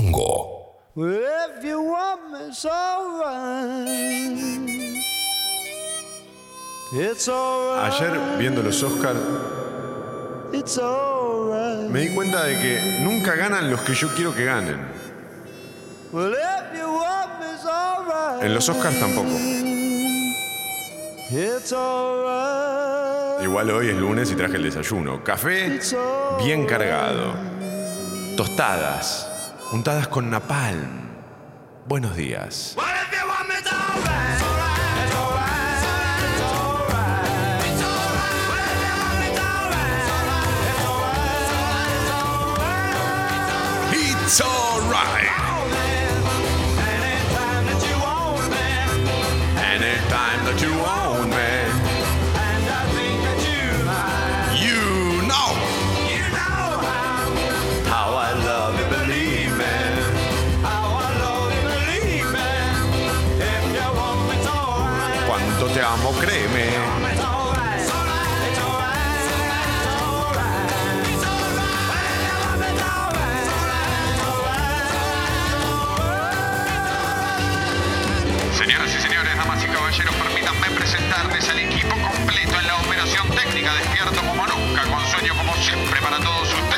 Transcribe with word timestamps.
Congo. 0.00 0.80
Well, 0.94 1.50
if 1.58 1.62
you 1.62 1.82
want 1.82 2.32
me, 2.32 2.38
it's 2.48 2.64
alright. 2.64 3.86
It's 6.94 7.28
alright. 7.28 7.92
Ayer 7.92 8.38
viendo 8.38 8.62
los 8.62 8.82
It's 10.52 10.78
alright. 10.78 11.90
me 11.90 12.00
di 12.00 12.14
cuenta 12.14 12.44
de 12.44 12.58
que 12.58 12.98
nunca 13.02 13.36
ganan 13.36 13.70
los 13.70 13.80
que 13.82 13.94
yo 13.94 14.08
quiero 14.14 14.34
que 14.34 14.46
ganen. 14.46 14.80
Well, 16.12 16.32
if 16.32 16.78
you 16.78 16.88
want 16.90 17.38
me, 17.38 17.46
it's 17.52 17.66
alright. 17.66 18.42
En 18.42 18.54
los 18.54 18.68
Oscars 18.70 18.98
tampoco. 18.98 19.28
It's 21.30 21.72
alright. 21.74 23.44
Igual 23.44 23.70
hoy 23.70 23.90
es 23.90 23.96
lunes 23.96 24.30
y 24.32 24.34
traje 24.34 24.56
el 24.56 24.62
desayuno. 24.62 25.22
Café 25.22 25.78
bien 26.42 26.64
cargado. 26.66 27.34
Tostadas, 28.36 29.29
untadas 29.72 30.08
con 30.08 30.30
napalm. 30.30 31.10
Buenos 31.86 32.16
días. 32.16 32.76
It's 43.92 44.40
alright. 44.40 45.40
Te 65.80 65.86
amo, 65.86 66.12
créeme. 66.12 66.66
Señoras 78.58 78.94
y 78.94 79.00
señores, 79.00 79.36
damas 79.36 79.64
y 79.64 79.68
caballeros, 79.68 80.14
permítanme 80.16 80.70
presentarles 80.76 81.48
al 81.48 81.58
equipo 81.60 81.88
completo 81.88 82.60
en 82.60 82.66
la 82.66 82.76
operación 82.76 83.30
técnica, 83.30 83.72
despierto 83.72 84.20
como 84.20 84.46
nunca, 84.46 84.82
con 84.82 85.06
sueño 85.06 85.34
como 85.34 85.56
siempre 85.56 85.98
para 86.02 86.18
todos 86.18 86.52
ustedes. 86.52 86.69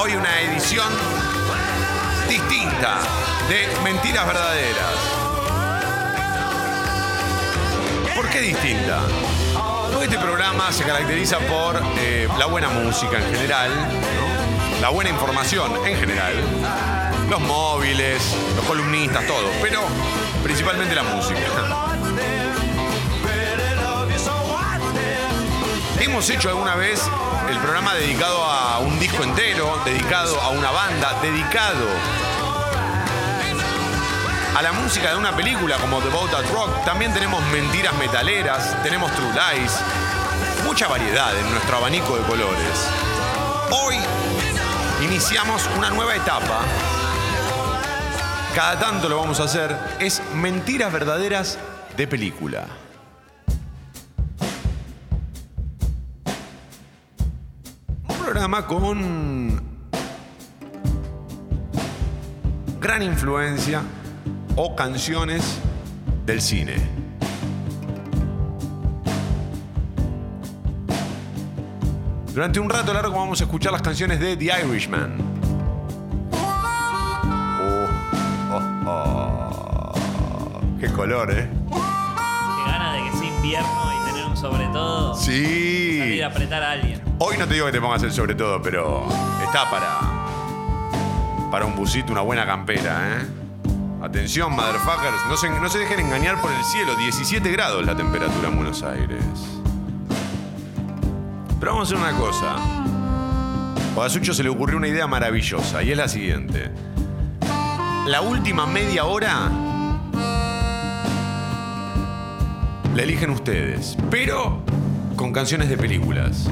Hoy 0.00 0.14
una 0.14 0.40
edición 0.42 0.86
distinta 2.28 2.98
de 3.48 3.66
Mentiras 3.82 4.28
Verdaderas. 4.28 4.94
¿Por 8.14 8.28
qué 8.28 8.40
distinta? 8.42 9.00
Porque 9.90 10.04
este 10.04 10.18
programa 10.18 10.70
se 10.70 10.84
caracteriza 10.84 11.40
por 11.40 11.82
eh, 11.98 12.28
la 12.38 12.46
buena 12.46 12.68
música 12.68 13.18
en 13.18 13.34
general, 13.34 13.72
la 14.80 14.90
buena 14.90 15.10
información 15.10 15.72
en 15.84 15.96
general, 15.96 16.34
los 17.28 17.40
móviles, 17.40 18.22
los 18.54 18.64
columnistas, 18.66 19.26
todo, 19.26 19.50
pero 19.60 19.80
principalmente 20.44 20.94
la 20.94 21.02
música. 21.02 21.97
Hemos 26.00 26.30
hecho 26.30 26.48
alguna 26.48 26.76
vez 26.76 27.02
el 27.50 27.58
programa 27.58 27.92
dedicado 27.94 28.44
a 28.44 28.78
un 28.78 29.00
disco 29.00 29.24
entero, 29.24 29.80
dedicado 29.84 30.40
a 30.40 30.50
una 30.50 30.70
banda, 30.70 31.18
dedicado 31.20 31.86
a 34.56 34.62
la 34.62 34.72
música 34.72 35.10
de 35.10 35.16
una 35.16 35.34
película 35.34 35.76
como 35.78 36.00
The 36.00 36.08
Boat 36.08 36.30
That 36.30 36.46
Rock. 36.52 36.84
También 36.84 37.12
tenemos 37.12 37.44
mentiras 37.46 37.94
metaleras, 37.94 38.80
tenemos 38.84 39.10
True 39.12 39.32
Lies, 39.32 39.72
mucha 40.64 40.86
variedad 40.86 41.36
en 41.36 41.50
nuestro 41.50 41.78
abanico 41.78 42.16
de 42.16 42.22
colores. 42.22 42.88
Hoy 43.70 43.96
iniciamos 45.02 45.68
una 45.76 45.90
nueva 45.90 46.14
etapa. 46.14 46.60
Cada 48.54 48.78
tanto 48.78 49.08
lo 49.08 49.18
vamos 49.18 49.40
a 49.40 49.44
hacer. 49.44 49.76
Es 49.98 50.22
mentiras 50.32 50.92
verdaderas 50.92 51.58
de 51.96 52.06
película. 52.06 52.66
Programa 58.38 58.66
con 58.68 59.60
gran 62.80 63.02
influencia 63.02 63.82
o 64.54 64.76
canciones 64.76 65.58
del 66.24 66.40
cine. 66.40 66.76
Durante 72.32 72.60
un 72.60 72.70
rato 72.70 72.94
largo 72.94 73.18
vamos 73.18 73.40
a 73.40 73.44
escuchar 73.44 73.72
las 73.72 73.82
canciones 73.82 74.20
de 74.20 74.36
The 74.36 74.44
Irishman. 74.44 75.16
Oh, 76.30 77.88
oh, 78.52 78.88
oh. 78.88 80.60
Qué 80.78 80.86
color, 80.92 81.32
¿eh? 81.32 81.50
Qué 81.72 82.70
gana 82.70 82.92
de 82.92 83.02
que 83.02 83.16
sea 83.16 83.26
invierno 83.26 83.92
y 83.92 84.12
tener 84.12 84.26
un 84.26 84.36
sobre 84.36 84.66
todo. 84.66 85.16
Sí. 85.16 85.98
Salir 85.98 86.22
a 86.22 86.28
apretar 86.28 86.62
a 86.62 86.70
alguien. 86.70 86.97
Hoy 87.20 87.36
no 87.36 87.48
te 87.48 87.54
digo 87.54 87.66
que 87.66 87.72
te 87.72 87.80
pongas 87.80 88.02
el 88.04 88.12
sobre 88.12 88.36
todo, 88.36 88.62
pero 88.62 89.04
está 89.44 89.68
para. 89.68 89.98
para 91.50 91.64
un 91.66 91.74
busito, 91.74 92.12
una 92.12 92.20
buena 92.20 92.46
campera, 92.46 93.18
¿eh? 93.18 93.26
Atención, 94.00 94.52
motherfuckers. 94.52 95.26
No 95.28 95.36
se, 95.36 95.50
no 95.50 95.68
se 95.68 95.80
dejen 95.80 95.98
engañar 95.98 96.40
por 96.40 96.52
el 96.52 96.62
cielo. 96.62 96.94
17 96.94 97.50
grados 97.50 97.84
la 97.84 97.96
temperatura 97.96 98.48
en 98.48 98.54
Buenos 98.54 98.84
Aires. 98.84 99.20
Pero 101.58 101.72
vamos 101.72 101.90
a 101.90 101.96
hacer 101.96 102.08
una 102.08 102.16
cosa. 102.16 102.56
A 104.00 104.08
Sucho 104.08 104.32
se 104.32 104.44
le 104.44 104.48
ocurrió 104.48 104.76
una 104.76 104.86
idea 104.86 105.08
maravillosa 105.08 105.82
y 105.82 105.90
es 105.90 105.96
la 105.96 106.06
siguiente. 106.06 106.70
La 108.06 108.20
última 108.20 108.64
media 108.64 109.06
hora 109.06 109.50
la 112.94 113.02
eligen 113.02 113.30
ustedes, 113.30 113.96
pero 114.08 114.62
con 115.16 115.32
canciones 115.32 115.68
de 115.68 115.76
películas. 115.76 116.48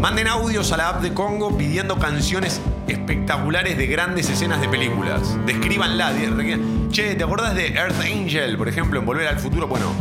Manden 0.00 0.28
audios 0.28 0.72
a 0.72 0.78
la 0.78 0.88
app 0.88 1.02
de 1.02 1.12
Congo 1.12 1.58
pidiendo 1.58 1.98
canciones 1.98 2.58
espectaculares 2.88 3.76
de 3.76 3.86
grandes 3.86 4.30
escenas 4.30 4.58
de 4.62 4.68
películas. 4.68 5.36
Descríbanla. 5.44 6.14
Che, 6.90 7.14
¿te 7.14 7.22
acordás 7.22 7.54
de 7.54 7.66
Earth 7.74 8.00
Angel, 8.00 8.56
por 8.56 8.66
ejemplo, 8.68 8.98
en 8.98 9.04
Volver 9.04 9.28
al 9.28 9.38
Futuro? 9.38 9.68
Bueno, 9.68 9.92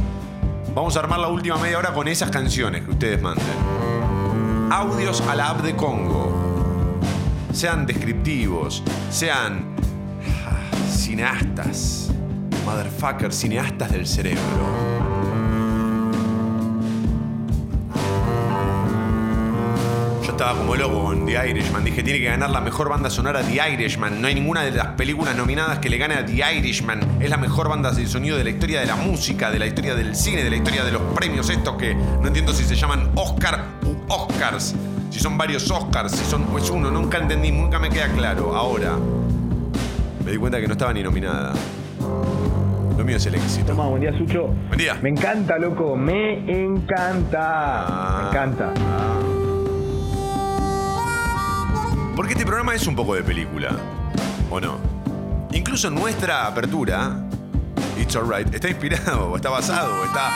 vamos 0.74 0.96
a 0.96 1.02
armar 1.02 1.20
la 1.20 1.28
última 1.28 1.58
media 1.58 1.78
hora 1.78 1.94
con 1.94 2.08
esas 2.08 2.32
canciones 2.32 2.86
que 2.86 2.92
ustedes 2.92 3.22
manden. 3.22 3.46
Audios 4.72 5.20
a 5.28 5.36
la 5.36 5.50
app 5.50 5.62
de 5.64 5.76
Congo. 5.76 6.98
Sean 7.52 7.86
descriptivos, 7.86 8.82
sean 9.12 9.76
ah, 10.48 10.78
cineastas. 10.90 12.10
Motherfucker, 12.64 13.34
cineastas 13.34 13.92
del 13.92 14.08
cerebro. 14.08 14.89
Estaba 20.40 20.58
como 20.58 20.74
loco 20.78 21.04
con 21.04 21.26
The 21.26 21.50
Irishman. 21.50 21.84
Dije, 21.84 22.02
tiene 22.02 22.20
que 22.20 22.28
ganar 22.28 22.50
la 22.50 22.62
mejor 22.62 22.88
banda 22.88 23.10
sonora 23.10 23.42
The 23.44 23.74
Irishman. 23.74 24.22
No 24.22 24.28
hay 24.30 24.36
ninguna 24.36 24.62
de 24.62 24.72
las 24.72 24.88
películas 24.88 25.36
nominadas 25.36 25.80
que 25.80 25.90
le 25.90 25.98
gane 25.98 26.16
a 26.16 26.26
The 26.26 26.56
Irishman. 26.56 27.18
Es 27.20 27.30
la 27.30 27.36
mejor 27.36 27.68
banda 27.68 27.92
de 27.92 28.08
sonido 28.08 28.38
de 28.38 28.46
la 28.46 28.50
historia 28.50 28.80
de 28.80 28.86
la 28.86 28.96
música, 28.96 29.52
de 29.52 29.60
la 29.60 29.66
historia 29.66 29.96
del 29.96 30.16
cine, 30.16 30.42
de 30.42 30.50
la 30.50 30.56
historia 30.56 30.86
de 30.86 30.94
los 30.94 31.02
premios 31.14 31.50
estos 31.50 31.76
que 31.76 31.94
no 31.94 32.26
entiendo 32.26 32.54
si 32.54 32.64
se 32.64 32.78
llaman 32.78 33.12
Oscar 33.16 33.66
u 33.84 33.98
Oscars. 34.08 34.76
Si 35.10 35.20
son 35.20 35.38
varios 35.38 35.70
Oscars, 35.70 36.14
si 36.14 36.24
son 36.24 36.46
es 36.58 36.70
uno. 36.70 36.90
Nunca 36.90 37.18
entendí, 37.18 37.52
nunca 37.52 37.78
me 37.78 37.90
queda 37.90 38.08
claro. 38.08 38.56
Ahora 38.56 38.94
me 40.24 40.32
di 40.32 40.38
cuenta 40.38 40.62
que 40.62 40.68
no 40.68 40.72
estaba 40.72 40.94
ni 40.94 41.04
nominada. 41.04 41.52
Lo 42.98 43.04
mío 43.04 43.18
es 43.18 43.26
el 43.26 43.36
éxito. 43.36 43.66
Toma, 43.66 43.88
buen 43.88 44.04
día, 44.04 44.18
Sucho. 44.18 44.54
Buen 44.70 44.80
día. 44.80 44.98
Me 45.02 45.10
encanta, 45.10 45.58
loco. 45.58 45.98
Me 45.98 46.50
encanta. 46.50 47.40
Ah. 47.42 48.22
Me 48.22 48.30
encanta. 48.30 49.29
Porque 52.20 52.34
este 52.34 52.46
programa 52.46 52.76
es 52.76 52.86
un 52.86 52.98
poco 52.98 53.16
de 53.16 53.24
película, 53.24 53.70
¿o 54.52 54.60
no? 54.60 54.78
Incluso 55.54 55.90
nuestra 55.90 56.48
apertura, 56.48 57.26
It's 57.98 58.14
Alright, 58.14 58.54
está 58.54 58.68
inspirado, 58.68 59.32
o 59.32 59.38
está 59.38 59.50
basado, 59.50 60.02
o 60.02 60.04
está 60.04 60.30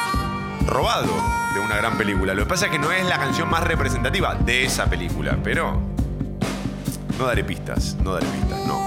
robado 0.66 1.12
de 1.54 1.60
una 1.60 1.76
gran 1.76 1.98
película. 1.98 2.34
Lo 2.34 2.44
que 2.44 2.48
pasa 2.48 2.68
es 2.68 2.72
que 2.72 2.80
no 2.80 2.90
es 2.90 3.06
la 3.06 3.20
canción 3.20 3.50
más 3.50 3.66
representativa 3.66 4.34
de 4.34 4.64
esa 4.64 4.90
película, 4.90 5.38
pero 5.44 5.82
No 7.20 7.26
daré 7.26 7.44
pistas, 7.44 7.98
no 8.02 8.14
daré 8.14 8.28
pistas, 8.28 8.66
no. 8.66 8.80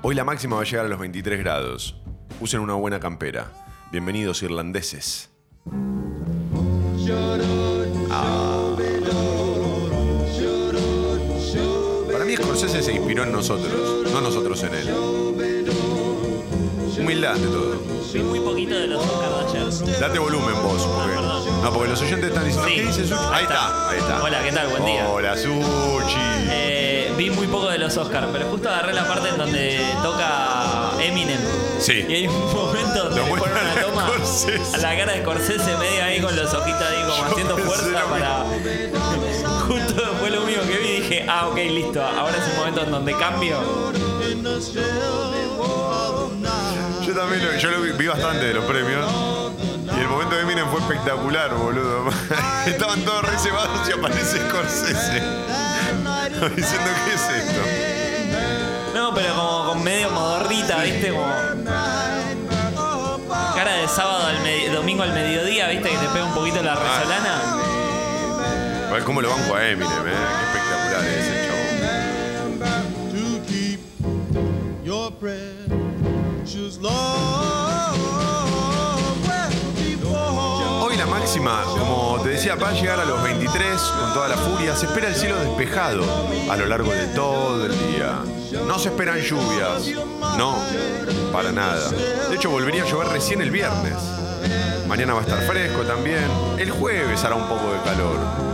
Hoy 0.00 0.14
la 0.14 0.24
máxima 0.24 0.56
va 0.56 0.62
a 0.62 0.64
llegar 0.64 0.86
a 0.86 0.88
los 0.88 0.98
23 0.98 1.38
grados. 1.40 2.00
Usen 2.40 2.60
una 2.60 2.72
buena 2.72 2.98
campera. 2.98 3.52
Bienvenidos 3.90 4.42
irlandeses. 4.42 5.28
Ah. 8.10 8.51
Scorsese 12.62 12.82
se 12.84 12.92
inspiró 12.92 13.24
en 13.24 13.32
nosotros, 13.32 13.72
no 14.12 14.20
nosotros 14.20 14.62
en 14.62 14.74
él. 14.74 14.94
Humildad 16.96 17.34
de 17.34 17.48
todo. 17.48 17.82
Vi 18.12 18.20
muy 18.20 18.38
poquito 18.38 18.76
de 18.76 18.86
los 18.86 19.02
ayer. 19.02 19.98
Date 19.98 20.20
volumen 20.20 20.54
vos, 20.62 20.86
porque, 20.86 21.16
no, 21.60 21.72
porque 21.72 21.88
los 21.90 22.00
oyentes 22.02 22.28
están 22.28 22.44
diciendo, 22.44 22.68
Sí. 22.68 22.74
¿qué 22.76 22.82
dice 22.82 23.02
Suchi? 23.02 23.20
Ahí 23.32 23.42
está, 23.42 23.90
ahí 23.90 23.98
está. 23.98 24.22
Hola, 24.22 24.44
¿qué 24.44 24.52
tal? 24.52 24.68
Buen 24.68 24.84
día. 24.84 25.08
Hola, 25.08 25.36
Suchi. 25.36 26.14
Eh, 26.52 27.12
vi 27.18 27.30
muy 27.30 27.48
poco 27.48 27.68
de 27.68 27.78
los 27.78 27.96
Oscars, 27.96 28.28
pero 28.32 28.46
justo 28.48 28.68
agarré 28.68 28.92
la 28.94 29.08
parte 29.08 29.30
en 29.30 29.38
donde 29.38 29.84
toca 30.00 30.92
Eminem. 31.02 31.40
Sí. 31.80 32.04
Y 32.08 32.14
hay 32.14 32.26
un 32.28 32.54
momento 32.54 33.08
donde 33.08 33.24
le 33.24 33.28
ponen 33.28 33.56
una 33.56 33.82
toma 33.82 34.06
a 34.72 34.76
la 34.78 34.96
cara 34.96 35.14
de 35.14 35.22
Scorsese 35.22 35.76
medio 35.78 36.04
ahí 36.04 36.20
con 36.20 36.36
los 36.36 36.54
ojitos 36.54 36.80
ahí 36.80 37.02
como 37.08 37.16
Yo 37.16 37.24
haciendo 37.32 37.58
fuerza 37.58 38.04
para... 38.08 38.44
dije, 41.12 41.26
ah, 41.28 41.48
ok, 41.48 41.56
listo. 41.56 42.02
Ahora 42.04 42.36
es 42.36 42.48
un 42.52 42.56
momento 42.58 42.82
en 42.82 42.90
donde 42.90 43.14
cambio. 43.16 43.58
Yo 47.04 47.14
también 47.14 47.44
lo, 47.44 47.52
yo 47.58 47.70
lo 47.70 47.80
vi, 47.82 47.92
vi 47.92 48.06
bastante 48.06 48.46
de 48.46 48.54
los 48.54 48.64
premios. 48.64 49.10
Y 49.96 50.00
el 50.00 50.08
momento 50.08 50.34
de 50.36 50.42
Eminem 50.42 50.68
fue 50.70 50.80
espectacular, 50.80 51.54
boludo. 51.54 52.04
Estaban 52.66 53.00
todos 53.02 53.22
reservados 53.30 53.88
y 53.88 53.92
aparece 53.92 54.38
Scorsese. 54.48 55.22
Diciendo, 56.56 56.90
¿qué 57.04 57.14
es 57.14 57.28
esto? 57.44 57.60
No, 58.94 59.14
pero 59.14 59.34
como 59.34 59.64
con 59.66 59.82
medio 59.84 60.10
modorrita, 60.10 60.82
¿viste? 60.82 61.10
Como... 61.12 61.26
Cara 63.54 63.74
de 63.74 63.88
sábado 63.88 64.26
al 64.26 64.38
medi- 64.42 64.70
domingo 64.72 65.02
al 65.02 65.12
mediodía, 65.12 65.68
¿viste? 65.68 65.90
Que 65.90 65.96
te 65.98 66.06
pega 66.08 66.24
un 66.24 66.34
poquito 66.34 66.62
la 66.62 66.74
resolana. 66.74 67.42
A 68.88 68.92
ver 68.92 69.04
cómo 69.04 69.20
lo 69.22 69.30
banco 69.30 69.54
a 69.54 69.64
Eminem, 69.68 70.06
¿eh? 70.08 70.12
Qué 70.52 70.58
ese 71.02 71.42
Hoy 80.80 80.96
la 80.96 81.06
máxima, 81.06 81.62
como 81.78 82.20
te 82.22 82.30
decía, 82.30 82.56
va 82.56 82.70
a 82.70 82.72
llegar 82.72 82.98
a 82.98 83.04
los 83.04 83.22
23 83.22 83.80
con 83.80 84.14
toda 84.14 84.28
la 84.28 84.36
furia. 84.36 84.74
Se 84.74 84.86
espera 84.86 85.08
el 85.08 85.14
cielo 85.14 85.38
despejado 85.38 86.02
a 86.50 86.56
lo 86.56 86.66
largo 86.66 86.90
de 86.90 87.06
todo 87.08 87.66
el 87.66 87.72
día. 87.92 88.18
No 88.66 88.78
se 88.78 88.88
esperan 88.88 89.20
lluvias. 89.20 89.88
No, 90.36 90.56
para 91.32 91.52
nada. 91.52 91.88
De 92.28 92.34
hecho, 92.34 92.50
volvería 92.50 92.82
a 92.82 92.86
llover 92.86 93.08
recién 93.08 93.40
el 93.40 93.50
viernes. 93.50 93.94
Mañana 94.88 95.14
va 95.14 95.20
a 95.20 95.22
estar 95.22 95.40
fresco 95.46 95.82
también. 95.82 96.28
El 96.58 96.70
jueves 96.70 97.24
hará 97.24 97.36
un 97.36 97.48
poco 97.48 97.72
de 97.72 97.80
calor. 97.82 98.51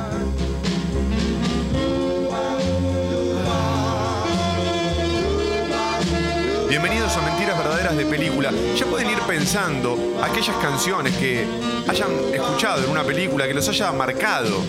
Bienvenidos 6.69 7.17
a 7.17 7.23
Mentiras 7.23 7.56
Verdaderas 7.56 7.97
de 7.97 8.05
Película. 8.05 8.53
Ya 8.76 8.85
pueden 8.85 9.09
ir 9.09 9.19
pensando 9.20 10.19
aquellas 10.23 10.55
canciones 10.56 11.17
que 11.17 11.47
hayan 11.88 12.11
escuchado 12.35 12.85
en 12.85 12.91
una 12.91 13.05
película, 13.05 13.47
que 13.47 13.55
los 13.55 13.67
haya 13.70 13.91
marcado, 13.93 14.61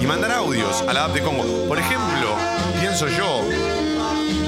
y 0.00 0.06
mandar 0.06 0.30
audios 0.30 0.82
a 0.82 0.92
la 0.92 1.06
app 1.06 1.14
de 1.14 1.20
Congo. 1.20 1.42
Por 1.66 1.80
ejemplo, 1.80 2.36
pienso 2.78 3.08
yo, 3.08 3.40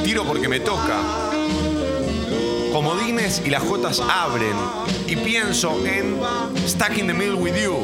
tiro 0.05 0.23
porque 0.25 0.49
me 0.49 0.61
toca. 0.61 1.01
Comodines 2.73 3.43
y 3.45 3.51
las 3.51 3.65
Jotas 3.65 4.01
abren. 4.01 4.57
Y 5.09 5.17
pienso 5.17 5.85
en 5.85 6.21
Stuck 6.65 6.97
in 6.97 7.09
the 7.09 7.15
Middle 7.15 7.35
with 7.35 7.57
You. 7.57 7.77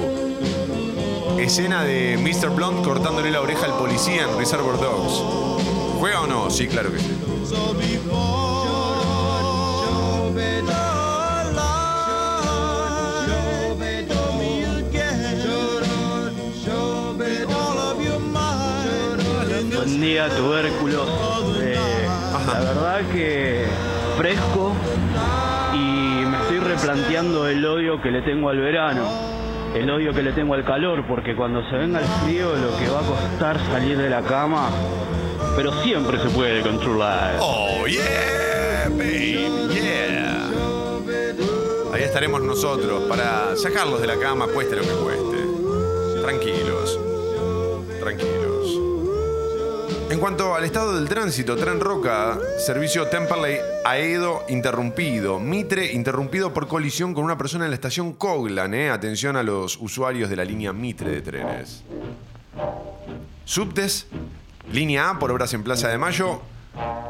Escena 1.36 1.82
de 1.82 2.16
Mr. 2.16 2.50
Blunt 2.50 2.84
cortándole 2.84 3.32
la 3.32 3.40
oreja 3.40 3.66
al 3.66 3.74
policía 3.76 4.22
en 4.22 4.38
Reservoir 4.38 4.78
Dogs. 4.78 5.20
¿Juega 5.98 6.20
o 6.20 6.26
no? 6.28 6.48
Sí, 6.48 6.68
claro 6.68 6.92
que 6.92 6.98
sí. 7.00 8.49
Tubérculos. 20.10 21.08
Eh, 21.62 21.76
la 22.52 22.60
verdad 22.60 23.00
que 23.12 23.64
fresco 24.16 24.74
y 25.72 26.26
me 26.26 26.36
estoy 26.36 26.58
replanteando 26.58 27.46
el 27.46 27.64
odio 27.64 28.02
que 28.02 28.10
le 28.10 28.20
tengo 28.22 28.48
al 28.48 28.58
verano, 28.58 29.08
el 29.72 29.88
odio 29.88 30.12
que 30.12 30.22
le 30.22 30.32
tengo 30.32 30.54
al 30.54 30.64
calor, 30.64 31.06
porque 31.06 31.36
cuando 31.36 31.62
se 31.70 31.76
venga 31.76 32.00
el 32.00 32.06
frío 32.24 32.56
lo 32.56 32.76
que 32.76 32.88
va 32.88 33.00
a 33.00 33.02
costar 33.02 33.56
salir 33.70 33.96
de 33.98 34.10
la 34.10 34.22
cama, 34.22 34.68
pero 35.54 35.80
siempre 35.84 36.18
se 36.18 36.28
puede 36.30 36.60
controlar. 36.62 37.36
Oh, 37.40 37.86
yeah, 37.86 38.88
baby, 38.88 39.48
yeah. 39.72 40.50
Ahí 41.94 42.02
estaremos 42.02 42.42
nosotros 42.42 43.04
para 43.04 43.54
sacarlos 43.56 44.00
de 44.00 44.08
la 44.08 44.16
cama, 44.16 44.48
cueste 44.48 44.74
lo 44.74 44.82
que 44.82 44.88
cueste. 44.88 46.20
Tranquilos, 46.20 46.98
tranquilos. 48.00 48.39
En 50.10 50.18
cuanto 50.18 50.56
al 50.56 50.64
estado 50.64 50.96
del 50.96 51.08
tránsito, 51.08 51.56
Tren 51.56 51.78
Roca, 51.78 52.36
servicio 52.58 53.06
Temperley 53.06 53.58
Aedo 53.84 54.44
interrumpido. 54.48 55.38
Mitre 55.38 55.92
interrumpido 55.92 56.52
por 56.52 56.66
colisión 56.66 57.14
con 57.14 57.22
una 57.22 57.38
persona 57.38 57.66
en 57.66 57.70
la 57.70 57.76
estación 57.76 58.14
Coglan. 58.14 58.74
eh. 58.74 58.90
Atención 58.90 59.36
a 59.36 59.44
los 59.44 59.76
usuarios 59.76 60.28
de 60.28 60.34
la 60.34 60.44
línea 60.44 60.72
Mitre 60.72 61.12
de 61.12 61.22
trenes. 61.22 61.84
Subtes, 63.44 64.08
línea 64.72 65.10
A 65.10 65.18
por 65.20 65.30
obras 65.30 65.54
en 65.54 65.62
Plaza 65.62 65.86
de 65.88 65.98
Mayo, 65.98 66.40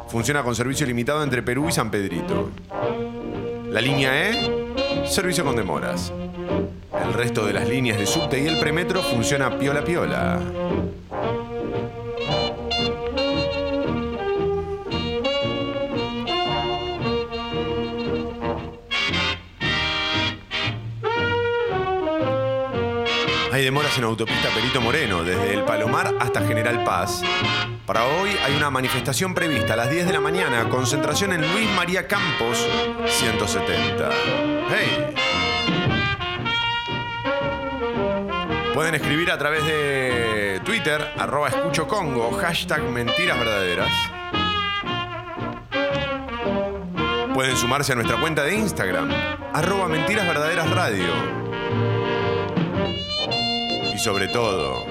funciona 0.08 0.42
con 0.42 0.54
servicio 0.54 0.86
limitado 0.86 1.22
entre 1.22 1.42
Perú 1.42 1.70
y 1.70 1.72
San 1.72 1.90
Pedrito. 1.90 2.50
La 3.70 3.80
línea 3.80 4.28
E, 4.30 5.06
servicio 5.06 5.42
con 5.42 5.56
demoras. 5.56 6.12
El 7.02 7.14
resto 7.14 7.46
de 7.46 7.54
las 7.54 7.66
líneas 7.66 7.98
de 7.98 8.04
subte 8.04 8.42
y 8.42 8.46
el 8.46 8.60
premetro 8.60 9.00
funciona 9.00 9.58
piola 9.58 9.82
piola. 9.82 10.38
Hay 23.60 23.66
demoras 23.66 23.98
en 23.98 24.04
autopista 24.04 24.48
Perito 24.54 24.80
Moreno, 24.80 25.22
desde 25.22 25.52
el 25.52 25.64
Palomar 25.64 26.14
hasta 26.18 26.40
General 26.40 26.82
Paz. 26.82 27.20
Para 27.84 28.06
hoy 28.06 28.30
hay 28.42 28.56
una 28.56 28.70
manifestación 28.70 29.34
prevista 29.34 29.74
a 29.74 29.76
las 29.76 29.90
10 29.90 30.06
de 30.06 30.14
la 30.14 30.20
mañana, 30.20 30.66
concentración 30.70 31.34
en 31.34 31.42
Luis 31.52 31.68
María 31.76 32.08
Campos, 32.08 32.66
170. 33.04 34.08
¡Hey! 34.70 35.14
Pueden 38.72 38.94
escribir 38.94 39.30
a 39.30 39.36
través 39.36 39.62
de 39.66 40.62
Twitter, 40.64 41.12
arroba 41.18 41.48
escucho 41.50 41.86
Congo, 41.86 42.32
hashtag 42.32 42.80
mentiras 42.84 43.38
verdaderas. 43.38 43.92
Pueden 47.34 47.58
sumarse 47.58 47.92
a 47.92 47.96
nuestra 47.96 48.18
cuenta 48.18 48.42
de 48.42 48.54
Instagram, 48.54 49.10
arroba 49.52 49.86
mentiras 49.86 50.26
radio. 50.70 51.99
Sobre 54.02 54.28
todo, 54.28 54.86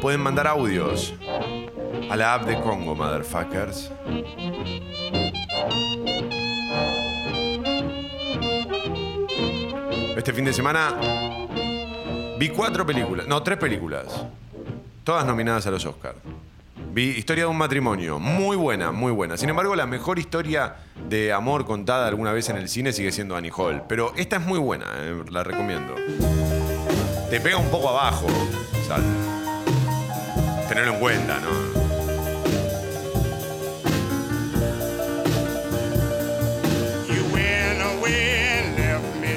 pueden 0.00 0.20
mandar 0.20 0.48
audios 0.48 1.14
a 2.10 2.16
la 2.16 2.34
app 2.34 2.44
de 2.44 2.60
Congo, 2.60 2.96
motherfuckers. 2.96 3.92
Este 10.16 10.32
fin 10.32 10.44
de 10.46 10.52
semana 10.52 10.96
vi 12.36 12.48
cuatro 12.48 12.84
películas, 12.84 13.28
no, 13.28 13.40
tres 13.44 13.56
películas, 13.56 14.26
todas 15.04 15.24
nominadas 15.24 15.68
a 15.68 15.70
los 15.70 15.86
Oscars. 15.86 16.18
Vi 16.92 17.10
Historia 17.10 17.44
de 17.44 17.50
un 17.50 17.58
matrimonio, 17.58 18.18
muy 18.18 18.56
buena, 18.56 18.90
muy 18.90 19.12
buena. 19.12 19.36
Sin 19.36 19.48
embargo, 19.48 19.76
la 19.76 19.86
mejor 19.86 20.18
historia 20.18 20.74
de 21.08 21.32
amor 21.32 21.64
contada 21.64 22.08
alguna 22.08 22.32
vez 22.32 22.48
en 22.48 22.56
el 22.56 22.68
cine 22.68 22.92
sigue 22.92 23.12
siendo 23.12 23.36
Annie 23.36 23.52
Hall. 23.56 23.84
Pero 23.86 24.12
esta 24.16 24.36
es 24.36 24.42
muy 24.42 24.58
buena, 24.58 24.86
eh, 24.96 25.22
la 25.30 25.44
recomiendo. 25.44 25.94
Te 27.30 27.40
pega 27.40 27.56
un 27.56 27.68
poco 27.70 27.88
abajo, 27.88 28.26
tenerlo 30.68 30.94
en 30.94 31.00
cuenta, 31.00 31.40
¿no? 31.40 31.86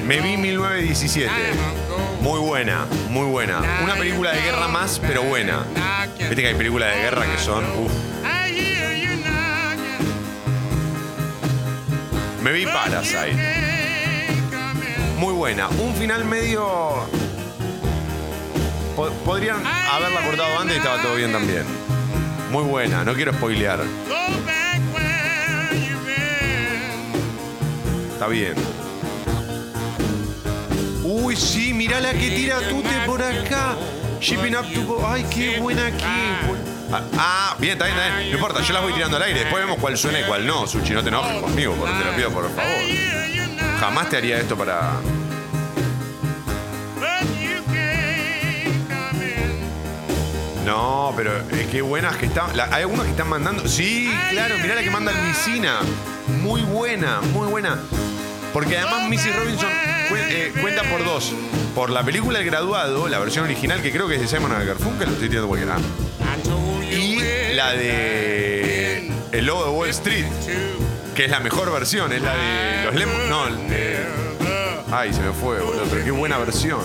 Me 0.06 0.20
vi 0.20 0.36
1917. 0.36 1.30
long 1.30 1.38
ago. 1.38 2.18
Muy 2.20 2.40
buena, 2.40 2.86
muy 3.10 3.26
buena. 3.26 3.62
Una 3.84 3.94
película 3.94 4.32
de 4.32 4.42
guerra 4.42 4.66
más, 4.66 5.00
pero 5.00 5.22
buena. 5.22 5.64
Viste 6.18 6.42
que 6.42 6.48
hay 6.48 6.54
películas 6.54 6.94
de 6.94 7.00
guerra 7.02 7.26
que 7.26 7.38
son. 7.38 7.64
uf. 7.64 7.92
Me 12.42 12.52
vi 12.52 12.66
Parasite. 12.66 13.36
Muy 15.18 15.32
buena. 15.34 15.68
Un 15.68 15.94
final 15.94 16.24
medio. 16.24 17.08
Po- 19.00 19.08
podrían 19.24 19.56
haberla 19.66 20.20
cortado 20.26 20.58
antes 20.58 20.74
y 20.76 20.78
estaba 20.78 21.00
todo 21.00 21.14
bien 21.14 21.32
también. 21.32 21.64
Muy 22.50 22.64
buena, 22.64 23.02
no 23.02 23.14
quiero 23.14 23.32
spoilear. 23.32 23.80
Está 28.12 28.26
bien. 28.28 28.52
Uy, 31.02 31.34
sí, 31.34 31.72
mirá 31.72 31.98
la 32.02 32.12
que 32.12 32.28
tira 32.28 32.58
Tute 32.68 32.90
por 33.06 33.22
acá. 33.22 33.74
Shipping 34.20 34.54
up 34.54 34.66
to. 34.74 35.08
Ay, 35.08 35.24
qué 35.30 35.58
buena 35.60 35.86
aquí. 35.86 36.04
Ah, 36.92 37.02
ah, 37.16 37.56
bien, 37.58 37.72
está 37.72 37.86
bien, 37.86 37.96
está 37.96 38.16
bien. 38.18 38.30
No 38.32 38.36
importa, 38.36 38.60
yo 38.60 38.74
las 38.74 38.82
voy 38.82 38.92
tirando 38.92 39.16
al 39.16 39.22
aire. 39.22 39.40
Después 39.40 39.64
vemos 39.64 39.78
cuál 39.80 39.96
suena 39.96 40.20
y 40.20 40.24
cuál 40.24 40.46
no. 40.46 40.66
Suchi, 40.66 40.92
no 40.92 41.02
te 41.02 41.08
enojes 41.08 41.40
conmigo, 41.40 41.72
te 41.72 42.04
lo 42.04 42.16
pido 42.16 42.30
por 42.32 42.54
favor. 42.54 43.80
Jamás 43.80 44.10
te 44.10 44.18
haría 44.18 44.36
esto 44.40 44.58
para. 44.58 44.92
No, 50.64 51.12
pero 51.16 51.38
eh, 51.50 51.66
qué 51.70 51.82
buenas 51.82 52.16
que 52.16 52.26
están. 52.26 52.56
la- 52.56 52.66
hay 52.72 52.82
algunos 52.82 53.04
que 53.06 53.10
están 53.12 53.28
mandando. 53.28 53.66
Sí, 53.68 54.10
claro, 54.30 54.56
mirá 54.58 54.74
la 54.74 54.82
que 54.82 54.90
manda 54.90 55.12
Luisina. 55.12 55.80
Muy 56.42 56.62
buena, 56.62 57.20
muy 57.32 57.48
buena. 57.48 57.78
Porque 58.52 58.76
además 58.78 59.08
Missy 59.08 59.30
Robinson 59.30 59.68
cu- 60.08 60.16
eh, 60.16 60.52
cuenta 60.60 60.82
por 60.84 61.04
dos. 61.04 61.32
Por 61.74 61.90
la 61.90 62.02
película 62.04 62.40
El 62.40 62.46
Graduado, 62.46 63.08
la 63.08 63.18
versión 63.18 63.44
original 63.44 63.80
que 63.80 63.90
creo 63.92 64.08
que 64.08 64.16
es 64.16 64.20
de 64.20 64.26
Simon 64.28 64.50
Garfunkel, 64.66 65.06
lo 65.08 65.12
estoy 65.14 65.28
tirando 65.28 65.48
cualquier 65.48 65.68
lado. 65.68 65.82
Y 66.90 67.54
la 67.54 67.72
de 67.72 69.12
El 69.32 69.46
Lobo 69.46 69.64
de 69.64 69.70
Wall 69.70 69.88
Street, 69.90 70.26
que 71.14 71.24
es 71.24 71.30
la 71.30 71.40
mejor 71.40 71.72
versión, 71.72 72.12
es 72.12 72.20
la 72.22 72.34
de 72.34 72.84
los 72.86 72.94
Lemons. 72.96 73.28
No, 73.28 73.46
el 73.46 73.68
de- 73.68 74.06
Ay, 74.92 75.12
se 75.12 75.20
me 75.20 75.32
fue, 75.32 75.60
boludo, 75.60 75.84
pero 75.88 76.04
qué 76.04 76.10
buena 76.10 76.36
versión. 76.38 76.80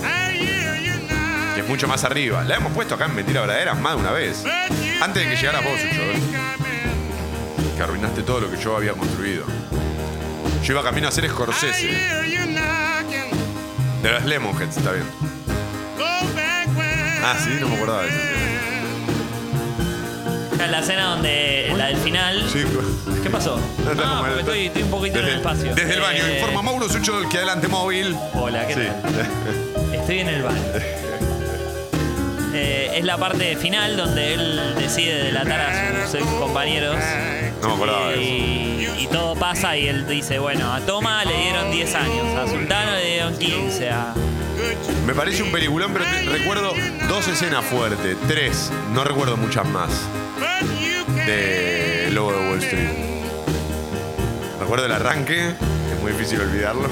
Mucho 1.68 1.88
más 1.88 2.04
arriba. 2.04 2.44
La 2.44 2.56
hemos 2.56 2.72
puesto 2.74 2.96
acá 2.96 3.06
en 3.06 3.16
Mentira 3.16 3.42
Verdadera 3.42 3.74
más 3.74 3.96
de 3.96 4.02
una 4.02 4.12
vez. 4.12 4.44
Antes 5.02 5.24
de 5.24 5.30
que 5.30 5.36
llegaras 5.36 5.64
vos, 5.64 5.74
Sucho, 5.80 6.02
¿eh? 6.02 6.20
Que 7.76 7.84
arruinaste 7.84 8.22
todo 8.24 8.42
lo 8.42 8.52
que 8.52 8.58
yo 8.58 8.76
había 8.78 8.94
construido. 8.94 9.46
Yo 10.64 10.74
iba 10.74 10.84
camino 10.84 11.08
a 11.08 11.10
hacer 11.10 11.28
Scorsese. 11.30 11.88
De 14.02 14.12
los 14.12 14.24
Lemonheads, 14.26 14.78
está 14.78 14.92
bien. 14.92 15.06
Ah, 17.28 17.36
sí, 17.44 17.50
no 17.60 17.68
me 17.68 17.76
acordaba 17.76 18.04
de 18.04 18.10
eso. 18.10 18.18
Esta 20.52 20.66
es 20.66 20.72
la 20.72 20.80
escena 20.80 21.06
donde. 21.08 21.74
La 21.76 21.88
del 21.88 21.98
final. 21.98 22.48
Sí, 22.52 22.64
¿Qué 23.24 23.30
pasó? 23.30 23.58
No, 23.58 24.04
Ah, 24.04 24.18
porque 24.26 24.40
estoy, 24.40 24.66
estoy 24.68 24.84
un 24.84 24.92
poquito 24.92 25.20
en 25.20 25.26
el 25.26 25.36
espacio. 25.38 25.74
Desde 25.76 25.96
el 25.96 26.00
baño, 26.02 26.24
Eh, 26.24 26.36
informa 26.40 26.62
Mauro 26.62 26.88
Sucho 26.88 27.20
del 27.20 27.28
que 27.28 27.38
adelante 27.38 27.68
móvil. 27.68 28.16
Hola, 28.36 28.66
¿qué 28.68 28.74
Sí. 28.76 28.80
tal? 29.02 29.94
Estoy 30.00 30.20
en 30.20 30.30
el 30.30 30.44
baño. 30.44 30.62
Eh, 32.58 32.92
es 33.00 33.04
la 33.04 33.18
parte 33.18 33.56
final 33.58 33.98
donde 33.98 34.34
él 34.34 34.76
decide 34.78 35.26
delatar 35.26 35.60
a 35.60 36.06
sus 36.06 36.16
ex 36.16 36.26
compañeros. 36.40 36.96
No 37.62 37.68
me 37.70 37.74
acordaba 37.76 38.10
de 38.12 38.14
eso. 38.16 38.22
Y, 38.98 39.04
y 39.04 39.08
todo 39.08 39.36
pasa 39.36 39.76
y 39.78 39.88
él 39.88 40.08
dice, 40.08 40.40
bueno, 40.40 40.72
a 40.74 40.80
Toma 40.82 41.26
le 41.26 41.36
dieron 41.38 41.70
10 41.72 41.96
años, 41.96 42.38
a 42.38 42.48
Sultano 42.48 42.92
le 42.94 43.06
dieron 43.06 43.38
15, 43.38 43.90
a... 43.90 44.14
Me 45.06 45.14
parece 45.14 45.44
un 45.44 45.52
peliculón, 45.52 45.92
pero 45.92 46.06
te- 46.06 46.30
recuerdo 46.30 46.74
dos 47.10 47.28
escenas 47.28 47.66
fuertes, 47.66 48.16
tres, 48.28 48.72
no 48.94 49.04
recuerdo 49.04 49.36
muchas 49.36 49.68
más, 49.68 49.90
de 51.26 52.08
Lobo 52.12 52.32
de 52.32 52.38
Wall 52.50 52.64
Street. 52.64 52.90
Recuerdo 54.62 54.86
el 54.86 54.92
arranque, 54.94 55.50
es 55.50 56.02
muy 56.02 56.14
difícil 56.14 56.40
olvidarlo. 56.40 56.88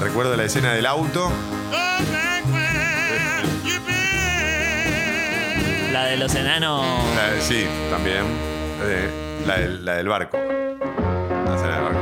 Recuerdo 0.00 0.36
la 0.36 0.44
escena 0.44 0.72
del 0.74 0.86
auto. 0.86 1.32
La 5.96 6.04
de 6.04 6.16
los 6.18 6.34
enanos... 6.34 6.84
La 7.16 7.30
de- 7.30 7.40
sí, 7.40 7.66
también. 7.90 8.24
eh, 8.84 9.08
la, 9.46 9.56
del, 9.56 9.82
la 9.82 9.94
del 9.94 10.06
barco. 10.08 10.36
La 10.36 11.54
escena 11.54 11.74
del 11.76 11.84
barco. 11.84 12.00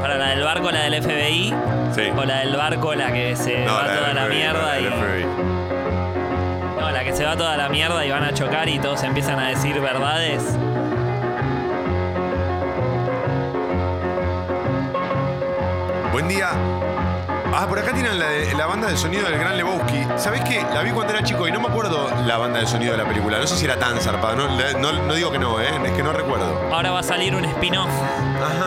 Para 0.00 0.16
la 0.18 0.30
del 0.30 0.42
barco, 0.42 0.70
la 0.72 0.80
del 0.90 1.00
FBI. 1.04 1.54
Sí. 1.94 2.02
O 2.16 2.24
la 2.24 2.40
del 2.40 2.56
barco, 2.56 2.96
la 2.96 3.12
que 3.12 3.36
se 3.36 3.64
va 3.64 3.84
toda 3.86 4.12
la 4.12 4.24
FBI, 4.24 4.34
mierda 4.36 4.66
la 4.66 4.72
del 4.74 4.84
y... 4.84 4.88
FBI. 4.88 5.24
No, 6.80 6.90
la 6.90 7.04
que 7.04 7.12
se 7.14 7.24
va 7.24 7.36
toda 7.36 7.56
la 7.56 7.68
mierda 7.68 8.04
y 8.04 8.10
van 8.10 8.24
a 8.24 8.34
chocar 8.34 8.68
y 8.68 8.80
todos 8.80 9.00
empiezan 9.04 9.38
a 9.38 9.50
decir 9.50 9.80
verdades. 9.80 10.42
Buen 16.12 16.28
día. 16.28 16.50
Ah, 17.56 17.66
por 17.68 17.78
acá 17.78 17.92
tienen 17.92 18.18
la, 18.18 18.26
de- 18.28 18.52
la 18.54 18.66
banda 18.66 18.88
de 18.88 18.96
sonido 18.96 19.28
del 19.28 19.38
Gran 19.38 19.56
Lebowski. 19.56 20.04
¿Sabés 20.16 20.42
qué? 20.42 20.60
La 20.74 20.82
vi 20.82 20.90
cuando 20.90 21.12
era 21.12 21.22
chico 21.22 21.46
y 21.46 21.52
no 21.52 21.60
me 21.60 21.68
acuerdo 21.68 22.10
la 22.26 22.36
banda 22.36 22.58
de 22.58 22.66
sonido 22.66 22.92
de 22.92 22.98
la 22.98 23.04
película. 23.08 23.38
No 23.38 23.46
sé 23.46 23.56
si 23.56 23.64
era 23.64 23.78
tan 23.78 24.00
zarpada. 24.00 24.34
No, 24.34 24.48
la- 24.48 24.72
no- 24.78 24.92
no 24.92 25.14
digo 25.14 25.30
que 25.30 25.38
no, 25.38 25.60
¿eh? 25.60 25.68
Es 25.84 25.92
que 25.92 26.02
no 26.02 26.12
recuerdo. 26.12 26.52
Ahora 26.72 26.90
va 26.90 26.98
a 26.98 27.02
salir 27.04 27.34
un 27.34 27.44
spin-off. 27.44 27.88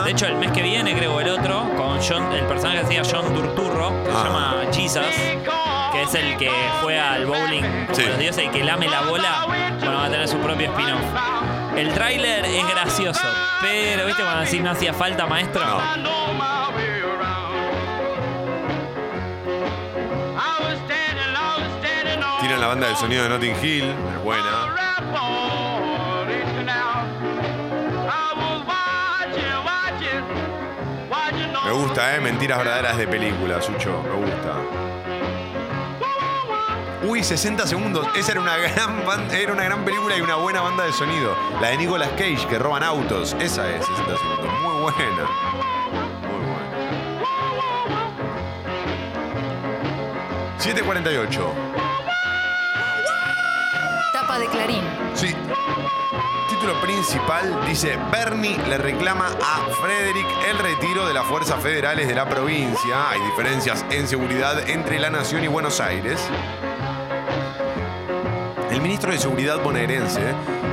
De 0.04 0.10
hecho, 0.10 0.26
el 0.26 0.36
mes 0.36 0.50
que 0.52 0.62
viene, 0.62 0.96
creo, 0.96 1.20
el 1.20 1.28
otro, 1.28 1.68
con 1.76 2.00
John, 2.00 2.32
el 2.32 2.46
personaje 2.46 2.80
que 2.80 2.84
hacía 2.86 3.02
John 3.04 3.34
Durturro, 3.34 3.90
que 4.04 4.10
Ah. 4.10 4.18
se 4.22 4.24
llama 4.24 4.54
Jesus, 4.72 5.92
que 5.92 6.02
es 6.02 6.14
el 6.14 6.36
que 6.38 6.50
juega 6.82 7.12
al 7.12 7.26
bowling 7.26 7.62
como 7.84 7.94
Sí. 7.94 8.02
los 8.06 8.18
dioses 8.18 8.44
y 8.46 8.48
que 8.48 8.64
lame 8.64 8.88
la 8.88 9.02
bola, 9.02 9.44
bueno, 9.46 9.98
va 9.98 10.04
a 10.06 10.10
tener 10.10 10.26
su 10.26 10.38
propio 10.38 10.70
spin-off. 10.70 11.02
El 11.76 11.92
tráiler 11.92 12.44
es 12.46 12.66
gracioso, 12.68 13.20
pero 13.60 14.06
¿viste 14.06 14.22
cuando 14.22 14.40
decís 14.44 14.62
no 14.62 14.70
hacía 14.70 14.94
falta, 14.94 15.26
maestro? 15.26 15.62
No. 15.64 16.57
Banda 22.68 22.88
de 22.88 22.96
sonido 22.96 23.22
de 23.24 23.28
Notting 23.30 23.56
Hill. 23.62 23.84
Es 24.14 24.22
buena. 24.22 24.74
Me 31.64 31.72
gusta, 31.72 32.16
¿eh? 32.16 32.20
Mentiras 32.20 32.58
verdaderas 32.58 32.96
de 32.96 33.06
película, 33.08 33.60
Sucho. 33.60 34.02
Me 34.02 34.14
gusta. 34.14 34.54
Uy, 37.06 37.22
60 37.22 37.66
segundos. 37.66 38.06
Esa 38.16 38.32
era 38.32 38.40
una 38.40 38.56
gran 38.56 39.04
ban- 39.04 39.30
era 39.32 39.52
una 39.52 39.64
gran 39.64 39.84
película 39.84 40.16
y 40.16 40.20
una 40.20 40.36
buena 40.36 40.60
banda 40.62 40.84
de 40.84 40.92
sonido. 40.92 41.34
La 41.60 41.68
de 41.68 41.76
Nicolas 41.76 42.08
Cage, 42.10 42.46
que 42.48 42.58
roban 42.58 42.82
autos. 42.82 43.36
Esa 43.40 43.68
es 43.68 43.84
60 43.84 44.16
segundos. 44.16 44.52
Muy 44.62 44.82
buena. 44.82 45.28
Muy 46.22 46.46
buena. 46.46 46.68
748. 50.58 51.52
De 54.36 54.46
Clarín. 54.48 54.84
Sí. 55.14 55.34
Título 56.50 56.78
principal 56.82 57.58
dice, 57.66 57.98
Bernie 58.12 58.58
le 58.68 58.76
reclama 58.76 59.26
a 59.26 59.66
Frederick 59.80 60.26
el 60.48 60.58
retiro 60.58 61.06
de 61.08 61.14
las 61.14 61.24
fuerzas 61.24 61.60
federales 61.62 62.06
de 62.06 62.14
la 62.14 62.28
provincia. 62.28 63.10
Hay 63.10 63.20
diferencias 63.22 63.84
en 63.90 64.06
seguridad 64.06 64.68
entre 64.68 65.00
la 65.00 65.08
nación 65.08 65.42
y 65.44 65.48
Buenos 65.48 65.80
Aires. 65.80 66.20
El 68.78 68.84
ministro 68.84 69.10
de 69.10 69.18
Seguridad 69.18 69.60
bonaerense 69.60 70.20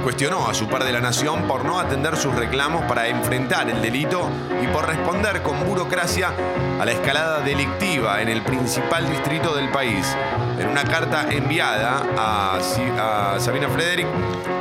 cuestionó 0.03 0.47
a 0.47 0.53
su 0.53 0.67
par 0.67 0.83
de 0.83 0.91
la 0.91 1.01
nación 1.01 1.47
por 1.47 1.65
no 1.65 1.79
atender 1.79 2.15
sus 2.17 2.35
reclamos 2.35 2.83
para 2.83 3.07
enfrentar 3.07 3.67
el 3.67 3.81
delito 3.81 4.29
y 4.61 4.67
por 4.67 4.85
responder 4.85 5.41
con 5.41 5.65
burocracia 5.65 6.31
a 6.79 6.85
la 6.85 6.91
escalada 6.91 7.39
delictiva 7.39 8.21
en 8.21 8.29
el 8.29 8.43
principal 8.43 9.09
distrito 9.09 9.55
del 9.55 9.69
país. 9.69 10.15
En 10.59 10.67
una 10.67 10.83
carta 10.83 11.25
enviada 11.31 12.03
a, 12.15 13.39
Sabina 13.39 13.69
Frederick, 13.69 14.07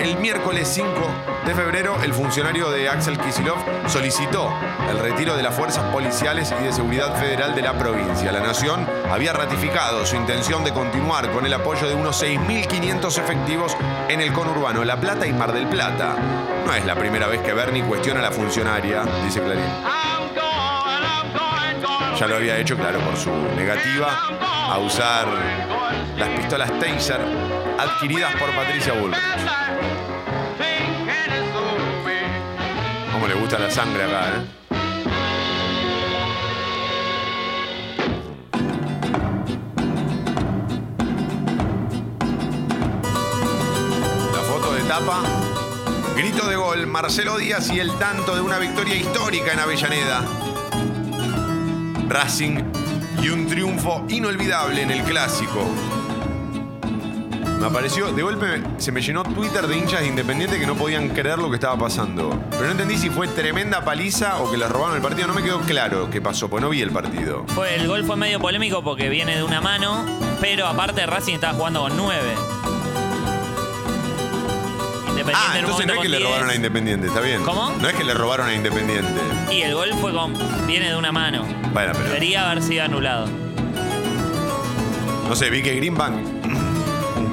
el 0.01 0.17
miércoles 0.17 0.67
5 0.67 1.34
de 1.45 1.55
febrero, 1.55 1.97
el 2.03 2.15
funcionario 2.15 2.71
de 2.71 2.89
Axel 2.89 3.19
Kisilov 3.19 3.59
solicitó 3.87 4.51
el 4.91 4.99
retiro 4.99 5.37
de 5.37 5.43
las 5.43 5.55
fuerzas 5.55 5.85
policiales 5.93 6.55
y 6.59 6.65
de 6.65 6.73
seguridad 6.73 7.15
federal 7.17 7.55
de 7.55 7.63
la 7.63 7.77
provincia. 7.79 8.33
La 8.33 8.41
nación 8.41 8.87
había 9.11 9.33
ratificado 9.33 10.07
su 10.07 10.17
intención 10.17 10.65
de 10.65 10.73
continuar 10.73 11.31
con 11.33 11.45
el 11.45 11.53
apoyo 11.53 11.89
de 11.89 11.95
unos 11.95 12.23
6.500 12.23 13.19
efectivos 13.19 13.77
en 14.09 14.21
el 14.21 14.33
conurbano 14.33 14.85
La 14.85 14.99
Plata 14.99 15.27
y 15.27 15.33
Mar 15.33 15.53
del 15.53 15.67
Plata. 15.67 16.17
No 16.65 16.73
es 16.73 16.85
la 16.87 16.95
primera 16.95 17.27
vez 17.27 17.43
que 17.43 17.53
Bernie 17.53 17.83
cuestiona 17.85 18.21
a 18.21 18.23
la 18.25 18.31
funcionaria, 18.31 19.03
dice 19.25 19.43
Clarín. 19.43 19.65
Ya 22.19 22.27
lo 22.27 22.37
había 22.37 22.57
hecho, 22.59 22.77
claro, 22.77 23.01
por 23.01 23.17
su 23.17 23.31
negativa 23.57 24.19
a 24.41 24.79
usar 24.79 25.27
las 26.17 26.29
pistolas 26.31 26.71
Taser 26.79 27.21
adquiridas 27.79 28.33
por 28.37 28.55
Patricia 28.55 28.95
Bullrich. 28.95 29.64
Cómo 33.15 33.29
le 33.29 33.35
gusta 33.35 33.61
la 33.61 33.71
sangre 33.71 34.03
acá, 34.03 34.29
¿eh? 34.29 34.65
Grito 46.17 46.49
de 46.49 46.57
gol, 46.57 46.87
Marcelo 46.87 47.37
Díaz 47.37 47.71
y 47.71 47.79
el 47.79 47.93
tanto 47.99 48.35
de 48.35 48.41
una 48.41 48.59
victoria 48.59 48.97
histórica 48.97 49.53
en 49.53 49.61
Avellaneda. 49.61 50.25
Racing 52.09 52.63
y 53.23 53.29
un 53.29 53.47
triunfo 53.47 54.05
inolvidable 54.09 54.83
en 54.83 54.91
el 54.91 55.03
clásico. 55.03 55.65
Me 57.65 57.71
apareció, 57.71 58.13
de 58.13 58.23
golpe 58.23 58.63
se 58.77 58.93
me 58.93 59.01
llenó 59.01 59.23
Twitter 59.23 59.67
de 59.67 59.79
hinchas 59.79 60.03
de 60.03 60.09
Independiente 60.09 60.61
que 60.61 60.67
no 60.67 60.75
podían 60.75 61.09
creer 61.09 61.39
lo 61.39 61.49
que 61.49 61.55
estaba 61.55 61.79
pasando. 61.79 62.39
Pero 62.51 62.65
no 62.65 62.73
entendí 62.73 62.99
si 62.99 63.09
fue 63.09 63.27
tremenda 63.27 63.83
paliza 63.83 64.39
o 64.43 64.51
que 64.51 64.59
les 64.59 64.69
robaron 64.69 64.97
el 64.97 65.01
partido. 65.01 65.29
No 65.29 65.33
me 65.33 65.43
quedó 65.43 65.61
claro 65.61 66.11
qué 66.11 66.21
pasó, 66.21 66.51
pues 66.51 66.63
no 66.63 66.69
vi 66.69 66.83
el 66.83 66.91
partido. 66.91 67.47
Fue, 67.55 67.75
el 67.75 67.89
gol 67.89 68.05
fue 68.05 68.17
medio 68.17 68.39
polémico 68.39 68.85
porque 68.85 69.09
viene 69.09 69.37
de 69.37 69.43
una 69.43 69.63
mano, 69.63 70.05
pero 70.43 70.67
aparte 70.67 71.07
Racing 71.07 71.37
estaba 71.37 71.55
jugando 71.55 71.81
con 71.81 71.97
nueve. 71.97 72.35
Independiente 75.09 75.33
Ah, 75.35 75.59
en 75.59 75.65
un 75.65 75.71
entonces 75.71 75.87
no 75.87 75.95
es 75.95 76.01
que 76.01 76.09
le 76.11 76.19
con 76.19 76.27
robaron 76.27 76.49
a 76.49 76.53
10. 76.53 76.57
Independiente, 76.57 77.07
está 77.07 77.21
bien. 77.21 77.43
¿Cómo? 77.45 77.71
No 77.81 77.89
es 77.89 77.95
que 77.95 78.05
le 78.05 78.13
robaron 78.13 78.47
a 78.47 78.55
Independiente. 78.55 79.21
Y 79.51 79.63
el 79.63 79.73
gol 79.73 79.89
fue 80.03 80.13
con. 80.13 80.35
viene 80.67 80.91
de 80.91 80.97
una 80.97 81.13
mano. 81.13 81.47
Bueno, 81.73 81.93
pero. 81.95 82.09
Debería 82.09 82.51
haber 82.51 82.63
sido 82.63 82.85
anulado. 82.85 83.27
No 85.27 85.35
sé, 85.35 85.49
vi 85.49 85.63
que 85.63 85.75
Greenbank, 85.77 86.34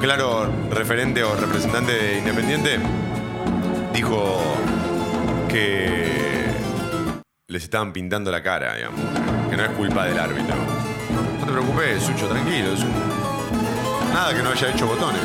claro 0.02 0.50
referente 0.70 1.22
o 1.22 1.34
representante 1.34 1.92
de 1.92 2.18
Independiente, 2.18 2.78
dijo 3.92 4.40
que 5.48 6.50
les 7.48 7.62
estaban 7.62 7.92
pintando 7.92 8.30
la 8.30 8.42
cara, 8.42 8.74
digamos. 8.74 9.00
Que 9.50 9.56
no 9.56 9.64
es 9.64 9.70
culpa 9.70 10.04
del 10.06 10.18
árbitro. 10.18 10.54
No 11.40 11.46
te 11.46 11.52
preocupes, 11.52 12.02
Sucho, 12.02 12.26
tranquilo. 12.28 12.72
Es 12.74 12.80
un- 12.80 14.12
Nada 14.12 14.34
que 14.34 14.42
no 14.42 14.50
haya 14.50 14.68
hecho 14.70 14.86
botones. 14.86 15.20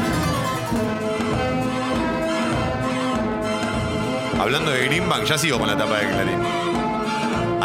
Hablando 4.39 4.71
de 4.71 4.85
Greenbank, 4.85 5.25
ya 5.25 5.37
sigo 5.37 5.57
con 5.59 5.67
la 5.67 5.77
tapa 5.77 5.97
de 5.97 6.07
Clarín. 6.07 6.56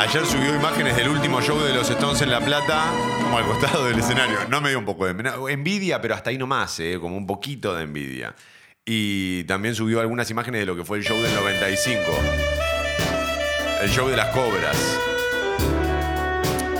Ayer 0.02 0.26
subió 0.26 0.52
imágenes 0.52 0.96
del 0.96 1.08
último 1.10 1.40
show 1.40 1.56
de 1.60 1.72
los 1.72 1.88
Stones 1.88 2.20
en 2.22 2.30
La 2.32 2.40
Plata, 2.40 2.90
como 3.22 3.38
al 3.38 3.44
costado 3.44 3.84
del 3.84 4.00
escenario. 4.00 4.36
No 4.48 4.60
me 4.60 4.70
dio 4.70 4.80
un 4.80 4.84
poco 4.84 5.06
de 5.06 5.14
envidia, 5.48 6.00
pero 6.00 6.16
hasta 6.16 6.30
ahí 6.30 6.38
nomás, 6.38 6.80
eh, 6.80 6.98
como 7.00 7.16
un 7.16 7.24
poquito 7.24 7.72
de 7.76 7.84
envidia. 7.84 8.34
Y 8.84 9.44
también 9.44 9.76
subió 9.76 10.00
algunas 10.00 10.28
imágenes 10.28 10.62
de 10.62 10.66
lo 10.66 10.74
que 10.74 10.84
fue 10.84 10.98
el 10.98 11.04
show 11.04 11.16
del 11.22 11.32
95. 11.32 12.02
El 13.80 13.90
show 13.90 14.08
de 14.08 14.16
las 14.16 14.30
cobras. 14.30 14.76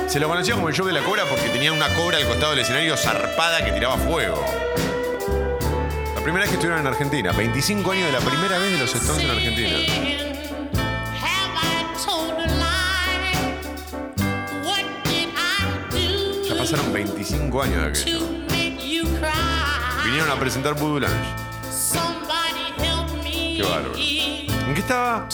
Se 0.09 0.19
lo 0.19 0.27
conocía 0.27 0.57
como 0.57 0.69
el 0.69 0.75
show 0.75 0.85
de 0.85 0.93
la 0.93 1.03
cobra 1.03 1.25
porque 1.27 1.49
tenía 1.49 1.73
una 1.73 1.95
cobra 1.95 2.19
al 2.19 2.27
costado 2.27 2.51
del 2.51 2.63
escenario 2.63 2.97
zarpada 2.97 3.65
que 3.65 3.71
tiraba 3.71 3.99
fuego. 3.99 4.45
La 6.17 6.21
primera 6.23 6.41
vez 6.41 6.49
que 6.49 6.57
estuvieron 6.57 6.81
en 6.81 6.89
Argentina, 6.89 7.31
25 7.31 7.93
años 7.93 8.07
de 8.07 8.13
la 8.13 8.19
primera 8.19 8.59
vez 8.59 8.73
de 8.73 8.79
los 8.79 8.93
Stones 8.93 9.23
en 9.23 9.31
Argentina. 9.31 10.32
Pasaron 16.73 16.93
25 16.93 17.63
años 17.63 17.83
de 17.83 17.89
aquello. 17.89 18.21
Vinieron 20.05 20.31
a 20.31 20.41
presentar 20.41 20.75
Voodoo. 20.75 21.07
Qué 23.29 23.63
bárbaro. 23.63 23.95
¿En 23.95 24.75
qué 24.75 24.81
estaba? 24.81 25.29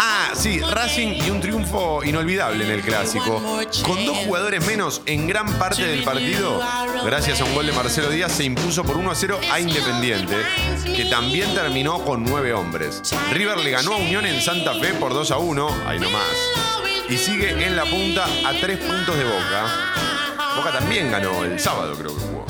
Ah, 0.00 0.30
sí, 0.34 0.58
Racing 0.58 1.22
y 1.24 1.30
un 1.30 1.40
triunfo 1.40 2.02
inolvidable 2.02 2.64
en 2.64 2.72
el 2.72 2.82
clásico. 2.82 3.40
Con 3.84 4.04
dos 4.04 4.16
jugadores 4.18 4.66
menos 4.66 5.02
en 5.06 5.28
gran 5.28 5.46
parte 5.58 5.86
del 5.86 6.02
partido, 6.02 6.60
gracias 7.04 7.40
a 7.40 7.44
un 7.44 7.54
gol 7.54 7.66
de 7.66 7.72
Marcelo 7.72 8.10
Díaz, 8.10 8.32
se 8.32 8.44
impuso 8.44 8.82
por 8.82 8.96
1 8.96 9.10
a 9.12 9.14
0 9.14 9.38
a 9.52 9.60
Independiente, 9.60 10.34
que 10.84 11.04
también 11.04 11.54
terminó 11.54 12.02
con 12.04 12.24
nueve 12.24 12.52
hombres. 12.52 13.00
River 13.32 13.58
le 13.58 13.70
ganó 13.70 13.92
a 13.94 13.96
Unión 13.98 14.26
en 14.26 14.40
Santa 14.40 14.74
Fe 14.74 14.94
por 14.94 15.14
2 15.14 15.30
a 15.30 15.38
1, 15.38 15.68
ahí 15.86 16.00
nomás. 16.00 16.26
Y 17.08 17.16
sigue 17.16 17.64
en 17.64 17.76
la 17.76 17.84
punta 17.84 18.24
a 18.24 18.52
tres 18.60 18.78
puntos 18.78 19.16
de 19.16 19.24
Boca. 19.24 19.99
Boca 20.60 20.72
también 20.72 21.10
ganó 21.10 21.42
el 21.42 21.58
sábado, 21.58 21.94
creo 21.96 22.14
que 22.14 22.20
jugó. 22.20 22.46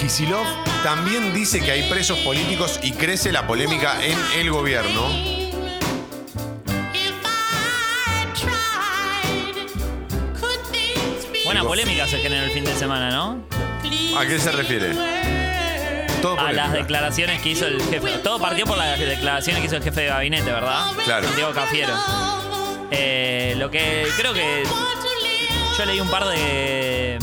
Kisilov 0.00 0.44
también 0.82 1.32
dice 1.32 1.60
que 1.60 1.70
hay 1.70 1.88
presos 1.88 2.18
políticos 2.18 2.80
y 2.82 2.94
crece 2.94 3.30
la 3.30 3.46
polémica 3.46 4.04
en 4.04 4.18
el 4.40 4.50
gobierno. 4.50 5.00
Buena 11.44 11.62
polémica 11.62 12.08
se 12.08 12.18
generó 12.18 12.46
el 12.46 12.50
fin 12.50 12.64
de 12.64 12.74
semana, 12.74 13.10
¿no? 13.10 13.57
¿A 14.16 14.26
qué 14.26 14.38
se 14.38 14.52
refiere? 14.52 14.92
Todo 16.22 16.38
A 16.38 16.52
las 16.52 16.72
declaraciones 16.72 17.40
que 17.42 17.50
hizo 17.50 17.66
el 17.66 17.80
jefe. 17.82 18.18
Todo 18.18 18.38
partió 18.38 18.66
por 18.66 18.76
las 18.76 18.98
declaraciones 18.98 19.60
que 19.60 19.66
hizo 19.66 19.76
el 19.76 19.82
jefe 19.82 20.00
de 20.02 20.06
gabinete, 20.08 20.50
¿verdad? 20.50 20.84
Claro. 21.04 21.28
Diego 21.36 21.52
Cafiero. 21.52 21.94
Eh, 22.90 23.54
lo 23.56 23.70
que 23.70 24.06
creo 24.16 24.32
que 24.32 24.64
yo 25.78 25.84
leí 25.84 26.00
un 26.00 26.10
par 26.10 26.26
de, 26.26 27.18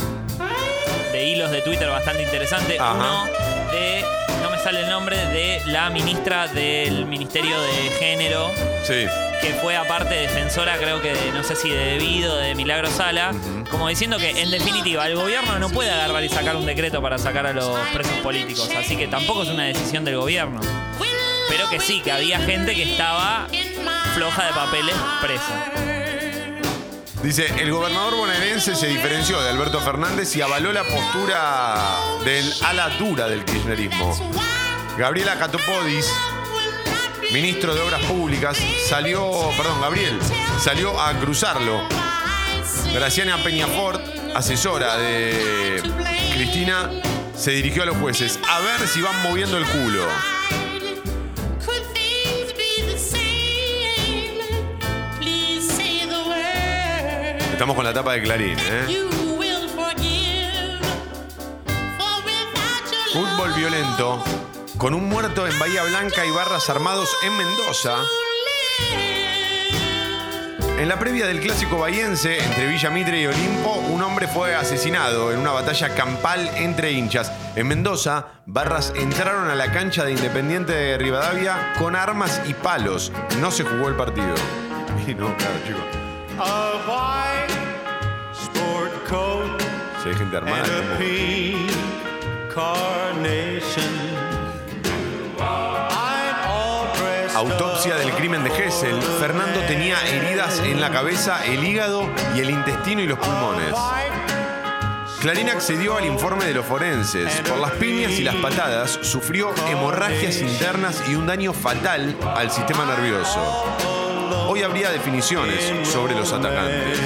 de 1.12 1.26
hilos 1.26 1.52
de 1.52 1.62
Twitter 1.62 1.90
bastante 1.90 2.24
interesantes. 2.24 2.80
Ajá. 2.80 2.94
Uno 2.94 3.26
de, 3.72 4.06
no 4.42 4.50
me 4.50 4.58
sale 4.60 4.82
el 4.82 4.90
nombre, 4.90 5.18
de 5.18 5.62
la 5.66 5.90
ministra 5.90 6.48
del 6.48 7.06
Ministerio 7.06 7.60
de 7.62 7.74
Género, 8.00 8.52
Sí. 8.84 9.06
Que 9.46 9.54
fue 9.54 9.78
aparte 9.78 10.16
defensora, 10.16 10.76
creo 10.78 11.04
que 11.04 11.14
de, 11.14 11.32
no 11.32 11.44
sé 11.44 11.56
si 11.56 11.70
de 11.70 11.78
Debido, 11.78 12.36
de 12.36 12.56
Milagro 12.56 12.90
Sala, 12.90 13.32
como 13.70 13.88
diciendo 13.88 14.18
que 14.18 14.42
en 14.42 14.50
definitiva 14.50 15.06
el 15.06 15.16
gobierno 15.16 15.60
no 15.60 15.70
puede 15.70 15.92
agarrar 15.92 16.24
y 16.24 16.30
sacar 16.30 16.56
un 16.56 16.66
decreto 16.66 17.00
para 17.00 17.20
sacar 17.20 17.46
a 17.46 17.54
los 17.54 17.78
presos 17.94 18.16
políticos, 18.24 18.72
así 18.76 18.98
que 18.98 19.08
tampoco 19.08 19.44
es 19.44 19.50
una 19.50 19.66
decisión 19.66 20.04
del 20.04 20.18
gobierno. 20.18 20.60
Pero 21.48 21.70
que 21.70 21.80
sí, 21.80 22.02
que 22.02 22.12
había 22.12 22.40
gente 22.40 22.74
que 22.74 22.92
estaba 22.94 23.48
floja 24.16 24.48
de 24.48 24.54
papeles 24.54 24.96
presa. 25.22 25.72
Dice, 27.22 27.46
el 27.62 27.72
gobernador 27.72 28.16
bonaerense 28.16 28.76
se 28.76 28.88
diferenció 28.88 29.40
de 29.44 29.52
Alberto 29.52 29.80
Fernández 29.80 30.36
y 30.36 30.42
avaló 30.42 30.74
la 30.74 30.86
postura 30.86 31.98
del 32.24 32.52
ala 32.64 32.90
dura 32.98 33.28
del 33.28 33.46
kirchnerismo. 33.46 34.16
Gabriela 34.98 35.38
Catopodis, 35.38 36.12
ministro 37.36 37.76
de 37.76 37.82
Obras 37.82 38.02
Públicas, 38.06 38.58
salió, 38.88 39.30
perdón, 39.58 39.82
Gabriel, 39.82 40.18
salió 40.58 40.98
a 40.98 41.12
cruzarlo. 41.20 41.82
Graciana 42.94 43.44
Peñafort, 43.44 44.02
asesora 44.34 44.96
de 44.96 45.82
Cristina, 46.34 46.90
se 47.36 47.52
dirigió 47.52 47.84
a 47.84 47.88
los 47.88 47.98
jueces 47.98 48.40
a 48.50 48.62
ver 48.62 48.88
si 48.88 49.02
van 49.02 49.22
moviendo 49.22 49.58
el 49.58 49.66
culo. 49.66 50.08
Estamos 57.52 57.76
con 57.76 57.84
la 57.84 57.94
tapa 57.94 58.14
de 58.14 58.22
Clarín, 58.22 58.58
¿eh? 58.58 59.06
Fútbol 63.12 63.54
violento, 63.54 64.24
con 64.86 64.94
un 64.94 65.10
muerto 65.10 65.48
en 65.48 65.58
Bahía 65.58 65.82
Blanca 65.82 66.28
y 66.28 66.30
barras 66.30 66.70
armados 66.70 67.10
en 67.24 67.36
Mendoza. 67.36 67.96
En 70.78 70.88
la 70.88 71.00
previa 71.00 71.26
del 71.26 71.40
clásico 71.40 71.80
bahiense 71.80 72.38
entre 72.38 72.68
Villa 72.68 72.92
Mitre 72.92 73.20
y 73.20 73.26
Olimpo, 73.26 73.72
un 73.90 74.04
hombre 74.04 74.28
fue 74.28 74.54
asesinado 74.54 75.32
en 75.32 75.40
una 75.40 75.54
batalla 75.54 75.96
campal 75.96 76.48
entre 76.54 76.92
hinchas. 76.92 77.32
En 77.56 77.68
Mendoza, 77.68 78.28
barras 78.46 78.94
entraron 78.96 79.50
a 79.50 79.56
la 79.56 79.72
cancha 79.72 80.06
de 80.06 80.12
Independiente 80.12 80.74
de 80.74 81.00
Rivadavia 81.00 81.74
con 81.80 81.96
armas 81.96 82.40
y 82.46 82.54
palos. 82.54 83.12
No 83.42 83.50
se 83.50 83.64
jugó 83.64 83.88
el 83.88 83.96
partido. 83.96 84.36
Y 85.08 85.16
no, 85.16 85.36
claro, 85.36 85.56
chicos. 85.66 85.84
Hay 90.06 90.14
gente 90.14 90.38
armada. 90.38 90.64
Autopsia 97.46 97.96
del 97.98 98.12
crimen 98.14 98.44
de 98.44 98.50
Hessel. 98.50 99.00
Fernando 99.20 99.60
tenía 99.68 100.02
heridas 100.08 100.60
en 100.62 100.82
la 100.82 100.90
cabeza, 100.90 101.46
el 101.46 101.64
hígado 101.64 102.10
y 102.36 102.40
el 102.40 102.50
intestino 102.50 103.02
y 103.02 103.08
los 103.08 103.20
pulmones. 103.20 103.76
Clarín 105.22 105.50
accedió 105.50 105.96
al 105.96 106.06
informe 106.06 106.46
de 106.46 106.56
los 106.56 106.66
forenses. 106.66 107.32
Por 107.48 107.60
las 107.60 107.74
piñas 107.74 108.14
y 108.14 108.24
las 108.24 108.36
patadas, 108.38 108.98
sufrió 109.04 109.54
hemorragias 109.68 110.42
internas 110.42 111.04
y 111.08 111.14
un 111.14 111.28
daño 111.28 111.54
fatal 111.54 112.18
al 112.36 112.50
sistema 112.50 112.84
nervioso. 112.84 113.40
Hoy 114.48 114.64
habría 114.64 114.90
definiciones 114.90 115.88
sobre 115.88 116.16
los 116.16 116.34
atacantes. 116.34 117.00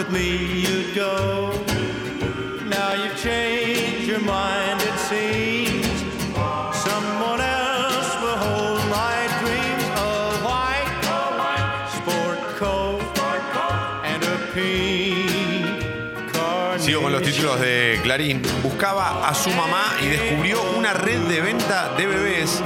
With 0.00 0.10
me 0.10 0.62
you'd 0.64 0.94
go. 0.94 1.50
Now 2.68 2.94
you've 2.94 3.18
changed 3.20 4.06
your 4.08 4.20
mind, 4.20 4.80
it 4.80 4.98
seems. 5.10 5.98
Someone 6.88 7.40
else 7.40 8.10
will 8.22 8.38
hold 8.46 8.82
my 8.88 9.18
dreams 9.40 9.86
of 10.08 10.26
white, 10.48 10.90
sport 11.96 12.40
coat, 12.60 13.02
and 14.04 14.22
a 14.24 14.36
pink 14.54 16.32
carnation. 16.32 16.80
Sigo 16.80 17.02
con 17.02 17.12
los 17.12 17.22
títulos 17.22 17.60
de 17.60 18.00
Clarín. 18.02 18.40
Buscaba 18.62 19.28
a 19.28 19.34
su 19.34 19.50
mamá 19.50 19.96
y 20.02 20.06
descubrió 20.06 20.62
una 20.78 20.94
red 20.94 21.20
de 21.28 21.40
venta 21.42 21.94
de 21.98 22.06
bebés. 22.06 22.62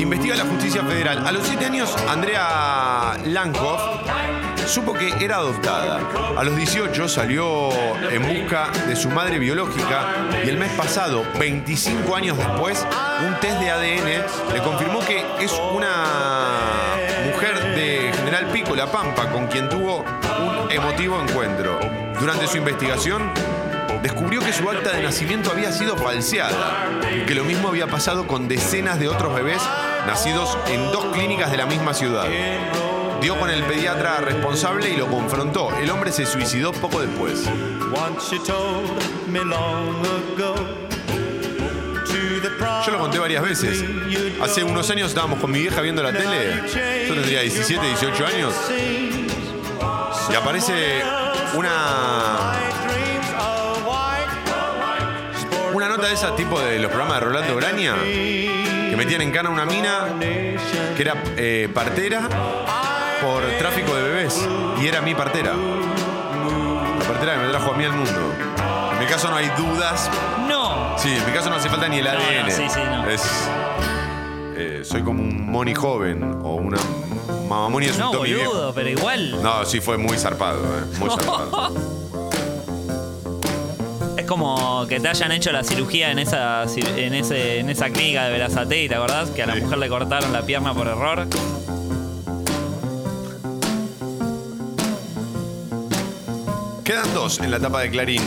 Investiga 0.00 0.34
la 0.34 0.44
justicia 0.44 0.82
federal. 0.82 1.24
A 1.26 1.30
los 1.30 1.46
7 1.46 1.64
años, 1.64 1.94
Andrea 2.08 3.16
Lankoff 3.26 3.82
supo 4.66 4.92
que 4.92 5.12
era 5.24 5.36
adoptada. 5.36 6.00
A 6.36 6.44
los 6.44 6.56
18 6.56 7.08
salió 7.08 7.70
en 8.10 8.22
busca 8.22 8.70
de 8.86 8.96
su 8.96 9.08
madre 9.08 9.38
biológica 9.38 10.14
y 10.44 10.48
el 10.48 10.58
mes 10.58 10.72
pasado, 10.72 11.24
25 11.38 12.14
años 12.16 12.36
después, 12.36 12.84
un 13.26 13.38
test 13.40 13.58
de 13.60 13.70
ADN 13.70 14.52
le 14.52 14.62
confirmó 14.62 15.00
que 15.00 15.24
es 15.40 15.52
una 15.72 16.96
mujer 17.26 17.74
de 17.74 18.12
General 18.16 18.46
Pico, 18.46 18.74
La 18.74 18.86
Pampa, 18.86 19.30
con 19.30 19.46
quien 19.46 19.68
tuvo 19.68 19.98
un 19.98 20.70
emotivo 20.70 21.20
encuentro. 21.20 21.78
Durante 22.18 22.46
su 22.46 22.56
investigación, 22.56 23.30
descubrió 24.02 24.40
que 24.40 24.52
su 24.52 24.68
acta 24.68 24.92
de 24.92 25.02
nacimiento 25.02 25.50
había 25.50 25.72
sido 25.72 25.96
falseada 25.96 26.88
y 27.14 27.24
que 27.24 27.34
lo 27.34 27.44
mismo 27.44 27.68
había 27.68 27.86
pasado 27.86 28.26
con 28.26 28.48
decenas 28.48 28.98
de 28.98 29.08
otros 29.08 29.34
bebés 29.34 29.62
nacidos 30.06 30.56
en 30.68 30.90
dos 30.92 31.06
clínicas 31.06 31.50
de 31.50 31.56
la 31.56 31.66
misma 31.66 31.94
ciudad. 31.94 32.26
Dio 33.20 33.38
con 33.38 33.50
el 33.50 33.62
pediatra 33.64 34.18
responsable 34.18 34.90
y 34.90 34.96
lo 34.96 35.06
confrontó. 35.06 35.74
El 35.76 35.90
hombre 35.90 36.12
se 36.12 36.26
suicidó 36.26 36.72
poco 36.72 37.00
después. 37.00 37.44
Yo 42.84 42.92
lo 42.92 42.98
conté 42.98 43.18
varias 43.18 43.42
veces. 43.42 43.84
Hace 44.42 44.62
unos 44.62 44.88
años 44.90 45.08
estábamos 45.08 45.40
con 45.40 45.50
mi 45.50 45.60
vieja 45.60 45.80
viendo 45.80 46.02
la 46.02 46.12
tele. 46.12 46.62
Yo 47.08 47.14
tendría 47.14 47.40
17, 47.40 47.86
18 47.86 48.26
años. 48.26 48.54
Y 50.30 50.34
aparece 50.34 51.02
una, 51.54 52.52
una 55.72 55.88
nota 55.88 56.08
de 56.08 56.14
esa 56.14 56.36
tipo 56.36 56.60
de 56.60 56.78
los 56.78 56.90
programas 56.90 57.20
de 57.20 57.26
Rolando 57.26 57.56
Graña. 57.56 57.94
Que 58.04 58.94
metían 58.96 59.22
en 59.22 59.32
cana 59.32 59.50
una 59.50 59.64
mina 59.64 60.08
que 60.20 61.02
era 61.02 61.22
eh, 61.36 61.68
partera 61.72 62.28
por 63.22 63.42
tráfico 63.58 63.94
de 63.94 64.02
bebés. 64.02 64.46
Y 64.80 64.86
era 64.86 65.00
mi 65.00 65.14
partera. 65.14 65.52
La 65.54 67.04
partera 67.06 67.34
que 67.34 67.38
me 67.40 67.48
trajo 67.48 67.72
a 67.72 67.76
mí 67.76 67.84
al 67.84 67.92
mundo. 67.92 68.20
En 68.92 68.98
mi 68.98 69.06
caso 69.06 69.30
no 69.30 69.36
hay 69.36 69.48
dudas. 69.56 70.10
No. 70.48 70.96
Sí, 70.98 71.14
en 71.16 71.24
mi 71.26 71.32
caso 71.32 71.50
no 71.50 71.56
hace 71.56 71.68
falta 71.68 71.88
ni 71.88 71.98
el 71.98 72.06
ADN. 72.06 72.46
no, 72.46 72.50
sí, 72.50 72.62
sí, 72.68 72.80
no. 72.90 73.08
Es, 73.08 73.22
eh, 74.56 74.80
soy 74.84 75.02
como 75.02 75.22
un 75.22 75.50
Moni 75.50 75.74
joven 75.74 76.38
o 76.42 76.54
una 76.54 76.78
mamamoni 77.48 77.86
es 77.86 77.94
un 77.96 78.00
No, 78.00 78.20
viejo. 78.22 78.50
boludo, 78.50 78.74
pero 78.74 78.88
igual. 78.88 79.42
No, 79.42 79.64
sí 79.64 79.80
fue 79.80 79.96
muy 79.98 80.16
zarpado, 80.18 80.58
eh, 80.78 80.82
muy 80.98 81.10
zarpado. 81.14 81.74
Es 84.16 84.24
como 84.26 84.86
que 84.88 84.98
te 84.98 85.08
hayan 85.08 85.30
hecho 85.32 85.52
la 85.52 85.62
cirugía 85.62 86.10
en 86.10 86.18
esa, 86.18 86.64
en 86.64 87.14
ese, 87.14 87.60
en 87.60 87.68
esa 87.70 87.90
clínica 87.90 88.24
de 88.24 88.30
Verazate, 88.32 88.88
¿te 88.88 88.94
acordás? 88.94 89.30
Que 89.30 89.42
a 89.42 89.46
la 89.46 89.54
Sí. 89.54 89.60
mujer 89.60 89.78
le 89.78 89.88
cortaron 89.88 90.32
la 90.32 90.42
pierna 90.42 90.72
por 90.74 90.88
error. 90.88 91.26
Quedan 96.86 97.12
dos 97.14 97.40
en 97.40 97.50
la 97.50 97.58
tapa 97.58 97.80
de 97.80 97.90
Clarín. 97.90 98.22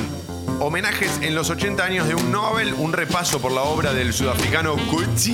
Homenajes 0.59 1.21
en 1.21 1.33
los 1.33 1.49
80 1.49 1.81
años 1.81 2.09
de 2.09 2.15
un 2.15 2.29
Nobel, 2.29 2.73
un 2.73 2.91
repaso 2.91 3.39
por 3.39 3.53
la 3.53 3.61
obra 3.61 3.93
del 3.93 4.11
sudafricano 4.11 4.75
Coetzee. 4.91 5.33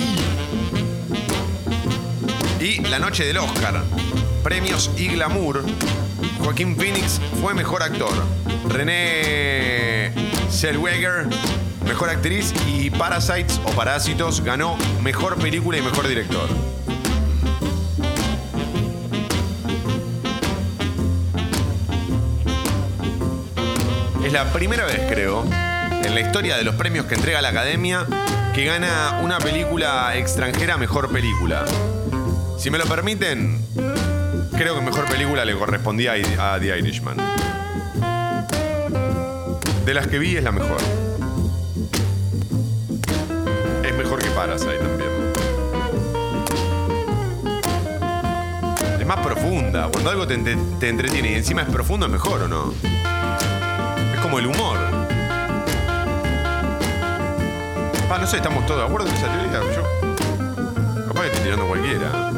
Y 2.60 2.82
la 2.82 3.00
noche 3.00 3.24
del 3.24 3.38
Oscar. 3.38 3.82
Premios 4.44 4.92
y 4.96 5.08
glamour. 5.08 5.64
Joaquín 6.38 6.76
Phoenix 6.76 7.20
fue 7.40 7.52
mejor 7.52 7.82
actor. 7.82 8.14
René 8.68 10.12
Zellweger, 10.48 11.26
mejor 11.84 12.10
actriz. 12.10 12.54
Y 12.68 12.90
Parasites 12.90 13.60
o 13.64 13.72
Parásitos 13.72 14.40
ganó 14.40 14.76
mejor 15.02 15.34
película 15.34 15.78
y 15.78 15.82
mejor 15.82 16.06
director. 16.06 16.48
Es 24.26 24.32
la 24.32 24.52
primera 24.52 24.84
vez, 24.84 25.02
creo, 25.08 25.44
en 25.44 26.12
la 26.12 26.20
historia 26.20 26.56
de 26.56 26.64
los 26.64 26.74
premios 26.74 27.06
que 27.06 27.14
entrega 27.14 27.40
la 27.40 27.50
Academia 27.50 28.04
que 28.52 28.64
gana 28.64 29.20
una 29.22 29.38
película 29.38 30.16
extranjera 30.16 30.76
mejor 30.76 31.12
película. 31.12 31.64
Si 32.58 32.68
me 32.68 32.76
lo 32.76 32.86
permiten, 32.86 33.64
creo 34.58 34.74
que 34.74 34.80
mejor 34.80 35.04
película 35.04 35.44
le 35.44 35.54
correspondía 35.56 36.14
a 36.40 36.58
The 36.58 36.76
Irishman. 36.76 37.18
De 39.84 39.94
las 39.94 40.08
que 40.08 40.18
vi 40.18 40.36
es 40.36 40.42
la 40.42 40.50
mejor. 40.50 40.78
Es 43.84 43.94
mejor 43.94 44.18
que 44.20 44.30
Parasite 44.30 44.78
también. 44.78 45.10
Es 48.98 49.06
más 49.06 49.20
profunda. 49.24 49.88
Cuando 49.92 50.10
algo 50.10 50.26
te, 50.26 50.36
te 50.80 50.88
entretiene 50.88 51.30
y 51.30 51.34
encima 51.34 51.62
es 51.62 51.68
profundo, 51.68 52.06
es 52.06 52.12
mejor 52.12 52.42
o 52.42 52.48
no. 52.48 52.95
Como 54.26 54.40
el 54.40 54.46
humor. 54.48 54.76
Ah, 58.10 58.18
no 58.20 58.26
sé, 58.26 58.38
estamos 58.38 58.66
todos 58.66 58.80
de 58.80 58.86
acuerdo 58.86 59.06
con 59.06 59.14
esa 59.14 59.28
teoría. 59.28 59.60
Yo. 59.72 61.06
Capaz 61.06 61.20
que 61.20 61.26
estoy 61.28 61.42
tirando 61.44 61.68
cualquiera. 61.68 62.32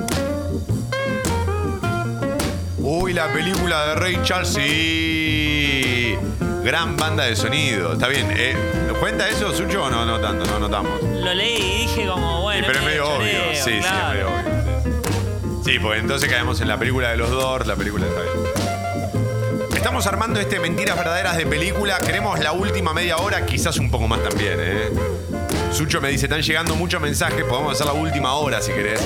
Uy, 2.76 3.14
la 3.14 3.32
película 3.32 3.86
de 3.86 3.94
Ray 3.94 4.20
Charles, 4.22 4.48
sí. 4.48 6.18
Gran 6.62 6.98
banda 6.98 7.24
de 7.24 7.34
sonido. 7.34 7.94
Está 7.94 8.08
bien. 8.08 8.34
Eh, 8.36 8.54
¿Cuenta 9.00 9.26
eso, 9.26 9.54
Sucho, 9.54 9.84
o 9.84 9.88
no? 9.88 10.04
No 10.04 10.20
tanto, 10.20 10.44
no 10.44 10.58
notamos. 10.58 11.02
Lo 11.02 11.32
leí 11.32 11.56
y 11.56 11.86
dije 11.86 12.06
como, 12.06 12.42
bueno. 12.42 12.66
pero 12.66 12.80
es 12.80 12.84
medio 12.84 13.08
obvio. 13.08 13.30
sí, 13.54 13.62
sí, 13.64 13.70
es 13.78 14.08
medio 14.10 14.28
obvio. 14.28 14.84
Sí, 15.64 15.72
Sí, 15.72 15.78
pues 15.78 16.00
entonces 16.00 16.28
caemos 16.30 16.60
en 16.60 16.68
la 16.68 16.78
película 16.78 17.08
de 17.12 17.16
los 17.16 17.30
Doors, 17.30 17.66
la 17.66 17.76
película 17.76 18.04
está 18.06 18.20
bien. 18.20 18.57
Estamos 19.88 20.06
armando 20.06 20.38
este 20.38 20.60
Mentiras 20.60 20.98
Verdaderas 20.98 21.38
de 21.38 21.46
película. 21.46 21.96
Queremos 21.98 22.38
la 22.40 22.52
última 22.52 22.92
media 22.92 23.16
hora, 23.16 23.46
quizás 23.46 23.78
un 23.78 23.90
poco 23.90 24.06
más 24.06 24.22
también, 24.22 24.58
¿eh? 24.60 24.90
Sucho 25.72 26.02
me 26.02 26.10
dice, 26.10 26.26
están 26.26 26.42
llegando 26.42 26.76
muchos 26.76 27.00
mensajes, 27.00 27.42
podemos 27.46 27.72
hacer 27.72 27.86
la 27.86 27.94
última 27.94 28.34
hora 28.34 28.60
si 28.60 28.70
querés. 28.72 29.00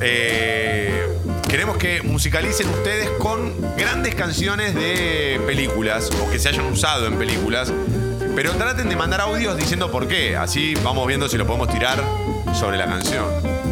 Eh, 0.00 1.06
queremos 1.50 1.76
que 1.76 2.00
musicalicen 2.00 2.66
ustedes 2.70 3.10
con 3.18 3.52
grandes 3.76 4.14
canciones 4.14 4.74
de 4.74 5.38
películas 5.46 6.10
o 6.22 6.30
que 6.30 6.38
se 6.38 6.48
hayan 6.48 6.64
usado 6.64 7.08
en 7.08 7.18
películas. 7.18 7.70
Pero 8.34 8.52
traten 8.52 8.88
de 8.88 8.96
mandar 8.96 9.20
audios 9.20 9.58
diciendo 9.58 9.92
por 9.92 10.08
qué. 10.08 10.34
Así 10.34 10.74
vamos 10.82 11.06
viendo 11.06 11.28
si 11.28 11.36
lo 11.36 11.46
podemos 11.46 11.68
tirar 11.68 12.02
sobre 12.54 12.78
la 12.78 12.86
canción. 12.86 13.67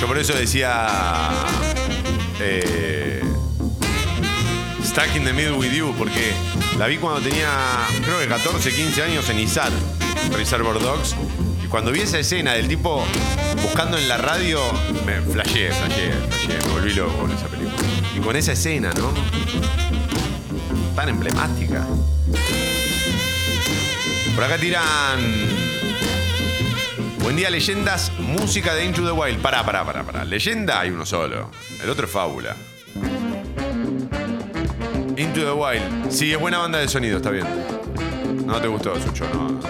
Yo 0.00 0.06
por 0.06 0.18
eso 0.18 0.32
decía. 0.34 0.86
eh, 2.40 3.22
Stuck 4.84 5.14
in 5.16 5.24
the 5.24 5.32
Middle 5.32 5.52
with 5.58 5.72
You, 5.72 5.94
porque 5.98 6.32
la 6.78 6.86
vi 6.86 6.96
cuando 6.96 7.20
tenía, 7.20 7.50
creo 8.04 8.18
que 8.18 8.26
14, 8.26 8.72
15 8.72 9.02
años 9.02 9.28
en 9.28 9.38
ISAT, 9.40 9.72
Reservoir 10.32 10.80
Dogs. 10.80 11.14
Y 11.64 11.68
cuando 11.68 11.92
vi 11.92 12.00
esa 12.00 12.18
escena 12.18 12.54
del 12.54 12.68
tipo 12.68 13.04
buscando 13.62 13.98
en 13.98 14.08
la 14.08 14.16
radio, 14.16 14.60
me 15.04 15.20
flasheé, 15.20 15.72
flasheé, 15.72 16.12
flasheé, 16.12 16.58
me 16.66 16.72
volví 16.72 16.94
loco 16.94 17.16
con 17.18 17.30
esa 17.32 17.46
película. 17.48 17.76
Y 18.16 18.20
con 18.20 18.36
esa 18.36 18.52
escena, 18.52 18.90
¿no? 18.96 19.12
Tan 20.96 21.08
emblemática. 21.10 21.86
Por 24.34 24.44
acá 24.44 24.56
tiran. 24.56 25.67
Buen 27.28 27.36
día, 27.36 27.50
leyendas. 27.50 28.10
Música 28.20 28.74
de 28.74 28.86
Into 28.86 29.04
the 29.04 29.12
Wild. 29.12 29.42
Pará, 29.42 29.62
pará, 29.62 29.84
pará, 29.84 30.02
pará. 30.02 30.24
Leyenda 30.24 30.80
hay 30.80 30.88
uno 30.88 31.04
solo. 31.04 31.50
El 31.84 31.90
otro 31.90 32.06
es 32.06 32.10
fábula. 32.10 32.56
Into 35.14 35.40
the 35.44 35.52
Wild. 35.52 36.10
Sí, 36.10 36.32
es 36.32 36.40
buena 36.40 36.56
banda 36.56 36.78
de 36.78 36.88
sonido, 36.88 37.18
está 37.18 37.28
bien. 37.28 37.44
No 38.46 38.58
te 38.62 38.68
gustó, 38.68 38.98
Sucho, 38.98 39.26
no. 39.34 39.60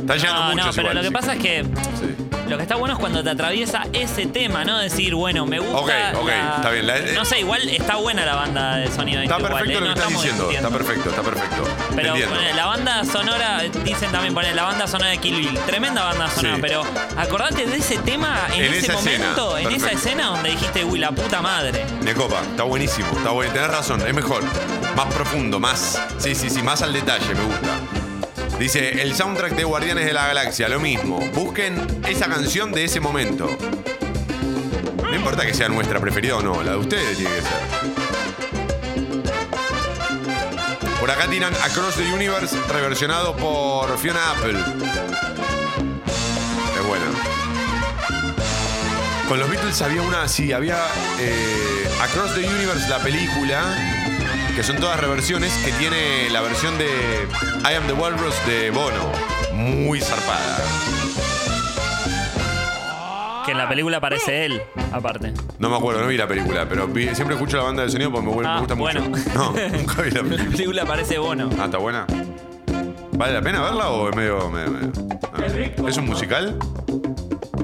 Está 0.00 0.16
llegando 0.16 0.40
No, 0.42 0.50
muchos 0.54 0.66
no, 0.66 0.72
pero 0.72 0.82
igual, 0.82 0.96
lo 0.96 1.02
que 1.02 1.06
sí. 1.06 1.12
pasa 1.14 1.34
es 1.34 1.40
que 1.40 1.62
Sí. 1.62 2.25
Lo 2.48 2.56
que 2.56 2.62
está 2.62 2.76
bueno 2.76 2.94
es 2.94 3.00
cuando 3.00 3.22
te 3.24 3.30
atraviesa 3.30 3.82
ese 3.92 4.26
tema, 4.26 4.64
¿no? 4.64 4.78
Decir, 4.78 5.14
bueno, 5.14 5.46
me 5.46 5.58
gusta. 5.58 5.76
Ok, 6.12 6.20
ok, 6.22 6.28
la- 6.28 6.56
está 6.56 6.70
bien. 6.70 6.86
La- 6.86 7.00
no 7.14 7.24
sé, 7.24 7.40
igual 7.40 7.68
está 7.68 7.96
buena 7.96 8.24
la 8.24 8.34
banda 8.36 8.76
de 8.76 8.90
sonido. 8.90 9.20
Está 9.22 9.38
igual, 9.38 9.52
perfecto 9.52 9.78
¿eh? 9.78 9.80
lo 9.80 9.88
No 9.88 9.94
que 9.94 10.00
estás 10.00 10.12
estamos 10.12 10.22
diciendo. 10.22 10.50
Está 10.50 10.70
perfecto, 10.70 11.10
está 11.10 11.22
perfecto. 11.22 11.64
Pero 11.96 12.12
ponele, 12.28 12.54
la 12.54 12.66
banda 12.66 13.04
sonora, 13.04 13.62
dicen 13.84 14.12
también 14.12 14.32
poner 14.34 14.54
la 14.54 14.62
banda 14.64 14.86
sonora 14.86 15.10
de 15.10 15.18
Kill 15.18 15.36
Bill. 15.36 15.58
Tremenda 15.66 16.04
banda 16.04 16.28
sonora, 16.30 16.54
Sí. 16.56 16.62
pero 16.62 16.84
acordate 17.16 17.66
de 17.66 17.76
ese 17.76 17.98
tema 17.98 18.46
en, 18.54 18.64
En 18.64 18.74
ese 18.74 18.78
esa 18.86 18.92
escena, 18.98 19.18
momento, 19.34 19.58
en 19.58 19.72
esa 19.72 19.90
escena 19.90 20.26
donde 20.26 20.50
dijiste, 20.50 20.84
uy, 20.84 20.98
la 21.00 21.10
puta 21.10 21.42
madre. 21.42 21.84
Me 22.02 22.14
copa, 22.14 22.40
está 22.42 22.62
buenísimo, 22.62 23.08
está 23.16 23.30
bueno, 23.30 23.52
tenés 23.52 23.68
razón, 23.70 24.06
es 24.06 24.14
mejor, 24.14 24.42
más 24.94 25.12
profundo, 25.14 25.58
más, 25.58 26.00
sí, 26.18 26.34
sí, 26.34 26.48
sí, 26.48 26.62
más 26.62 26.80
al 26.82 26.92
detalle, 26.92 27.34
me 27.34 27.42
gusta. 27.44 27.76
Dice, 28.58 29.02
el 29.02 29.14
soundtrack 29.14 29.54
de 29.54 29.64
Guardianes 29.64 30.06
de 30.06 30.14
la 30.14 30.28
Galaxia, 30.28 30.68
lo 30.68 30.80
mismo, 30.80 31.18
busquen 31.34 31.76
esa 32.08 32.26
canción 32.26 32.72
de 32.72 32.84
ese 32.84 33.00
momento. 33.00 33.50
No 35.02 35.14
importa 35.14 35.44
que 35.44 35.52
sea 35.52 35.68
nuestra 35.68 36.00
preferida 36.00 36.36
o 36.36 36.42
no, 36.42 36.62
la 36.62 36.72
de 36.72 36.78
ustedes 36.78 37.18
tiene 37.18 37.34
que 37.34 37.42
ser. 37.42 37.50
Por 40.98 41.10
acá 41.10 41.28
tiran 41.28 41.54
Across 41.54 41.96
the 41.96 42.12
Universe, 42.12 42.56
reversionado 42.72 43.36
por 43.36 43.98
Fiona 43.98 44.30
Apple. 44.32 44.58
Es 46.74 46.86
buena. 46.86 47.04
Con 49.28 49.38
los 49.38 49.50
Beatles 49.50 49.82
había 49.82 50.00
una, 50.00 50.26
sí, 50.28 50.52
había 50.52 50.78
eh, 51.20 51.88
Across 52.00 52.36
the 52.36 52.48
Universe, 52.48 52.88
la 52.88 53.00
película, 53.00 54.05
que 54.56 54.62
son 54.62 54.76
todas 54.76 54.98
reversiones, 54.98 55.52
que 55.64 55.70
tiene 55.72 56.30
la 56.30 56.40
versión 56.40 56.78
de 56.78 56.86
I 57.70 57.74
Am 57.74 57.86
the 57.86 57.92
Walrus 57.92 58.34
de 58.46 58.70
Bono. 58.70 59.12
Muy 59.52 60.00
zarpada. 60.00 60.58
Que 63.44 63.52
en 63.52 63.58
la 63.58 63.68
película 63.68 63.98
aparece 63.98 64.46
él, 64.46 64.62
aparte. 64.92 65.32
No 65.58 65.68
me 65.68 65.76
acuerdo, 65.76 66.00
no 66.00 66.08
vi 66.08 66.16
la 66.16 66.26
película, 66.26 66.66
pero 66.68 66.88
vi- 66.88 67.14
siempre 67.14 67.36
escucho 67.36 67.58
la 67.58 67.64
banda 67.64 67.82
de 67.84 67.90
sonido 67.90 68.10
porque 68.10 68.26
me, 68.28 68.36
me 68.36 68.48
Ah, 68.48 68.58
gusta 68.58 68.74
bueno. 68.74 69.02
mucho. 69.02 69.22
No, 69.34 69.52
nunca 69.52 70.02
vi 70.02 70.10
la 70.10 70.20
En 70.20 70.24
la 70.30 70.30
película. 70.36 70.50
película 70.56 70.82
aparece 70.82 71.18
Bono. 71.18 71.50
Ah, 71.60 71.66
¿está 71.66 71.78
buena? 71.78 72.06
¿Vale 73.12 73.32
la 73.34 73.42
pena 73.42 73.60
verla 73.62 73.88
o 73.90 74.08
es 74.10 74.16
medio... 74.16 74.50
medio- 74.50 74.70
medio? 74.70 74.92
Ah. 75.32 75.86
¿Es 75.88 75.96
un 75.98 76.06
musical? 76.06 76.58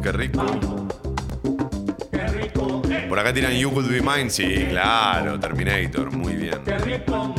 Qué 0.02 0.12
rico. 0.12 0.44
Por 3.12 3.18
acá 3.18 3.30
tiran 3.30 3.52
You 3.52 3.70
Could 3.70 3.90
Be 3.90 4.00
Mine, 4.00 4.30
sí, 4.30 4.66
claro, 4.70 5.38
Terminator, 5.38 6.10
muy 6.12 6.32
bien. 6.32 6.58
Qué 6.64 6.78
rico 6.78 7.34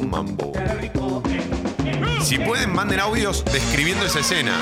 mambo. 0.00 0.54
Si 2.22 2.38
pueden, 2.38 2.72
manden 2.72 3.00
audios 3.00 3.44
describiendo 3.52 4.06
esa 4.06 4.20
escena. 4.20 4.56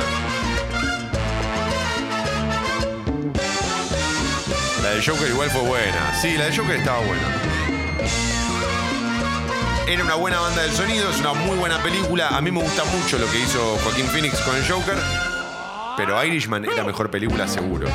La 4.83 4.91
de 4.91 5.01
Joker 5.01 5.31
igual 5.31 5.51
fue 5.51 5.63
buena. 5.63 6.15
Sí, 6.21 6.37
la 6.37 6.47
de 6.47 6.57
Joker 6.57 6.75
estaba 6.75 6.99
buena. 6.99 7.29
Era 9.87 10.03
una 10.03 10.17
buena 10.17 10.41
banda 10.41 10.63
del 10.63 10.73
sonido, 10.73 11.11
es 11.11 11.21
una 11.21 11.35
muy 11.35 11.57
buena 11.57 11.81
película. 11.81 12.37
A 12.37 12.41
mí 12.41 12.51
me 12.51 12.61
gusta 12.61 12.83
mucho 12.87 13.19
lo 13.19 13.31
que 13.31 13.39
hizo 13.39 13.79
Joaquín 13.85 14.07
Phoenix 14.07 14.41
con 14.41 14.57
el 14.57 14.69
Joker. 14.69 14.99
Pero 15.97 16.25
Irishman 16.25 16.65
era 16.65 16.85
mejor 16.85 17.11
película 17.11 17.47
seguro. 17.47 17.89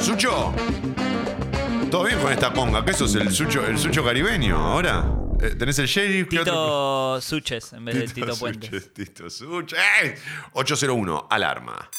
Sucho, 0.00 0.54
¿todo 1.90 2.04
bien 2.04 2.18
con 2.20 2.32
esta 2.32 2.52
conga? 2.52 2.84
¿Qué 2.84 2.94
sos? 2.94 3.14
¿El 3.14 3.30
Sucho, 3.30 3.66
el 3.66 3.78
Sucho 3.78 4.04
caribeño 4.04 4.56
ahora? 4.56 5.04
Eh, 5.40 5.54
¿Tenés 5.54 5.78
el 5.78 5.86
sheriff? 5.86 6.28
Tito 6.28 7.20
Suches 7.20 7.72
en 7.74 7.84
vez 7.84 7.94
de 7.94 8.08
Tito 8.08 8.36
Puentes. 8.36 8.70
Suches, 8.70 8.94
Tito 8.94 9.28
Suches. 9.30 9.78
¡Eh! 10.02 10.18
801, 10.52 11.26
alarma. 11.30 11.90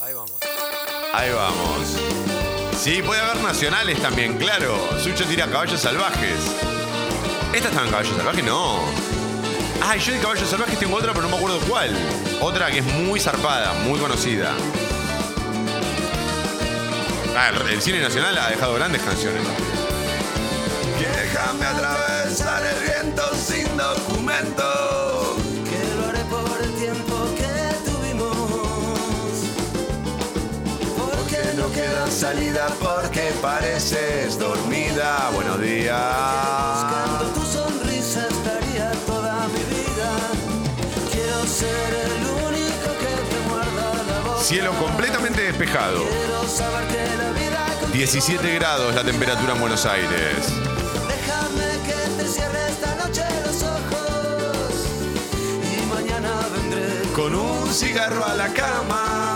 Ahí 0.00 0.14
vamos. 0.14 0.38
Ahí 1.14 1.32
vamos. 1.32 2.35
Sí, 2.76 3.02
puede 3.02 3.20
haber 3.20 3.42
nacionales 3.42 4.00
también, 4.00 4.36
claro. 4.36 4.78
Sucho 5.02 5.24
tira 5.24 5.46
caballos 5.46 5.80
salvajes. 5.80 6.38
¿Esta 7.52 7.68
estaba 7.68 7.86
en 7.86 7.90
caballos 7.90 8.16
salvajes? 8.16 8.44
No. 8.44 8.80
Ah, 9.82 9.96
yo 9.96 10.12
de 10.12 10.18
caballos 10.18 10.48
salvajes 10.48 10.78
tengo 10.78 10.96
otra, 10.96 11.12
pero 11.12 11.22
no 11.22 11.30
me 11.30 11.36
acuerdo 11.36 11.58
cuál. 11.60 11.96
Otra 12.40 12.70
que 12.70 12.78
es 12.78 12.84
muy 12.84 13.18
zarpada, 13.18 13.72
muy 13.84 13.98
conocida. 13.98 14.52
Ah, 17.36 17.50
el, 17.70 17.82
cine 17.82 18.00
nacional 18.00 18.36
ha 18.38 18.50
dejado 18.50 18.74
grandes 18.74 19.02
canciones. 19.02 19.42
Déjame 20.98 21.66
atravesar 21.66 22.62
el 22.64 22.82
viento 22.82 23.22
sin 23.34 23.76
documento. 23.76 24.85
Salida 32.10 32.68
porque 32.80 33.32
pareces 33.42 34.38
dormida. 34.38 35.30
Buenos 35.34 35.60
días. 35.60 35.96
Buscando 36.74 37.24
tu 37.34 37.42
sonrisa 37.42 38.26
estaría 38.28 38.90
toda 39.06 39.46
mi 39.48 39.62
vida. 39.74 40.10
Quiero 41.12 41.46
ser 41.46 41.94
el 42.06 42.26
único 42.46 42.88
que 43.00 43.12
te 43.30 43.48
muerda 43.48 44.04
la 44.08 44.28
boca. 44.28 44.42
Cielo 44.42 44.72
completamente 44.74 45.42
despejado. 45.42 46.04
Quiero 46.08 46.48
saber 46.48 46.86
que 46.88 47.16
la 47.16 47.30
vida 47.32 47.66
contigo 47.80 47.92
17 47.92 48.54
grados 48.54 48.94
la 48.94 49.04
temperatura 49.04 49.52
en 49.54 49.60
Buenos 49.60 49.86
Aires. 49.86 50.36
Déjame 51.08 51.68
que 51.86 52.22
te 52.22 52.28
cierre 52.28 52.68
esta 52.68 52.94
noche 52.96 53.24
los 53.44 53.62
ojos. 53.62 54.74
Y 55.62 55.86
mañana 55.86 56.30
vendré. 56.54 57.12
Con 57.12 57.34
un 57.34 57.72
cigarro 57.72 58.24
a 58.24 58.34
la 58.34 58.52
cama. 58.52 59.35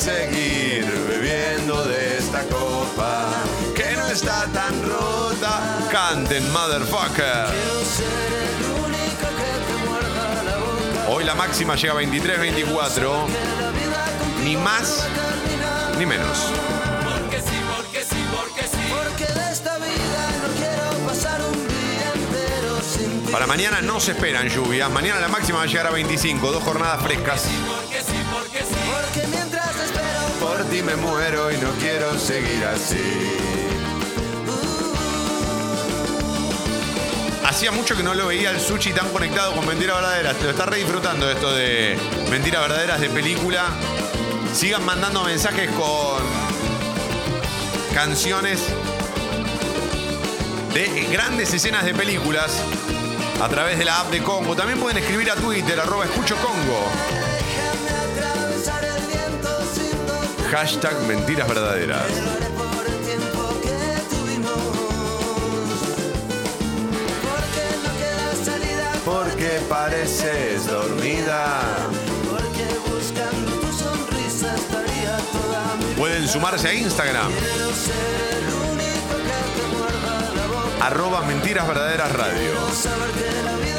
Seguir 0.00 0.86
bebiendo 1.10 1.84
de 1.84 2.16
esta 2.16 2.42
copa 2.44 3.28
que 3.76 3.92
no 3.92 4.06
está 4.06 4.46
tan 4.46 4.82
rota. 4.88 5.60
Canten, 5.92 6.50
motherfucker. 6.52 7.48
Hoy 11.06 11.22
la 11.24 11.34
máxima 11.34 11.76
llega 11.76 11.92
a 11.92 11.96
23, 11.96 12.40
24. 12.40 13.26
Que 13.26 13.32
la 13.32 13.70
vida 13.72 14.06
contigo 14.18 14.42
Ni 14.42 14.56
más 14.56 15.06
ni 15.98 16.06
menos. 16.06 16.46
Porque 18.88 19.26
de 19.26 19.52
esta 19.52 19.76
vida 19.76 20.22
no 20.40 20.48
quiero 20.56 21.06
pasar 21.06 21.42
un 21.42 21.68
día 21.68 22.12
entero 22.14 22.80
sin 22.80 23.26
ti. 23.26 23.32
Para 23.32 23.46
mañana 23.46 23.82
no 23.82 24.00
se 24.00 24.12
esperan 24.12 24.48
lluvias. 24.48 24.90
Mañana 24.90 25.20
la 25.20 25.28
máxima 25.28 25.58
va 25.58 25.64
a 25.64 25.66
llegar 25.66 25.88
a 25.88 25.90
25. 25.90 26.52
Dos 26.52 26.62
jornadas 26.62 27.02
frescas. 27.02 27.44
Porque 28.32 29.39
Me 30.84 30.96
muero 30.96 31.52
y 31.52 31.58
no 31.58 31.70
quiero 31.72 32.18
seguir 32.18 32.64
así. 32.64 32.96
Hacía 37.44 37.70
mucho 37.70 37.94
que 37.94 38.02
no 38.02 38.14
lo 38.14 38.28
veía 38.28 38.50
el 38.50 38.58
sushi 38.58 38.92
tan 38.92 39.10
conectado 39.10 39.52
con 39.52 39.66
Mentiras 39.66 39.96
Verdaderas. 39.96 40.36
Te 40.38 40.44
lo 40.44 40.50
está 40.50 40.64
re 40.64 40.78
disfrutando 40.78 41.30
esto 41.30 41.54
de 41.54 41.98
Mentiras 42.30 42.62
Verdaderas 42.62 43.00
de 43.00 43.10
película. 43.10 43.66
Sigan 44.54 44.82
mandando 44.84 45.22
mensajes 45.22 45.68
con 45.72 46.22
canciones 47.94 48.60
de 50.72 51.08
grandes 51.12 51.52
escenas 51.52 51.84
de 51.84 51.92
películas 51.92 52.52
a 53.42 53.48
través 53.48 53.78
de 53.78 53.84
la 53.84 54.00
app 54.00 54.10
de 54.10 54.22
Congo. 54.22 54.56
También 54.56 54.80
pueden 54.80 54.96
escribir 54.96 55.30
a 55.30 55.34
Twitter, 55.34 55.78
arroba 55.78 56.06
escucho 56.06 56.36
Congo. 56.36 57.19
Hashtag 60.50 61.00
Mentiras 61.06 61.46
Verdaderas. 61.46 62.02
Porque 69.04 69.60
pareces 69.68 70.66
dormida. 70.66 71.60
Porque 72.28 72.66
buscando 72.90 73.52
tu 73.60 73.72
sonrisa 73.72 74.52
estaría 74.56 75.16
toda 75.32 75.76
mi. 75.76 75.94
Pueden 75.94 76.26
sumarse 76.26 76.68
a 76.68 76.74
Instagram, 76.74 77.30
arroba 80.80 81.22
Mentiras 81.22 81.68
Verdaderas 81.68 82.12
Radio. 82.12 83.69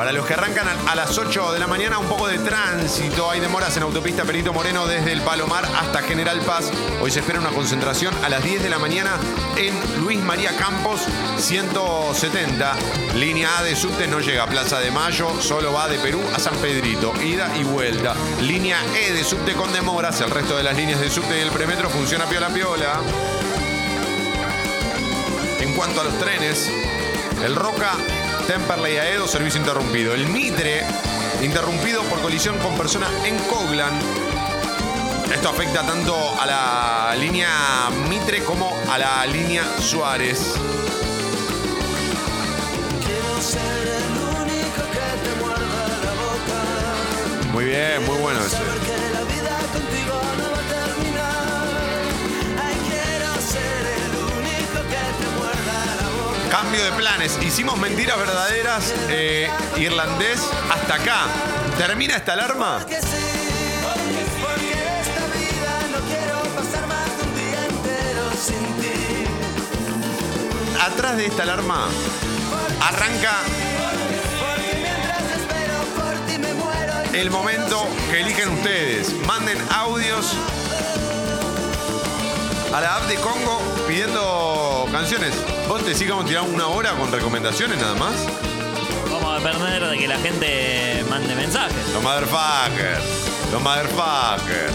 Para 0.00 0.12
los 0.12 0.24
que 0.24 0.32
arrancan 0.32 0.66
a 0.88 0.94
las 0.94 1.18
8 1.18 1.52
de 1.52 1.58
la 1.58 1.66
mañana, 1.66 1.98
un 1.98 2.08
poco 2.08 2.26
de 2.26 2.38
tránsito. 2.38 3.30
Hay 3.30 3.38
demoras 3.38 3.76
en 3.76 3.82
autopista 3.82 4.24
Perito 4.24 4.50
Moreno 4.50 4.86
desde 4.86 5.12
el 5.12 5.20
Palomar 5.20 5.66
hasta 5.76 6.00
General 6.00 6.40
Paz. 6.40 6.72
Hoy 7.02 7.10
se 7.10 7.20
espera 7.20 7.38
una 7.38 7.50
concentración 7.50 8.14
a 8.24 8.30
las 8.30 8.42
10 8.42 8.62
de 8.62 8.70
la 8.70 8.78
mañana 8.78 9.18
en 9.58 9.78
Luis 10.02 10.18
María 10.20 10.56
Campos 10.56 11.02
170. 11.36 12.76
Línea 13.16 13.58
A 13.58 13.62
de 13.62 13.76
subte 13.76 14.06
no 14.06 14.20
llega 14.20 14.44
a 14.44 14.46
Plaza 14.46 14.80
de 14.80 14.90
Mayo, 14.90 15.38
solo 15.38 15.70
va 15.74 15.86
de 15.86 15.98
Perú 15.98 16.22
a 16.34 16.38
San 16.38 16.56
Pedrito. 16.56 17.12
Ida 17.22 17.54
y 17.58 17.64
vuelta. 17.64 18.14
Línea 18.40 18.78
E 18.96 19.12
de 19.12 19.22
subte 19.22 19.52
con 19.52 19.70
demoras. 19.70 20.18
El 20.22 20.30
resto 20.30 20.56
de 20.56 20.62
las 20.62 20.78
líneas 20.78 21.00
de 21.00 21.10
subte 21.10 21.36
y 21.36 21.42
el 21.42 21.50
premetro 21.50 21.90
funciona 21.90 22.24
piola 22.24 22.48
piola. 22.48 23.02
En 25.58 25.74
cuanto 25.74 26.00
a 26.00 26.04
los 26.04 26.18
trenes, 26.18 26.70
el 27.44 27.54
Roca, 27.54 27.92
Temperley 28.46 28.96
Aedo, 28.98 29.26
servicio 29.26 29.60
interrumpido. 29.60 30.14
El 30.14 30.26
Mitre, 30.28 30.82
interrumpido 31.42 32.02
por 32.04 32.20
colisión 32.20 32.58
con 32.58 32.76
persona 32.76 33.08
en 33.24 33.36
Coglan. 33.44 33.92
Esto 35.32 35.48
afecta 35.48 35.82
tanto 35.86 36.14
a 36.40 36.46
la 36.46 37.16
línea 37.16 37.88
Mitre 38.08 38.42
como 38.44 38.76
a 38.90 38.98
la 38.98 39.26
línea 39.26 39.64
Suárez. 39.80 40.54
Muy 47.52 47.64
bien, 47.64 48.04
muy 48.06 48.16
bueno 48.18 48.40
ese. 48.40 48.89
Cambio 56.50 56.84
de 56.84 56.92
planes. 56.92 57.38
Hicimos 57.42 57.78
mentiras 57.78 58.18
verdaderas 58.18 58.92
eh, 59.08 59.48
irlandés 59.76 60.40
hasta 60.70 60.94
acá. 60.94 61.26
¿Termina 61.78 62.16
esta 62.16 62.32
alarma? 62.32 62.84
Atrás 70.80 71.16
de 71.16 71.26
esta 71.26 71.42
alarma 71.44 71.86
arranca 72.80 73.32
el 77.12 77.30
momento 77.30 77.86
que 78.10 78.20
eligen 78.20 78.48
ustedes. 78.48 79.14
Manden 79.26 79.58
audios 79.70 80.34
a 82.72 82.80
la 82.80 82.96
app 82.96 83.04
de 83.08 83.16
Congo 83.16 83.60
pidiendo 83.86 84.86
canciones. 84.92 85.34
¿Vos 85.68 85.84
te 85.84 85.94
sigamos 85.94 86.26
tirando 86.26 86.52
una 86.52 86.66
hora 86.68 86.92
con 86.94 87.10
recomendaciones 87.10 87.78
nada 87.78 87.94
más? 87.94 88.14
Vamos 89.10 89.24
a 89.30 89.38
depender 89.38 89.86
de 89.88 89.98
que 89.98 90.08
la 90.08 90.18
gente 90.18 91.04
mande 91.08 91.34
mensajes. 91.34 91.92
Los 91.92 92.02
motherfuckers. 92.02 93.50
Los 93.52 93.62
motherfuckers. 93.62 94.72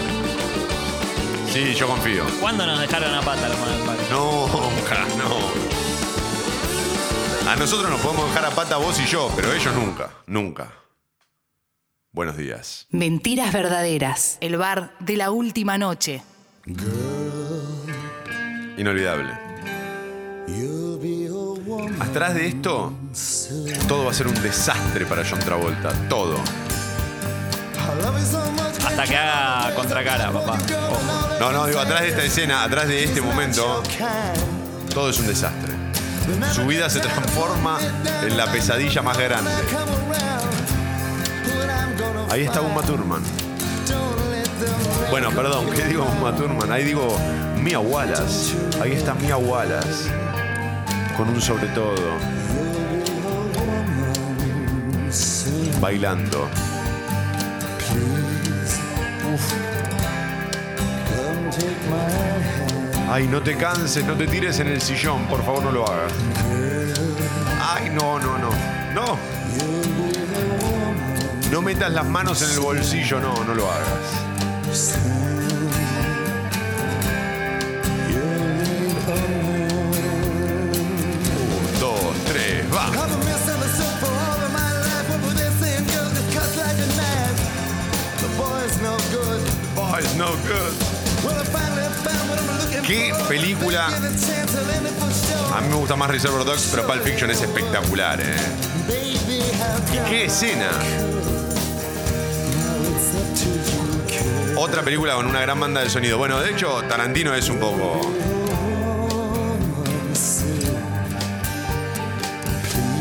Sí, 1.52 1.74
yo 1.74 1.86
confío. 1.86 2.24
¿Cuándo 2.40 2.66
nos 2.66 2.80
dejaron 2.80 3.14
a 3.14 3.22
pata 3.22 3.48
los 3.48 3.58
motherfuckers? 3.58 4.10
Nunca, 4.10 5.06
no. 5.16 5.76
A 7.50 7.56
nosotros 7.56 7.90
nos 7.90 8.00
podemos 8.00 8.28
dejar 8.28 8.44
a 8.44 8.50
pata 8.50 8.76
vos 8.76 9.00
y 9.00 9.06
yo, 9.06 9.30
pero 9.34 9.52
ellos 9.52 9.74
nunca, 9.74 10.10
nunca. 10.26 10.72
Buenos 12.12 12.36
días. 12.36 12.86
Mentiras 12.90 13.52
verdaderas. 13.52 14.38
El 14.40 14.56
bar 14.56 14.94
de 14.98 15.16
la 15.16 15.30
última 15.30 15.78
noche. 15.78 16.22
Inolvidable. 18.76 19.32
Atrás 22.00 22.34
de 22.34 22.46
esto, 22.46 22.92
todo 23.88 24.04
va 24.04 24.10
a 24.10 24.14
ser 24.14 24.26
un 24.26 24.40
desastre 24.42 25.06
para 25.06 25.22
John 25.28 25.38
Travolta. 25.40 25.92
Todo. 26.08 26.38
Hasta 28.86 29.04
que 29.04 29.16
haga 29.16 29.74
contracara, 29.74 30.30
papá. 30.30 30.58
No, 31.40 31.52
no, 31.52 31.66
digo, 31.66 31.80
atrás 31.80 32.02
de 32.02 32.08
esta 32.08 32.22
escena, 32.22 32.64
atrás 32.64 32.88
de 32.88 33.04
este 33.04 33.20
momento, 33.20 33.82
todo 34.92 35.10
es 35.10 35.18
un 35.18 35.26
desastre. 35.26 35.72
Su 36.52 36.66
vida 36.66 36.90
se 36.90 37.00
transforma 37.00 37.78
en 38.22 38.36
la 38.36 38.50
pesadilla 38.50 39.02
más 39.02 39.16
grande. 39.16 39.50
Ahí 42.30 42.42
está 42.42 42.60
Uma 42.60 42.82
Thurman. 42.82 43.22
Bueno, 45.10 45.30
perdón, 45.30 45.66
¿qué 45.70 45.84
digo 45.84 46.04
Uma 46.04 46.34
Thurman? 46.34 46.70
Ahí 46.72 46.84
digo 46.84 47.16
Mia 47.62 47.78
Wallace. 47.78 48.56
Ahí 48.82 48.92
está 48.92 49.14
Mia 49.14 49.36
Wallace. 49.36 50.10
Con 51.16 51.28
un 51.28 51.40
sobre 51.40 51.68
todo. 51.68 51.94
Bailando. 55.80 56.48
Ay, 63.08 63.28
no 63.28 63.40
te 63.40 63.56
canses, 63.56 64.04
no 64.04 64.14
te 64.14 64.26
tires 64.26 64.58
en 64.58 64.66
el 64.66 64.80
sillón, 64.80 65.26
por 65.26 65.44
favor 65.44 65.62
no 65.62 65.70
lo 65.70 65.88
hagas. 65.88 66.12
Ay, 67.60 67.90
no, 67.90 68.18
no, 68.18 68.36
no. 68.38 68.50
No. 68.92 69.18
No 71.50 71.62
metas 71.62 71.92
las 71.92 72.04
manos 72.04 72.42
en 72.42 72.50
el 72.50 72.60
bolsillo, 72.60 73.20
no, 73.20 73.44
no 73.44 73.54
lo 73.54 73.70
hagas. 73.70 74.35
Qué 92.86 93.12
película. 93.28 93.86
A 93.86 95.60
mí 95.60 95.68
me 95.68 95.74
gusta 95.74 95.96
más 95.96 96.08
Reservoir 96.08 96.44
Dogs, 96.44 96.68
pero 96.70 96.86
Pulp 96.86 97.02
Fiction 97.02 97.30
es 97.30 97.42
espectacular, 97.42 98.20
¿eh? 98.20 98.36
¿Y 99.92 99.98
qué 100.08 100.26
escena? 100.26 100.70
Otra 104.58 104.82
película 104.82 105.14
con 105.14 105.26
una 105.26 105.42
gran 105.42 105.60
banda 105.60 105.82
de 105.82 105.90
sonido. 105.90 106.16
Bueno, 106.16 106.40
de 106.40 106.50
hecho, 106.50 106.82
Tarantino 106.88 107.34
es 107.34 107.50
un 107.50 107.58
poco. 107.58 108.00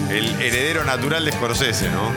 El 0.09 0.41
heredero 0.41 0.83
natural 0.83 1.23
de 1.23 1.31
Scorsese, 1.31 1.89
¿no? 1.89 2.11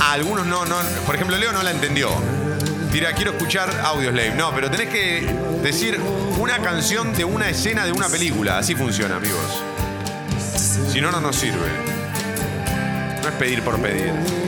Algunos 0.00 0.44
no, 0.44 0.66
no. 0.66 0.76
Por 1.06 1.14
ejemplo, 1.14 1.38
Leo 1.38 1.52
no 1.52 1.62
la 1.62 1.70
entendió. 1.70 2.10
Tira, 2.90 3.12
quiero 3.12 3.30
escuchar 3.30 3.70
Audioslave. 3.84 4.34
No, 4.34 4.52
pero 4.52 4.68
tenés 4.70 4.88
que 4.88 5.24
decir 5.62 6.00
una 6.38 6.58
canción 6.58 7.14
de 7.14 7.24
una 7.24 7.48
escena 7.48 7.84
de 7.84 7.92
una 7.92 8.08
película. 8.08 8.58
Así 8.58 8.74
funciona, 8.74 9.16
amigos. 9.16 9.62
Si 10.92 11.00
no, 11.00 11.12
no 11.12 11.20
nos 11.20 11.36
sirve. 11.36 11.68
No 13.22 13.28
es 13.28 13.34
pedir 13.36 13.62
por 13.62 13.80
pedir. 13.80 14.43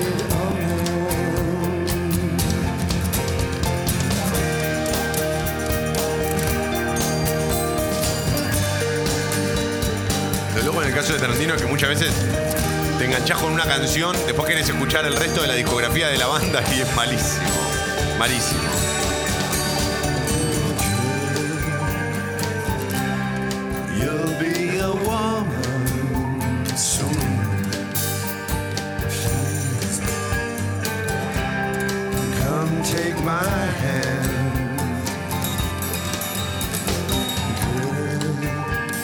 caso 11.06 11.20
de 11.20 11.20
Tarantino 11.20 11.54
que 11.54 11.66
muchas 11.66 11.88
veces 11.88 12.12
te 12.98 13.04
enganchás 13.04 13.38
con 13.38 13.52
una 13.52 13.64
canción, 13.64 14.16
después 14.26 14.48
querés 14.48 14.68
escuchar 14.68 15.04
el 15.06 15.14
resto 15.14 15.40
de 15.40 15.46
la 15.46 15.54
discografía 15.54 16.08
de 16.08 16.18
la 16.18 16.26
banda 16.26 16.60
y 16.74 16.80
es 16.80 16.96
malísimo. 16.96 17.46
Malísimo. 18.18 18.60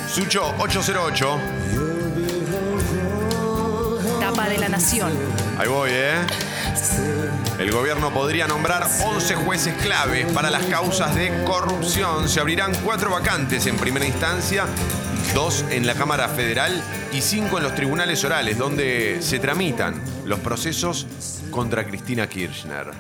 Sucho 0.09 0.55
808 0.59 1.62
Nación. 4.83 5.13
Ahí 5.59 5.69
voy, 5.69 5.91
¿eh? 5.93 6.27
El 7.61 7.71
gobierno 7.71 8.13
podría 8.13 8.49
nombrar 8.49 8.89
11 9.05 9.37
jueces 9.37 9.75
clave 9.81 10.27
para 10.35 10.51
las 10.51 10.65
causas 10.65 11.15
de 11.15 11.45
corrupción. 11.45 12.29
Se 12.29 12.41
abrirán 12.41 12.75
cuatro 12.85 13.09
vacantes 13.09 13.67
en 13.67 13.77
primera 13.77 14.05
instancia, 14.05 14.65
dos 15.37 15.65
en 15.71 15.87
la 15.87 15.95
Cámara 15.95 16.29
Federal 16.29 16.83
y 17.13 17.21
cinco 17.21 17.59
en 17.59 17.63
los 17.63 17.77
tribunales 17.77 18.25
orales, 18.25 18.59
donde 18.59 19.19
se 19.23 19.39
tramitan 19.39 20.03
los 20.25 20.41
procesos 20.41 21.07
contra 21.53 21.87
Cristina 21.87 22.29
Kirchner. 22.29 22.91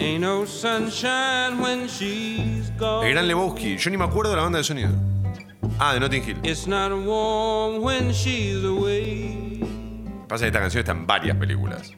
Ain't 0.00 0.22
no 0.22 0.44
sunshine 0.44 1.60
when 1.62 1.86
she's 1.86 2.76
gone. 2.76 3.06
El 3.06 3.12
gran 3.12 3.28
Lebowski, 3.28 3.76
yo 3.76 3.90
ni 3.90 3.96
me 3.96 4.04
acuerdo 4.06 4.32
de 4.32 4.38
la 4.38 4.42
banda 4.42 4.58
de 4.58 4.64
sonido. 4.64 4.90
Ah, 5.78 5.94
de 5.94 6.00
Notting 6.00 6.24
Hill. 6.24 6.38
It's 6.42 6.66
not 6.66 6.90
warm 6.90 7.80
when 7.80 8.10
she's 8.12 8.64
away. 8.64 9.45
Pasa 10.28 10.44
que 10.44 10.48
esta 10.48 10.60
canción 10.60 10.80
está 10.80 10.92
en 10.92 11.06
varias 11.06 11.36
películas. 11.36 11.92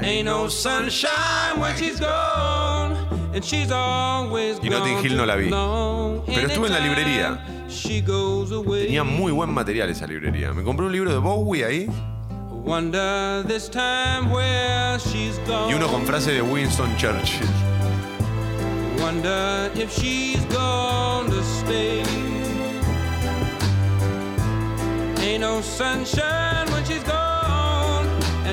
Ain't 0.00 0.24
no 0.24 0.48
sunshine 0.48 1.58
when 1.58 1.76
she's 1.76 2.00
gone. 2.00 2.96
And 3.34 3.42
she's 3.42 3.70
always 3.70 4.58
Y 4.62 4.68
Notting 4.68 4.98
Hill 5.04 5.16
no 5.16 5.26
la 5.26 5.36
vi. 5.36 5.50
Pero 5.50 6.46
estuve 6.48 6.66
en 6.68 6.72
la 6.72 6.80
librería. 6.80 7.26
Anytime 7.28 7.68
She 7.68 8.00
goes 8.00 8.52
away. 8.52 8.84
Tenía 8.84 9.04
muy 9.04 9.32
buen 9.32 9.50
material 9.52 9.90
esa 9.90 10.06
librería. 10.06 10.52
Me 10.52 10.62
compré 10.62 10.86
un 10.86 10.92
libro 10.92 11.10
de 11.10 11.18
Bowie 11.18 11.64
ahí 11.64 11.90
y 15.68 15.74
uno 15.74 15.86
con 15.88 16.06
frase 16.06 16.32
de 16.32 16.40
Winston 16.40 16.96
Churchill. 16.96 17.46
Wonder 19.00 19.70
if 19.74 19.94
she's 19.98 20.42
gone 20.46 21.28
to 21.28 21.42
stay. 21.42 22.02
Ain't 25.20 25.40
no 25.40 25.60
sunshine 25.60 26.23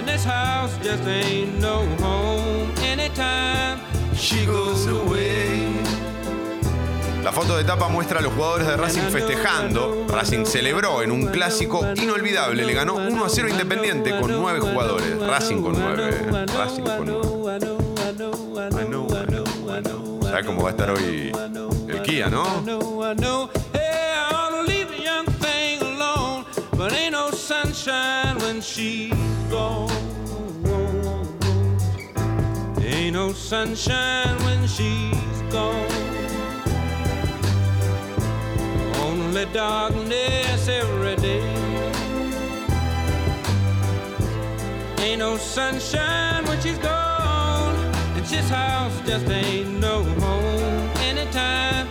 and 0.01 0.09
this 0.09 0.23
house 0.25 0.75
just 0.81 1.07
ain't 1.07 1.59
no 1.59 1.85
home. 1.99 2.71
Anytime 2.83 3.79
she 4.15 4.45
goes 4.45 4.87
away. 4.87 5.69
La 7.23 7.31
foto 7.31 7.55
de 7.55 7.63
tapa 7.63 7.87
muestra 7.87 8.19
a 8.19 8.21
los 8.21 8.33
jugadores 8.33 8.65
de 8.67 8.77
Racing 8.77 9.11
festejando. 9.11 10.07
Racing 10.09 10.45
celebró 10.45 11.03
en 11.03 11.11
un 11.11 11.27
clásico 11.27 11.85
inolvidable. 11.95 12.65
Le 12.65 12.73
ganó 12.73 12.95
1 12.95 13.25
a 13.25 13.29
0 13.29 13.49
Independiente 13.49 14.19
con 14.19 14.31
9 14.31 14.59
jugadores. 14.59 15.19
Racing 15.19 15.61
con 15.61 15.73
9. 15.79 16.47
Racing 16.57 16.83
con 16.83 17.05
9. 17.05 17.21
¿Sabes 20.23 20.45
cómo 20.45 20.63
va 20.63 20.69
a 20.69 20.71
estar 20.71 20.89
hoy 20.89 21.31
el 21.87 22.01
Kia, 22.01 22.29
no? 22.29 22.63
But 26.81 26.93
ain't 26.93 27.11
no 27.11 27.29
sunshine 27.29 28.39
when 28.39 28.59
she's 28.59 29.20
Ain't 33.11 33.19
no 33.27 33.33
sunshine 33.33 34.37
when 34.45 34.65
she's 34.65 35.41
gone. 35.51 35.85
Only 39.03 39.43
darkness 39.47 40.69
every 40.69 41.17
day. 41.17 41.43
Ain't 44.99 45.19
no 45.19 45.35
sunshine 45.35 46.45
when 46.45 46.61
she's 46.61 46.77
gone. 46.77 47.75
And 48.15 48.25
this 48.27 48.49
house 48.49 48.97
just 49.05 49.27
ain't 49.27 49.81
no 49.81 50.05
home. 50.21 50.89
Anytime 51.01 51.89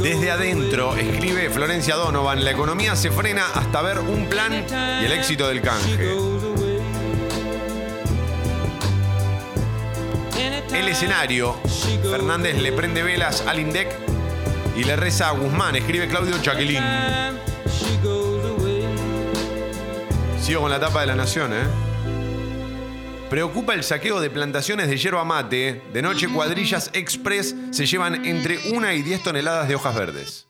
Desde 0.00 0.32
adentro, 0.32 0.96
escribe 0.96 1.50
Florencia 1.50 1.94
Donovan, 1.94 2.44
la 2.44 2.50
economía 2.50 2.96
se 2.96 3.12
frena 3.12 3.46
hasta 3.54 3.80
ver 3.82 4.00
un 4.00 4.26
plan 4.28 4.52
y 4.52 5.04
el 5.04 5.12
éxito 5.12 5.46
del 5.46 5.62
canje. 5.62 6.61
El 10.74 10.88
escenario, 10.88 11.54
Fernández 12.02 12.60
le 12.60 12.72
prende 12.72 13.02
velas 13.02 13.42
al 13.46 13.60
INDEC 13.60 13.94
y 14.74 14.84
le 14.84 14.96
reza 14.96 15.28
a 15.28 15.32
Guzmán, 15.32 15.76
escribe 15.76 16.08
Claudio 16.08 16.40
Chaquelín. 16.40 16.82
Sigo 20.40 20.62
con 20.62 20.70
la 20.70 20.80
tapa 20.80 21.02
de 21.02 21.06
la 21.08 21.14
Nación, 21.14 21.52
¿eh? 21.52 21.64
Preocupa 23.28 23.74
el 23.74 23.84
saqueo 23.84 24.20
de 24.20 24.30
plantaciones 24.30 24.88
de 24.88 24.96
yerba 24.96 25.24
mate. 25.24 25.82
De 25.92 26.02
noche, 26.02 26.28
cuadrillas 26.28 26.90
express 26.94 27.54
se 27.70 27.86
llevan 27.86 28.24
entre 28.24 28.58
1 28.72 28.92
y 28.92 29.02
10 29.02 29.22
toneladas 29.22 29.68
de 29.68 29.74
hojas 29.74 29.94
verdes. 29.94 30.48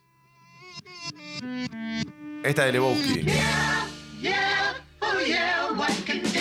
Esta 2.43 2.65
de 2.65 2.73
Lebowski. 2.73 3.27
Oh 5.01 6.32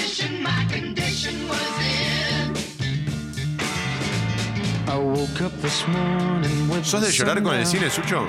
¿Sos 6.83 7.01
de 7.01 7.11
llorar 7.11 7.41
con 7.43 7.55
el 7.55 7.65
cine, 7.65 7.89
Sucho? 7.89 8.27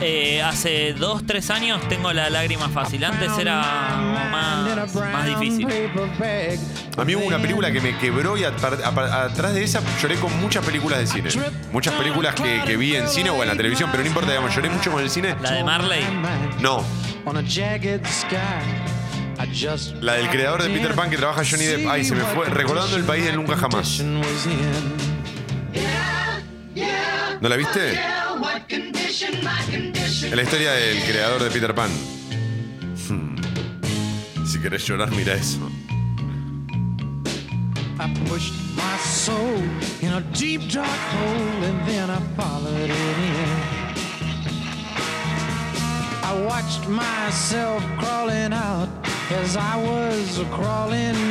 Eh, 0.00 0.42
hace 0.42 0.94
dos, 0.94 1.26
tres 1.26 1.50
años 1.50 1.80
tengo 1.88 2.12
la 2.12 2.30
lágrima 2.30 2.68
fácil. 2.68 3.04
Antes 3.04 3.30
era 3.38 3.60
más, 4.32 4.94
más 5.12 5.26
difícil. 5.26 5.66
A 6.96 7.04
mí 7.04 7.14
hubo 7.14 7.26
una 7.26 7.38
película 7.38 7.70
que 7.70 7.80
me 7.80 7.96
quebró 7.98 8.36
y 8.38 8.44
a- 8.44 8.48
a- 8.48 9.22
atrás 9.24 9.54
de 9.54 9.62
esa 9.62 9.80
lloré 10.00 10.16
con 10.16 10.38
muchas 10.40 10.64
películas 10.64 10.98
de 11.00 11.06
cine. 11.06 11.30
Muchas 11.72 11.94
películas 11.94 12.34
que, 12.34 12.62
que 12.64 12.76
vi 12.76 12.96
en 12.96 13.08
cine 13.08 13.30
o 13.30 13.42
en 13.42 13.48
la 13.48 13.56
televisión, 13.56 13.90
pero 13.90 14.02
no 14.02 14.08
importa, 14.08 14.30
digamos, 14.30 14.54
lloré 14.54 14.70
mucho 14.70 14.90
con 14.90 15.02
el 15.02 15.10
cine. 15.10 15.36
La 15.42 15.52
de 15.52 15.64
Marley. 15.64 16.02
No, 16.60 16.84
La 20.02 20.14
del 20.14 20.28
creador 20.28 20.62
de 20.62 20.68
Peter 20.68 20.94
Pan 20.94 21.08
que 21.08 21.16
trabaja 21.16 21.42
Johnny 21.48 21.64
Depp. 21.64 21.88
Ay, 21.88 22.04
se 22.04 22.14
me 22.14 22.22
fue. 22.24 22.44
Recordando 22.50 22.94
el 22.96 23.04
país 23.04 23.24
del 23.24 23.36
nunca 23.36 23.56
jamás. 23.56 24.00
¿No 27.40 27.48
la 27.48 27.56
viste? 27.56 27.98
La 30.34 30.42
historia 30.42 30.72
del 30.72 31.02
creador 31.04 31.42
de 31.42 31.50
Peter 31.50 31.74
Pan. 31.74 31.90
Hmm. 33.08 33.34
Si 34.46 34.60
querés 34.60 34.86
llorar, 34.86 35.10
mira 35.10 35.32
eso. 35.32 35.70
I 46.22 46.44
watched 46.46 46.88
myself 46.88 47.82
crawling 47.98 48.52
out 48.52 48.88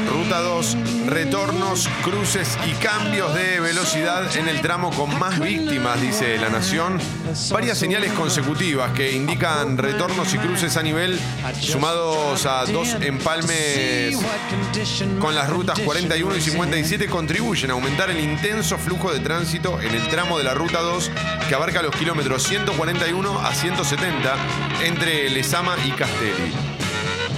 Ruta 0.09 0.39
2, 0.39 0.77
retornos, 1.07 1.89
cruces 2.01 2.57
y 2.65 2.71
cambios 2.75 3.35
de 3.35 3.59
velocidad 3.59 4.37
en 4.37 4.47
el 4.47 4.61
tramo 4.61 4.89
con 4.91 5.19
más 5.19 5.37
víctimas, 5.37 5.99
dice 5.99 6.37
La 6.37 6.47
Nación. 6.47 6.97
Varias 7.51 7.77
señales 7.77 8.13
consecutivas 8.13 8.93
que 8.93 9.11
indican 9.11 9.77
retornos 9.77 10.33
y 10.33 10.37
cruces 10.37 10.77
a 10.77 10.81
nivel, 10.81 11.19
sumados 11.59 12.45
a 12.45 12.63
dos 12.65 12.95
empalmes 13.01 14.17
con 15.19 15.35
las 15.35 15.49
rutas 15.49 15.77
41 15.79 16.37
y 16.37 16.41
57 16.41 17.07
contribuyen 17.07 17.71
a 17.71 17.73
aumentar 17.73 18.09
el 18.09 18.19
intenso 18.21 18.77
flujo 18.77 19.11
de 19.11 19.19
tránsito 19.19 19.81
en 19.81 19.93
el 19.93 20.07
tramo 20.07 20.37
de 20.37 20.45
la 20.45 20.53
ruta 20.53 20.79
2 20.79 21.11
que 21.49 21.55
abarca 21.55 21.81
los 21.81 21.93
kilómetros 21.95 22.43
141 22.43 23.39
a 23.39 23.53
170 23.53 24.35
entre 24.85 25.29
Lezama 25.29 25.75
y 25.85 25.91
Castelli. 25.91 26.78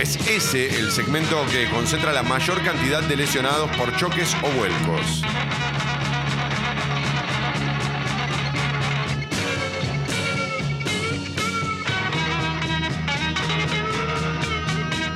Es 0.01 0.15
ese 0.27 0.79
el 0.79 0.91
segmento 0.91 1.45
que 1.51 1.69
concentra 1.69 2.11
la 2.11 2.23
mayor 2.23 2.63
cantidad 2.63 3.03
de 3.03 3.15
lesionados 3.15 3.69
por 3.77 3.95
choques 3.97 4.35
o 4.41 4.49
vuelcos. 4.49 5.21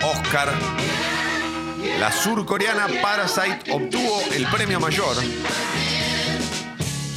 Oscar. 0.04 0.54
La 2.00 2.12
surcoreana 2.12 2.86
Parasite 3.02 3.72
obtuvo 3.72 4.22
el 4.36 4.46
premio 4.50 4.80
mayor. 4.80 5.16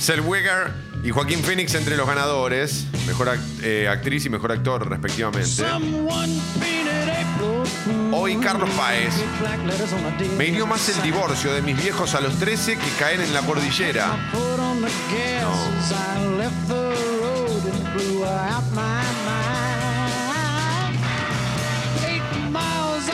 Zellweger 0.00 0.72
y 1.04 1.10
Joaquín 1.10 1.40
Phoenix 1.40 1.74
entre 1.74 1.98
los 1.98 2.06
ganadores. 2.06 2.86
Mejor 3.06 3.38
eh, 3.62 3.88
actriz 3.90 4.24
y 4.24 4.30
mejor 4.30 4.52
actor, 4.52 4.88
respectivamente. 4.88 5.64
Hoy 8.28 8.36
Carlos 8.36 8.68
Páez. 8.76 9.14
Me 10.36 10.44
hirió 10.48 10.66
más 10.66 10.86
el 10.90 11.02
divorcio 11.02 11.50
de 11.50 11.62
mis 11.62 11.74
viejos 11.82 12.14
a 12.14 12.20
los 12.20 12.38
13 12.38 12.76
que 12.76 12.90
caer 12.98 13.22
en 13.22 13.32
la 13.32 13.40
cordillera. 13.40 14.04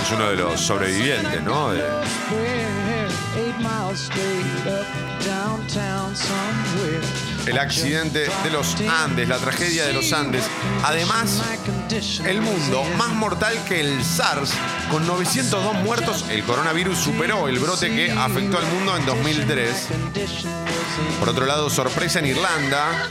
Es 0.02 0.10
uno 0.12 0.30
de 0.30 0.36
los 0.36 0.60
sobrevivientes, 0.60 1.42
¿no? 1.44 1.70
De- 1.70 1.78
el 7.46 7.58
accidente 7.58 8.30
de 8.42 8.50
los 8.50 8.76
Andes, 8.80 9.28
la 9.28 9.38
tragedia 9.38 9.86
de 9.86 9.92
los 9.92 10.12
Andes. 10.12 10.44
Además, 10.82 11.42
el 12.24 12.40
mundo 12.40 12.84
más 12.96 13.10
mortal 13.10 13.56
que 13.68 13.80
el 13.80 14.04
SARS, 14.04 14.52
con 14.90 15.06
902 15.06 15.74
muertos, 15.76 16.24
el 16.30 16.42
coronavirus 16.44 16.98
superó 16.98 17.48
el 17.48 17.58
brote 17.58 17.94
que 17.94 18.10
afectó 18.10 18.58
al 18.58 18.66
mundo 18.66 18.96
en 18.96 19.06
2003. 19.06 19.88
Por 21.18 21.28
otro 21.28 21.46
lado, 21.46 21.70
sorpresa 21.70 22.18
en 22.18 22.26
Irlanda, 22.26 23.10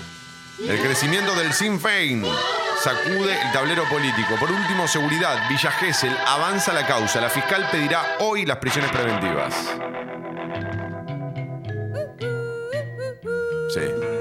el 0.59 0.79
crecimiento 0.79 1.36
del 1.36 1.53
Sinn 1.53 1.79
Féin 1.79 2.23
sacude 2.84 3.41
el 3.41 3.51
tablero 3.51 3.84
político. 3.89 4.36
Por 4.39 4.51
último, 4.51 4.88
seguridad. 4.88 5.47
Villa 5.49 5.71
Gesell 5.71 6.15
avanza 6.27 6.73
la 6.73 6.86
causa. 6.86 7.21
La 7.21 7.29
fiscal 7.29 7.67
pedirá 7.71 8.17
hoy 8.19 8.45
las 8.45 8.57
prisiones 8.57 8.91
preventivas. 8.91 9.53
Sí. 13.73 14.12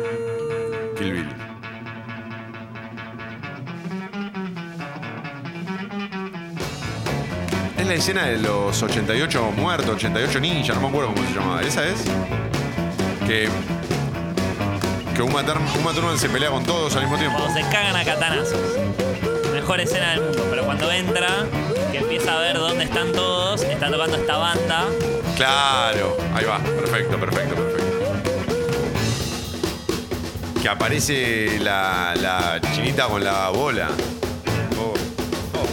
Es 7.76 7.86
la 7.86 7.94
escena 7.94 8.26
de 8.26 8.38
los 8.38 8.80
88 8.80 9.52
muertos, 9.56 9.96
88 9.96 10.38
ninjas, 10.38 10.76
no 10.76 10.82
me 10.82 10.88
acuerdo 10.88 11.12
cómo 11.12 11.26
se 11.26 11.34
llamaba. 11.34 11.62
¿Esa 11.62 11.88
es? 11.88 12.04
Que. 13.26 13.48
Que 15.16 15.22
Uma, 15.22 15.44
Thurman 15.44 16.18
se 16.18 16.28
pelea 16.28 16.50
con 16.50 16.64
todos 16.64 16.94
al 16.94 17.02
mismo 17.02 17.18
tiempo. 17.18 17.38
Cuando 17.38 17.60
se 17.60 17.68
cagan 17.68 17.96
a 17.96 18.04
catanazos. 18.04 18.78
Mejor 19.52 19.80
escena 19.80 20.12
del 20.12 20.22
mundo, 20.22 20.46
pero 20.50 20.64
cuando 20.64 20.90
entra, 20.92 21.28
que 21.90 21.98
empieza 21.98 22.36
a 22.36 22.40
ver 22.40 22.58
dónde 22.58 22.84
están 22.84 23.10
todos, 23.12 23.62
está 23.62 23.90
tocando 23.90 24.16
esta 24.16 24.36
banda. 24.36 24.84
Claro, 25.36 26.16
ahí 26.34 26.44
va, 26.44 26.58
perfecto, 26.58 27.18
perfecto, 27.18 27.54
perfecto. 27.56 27.91
Que 30.62 30.68
aparece 30.68 31.58
la, 31.58 32.60
chinita 32.72 33.08
con 33.08 33.24
la 33.24 33.48
bola. 33.48 33.88
Oh, 34.78 34.94
oh. 35.54 35.66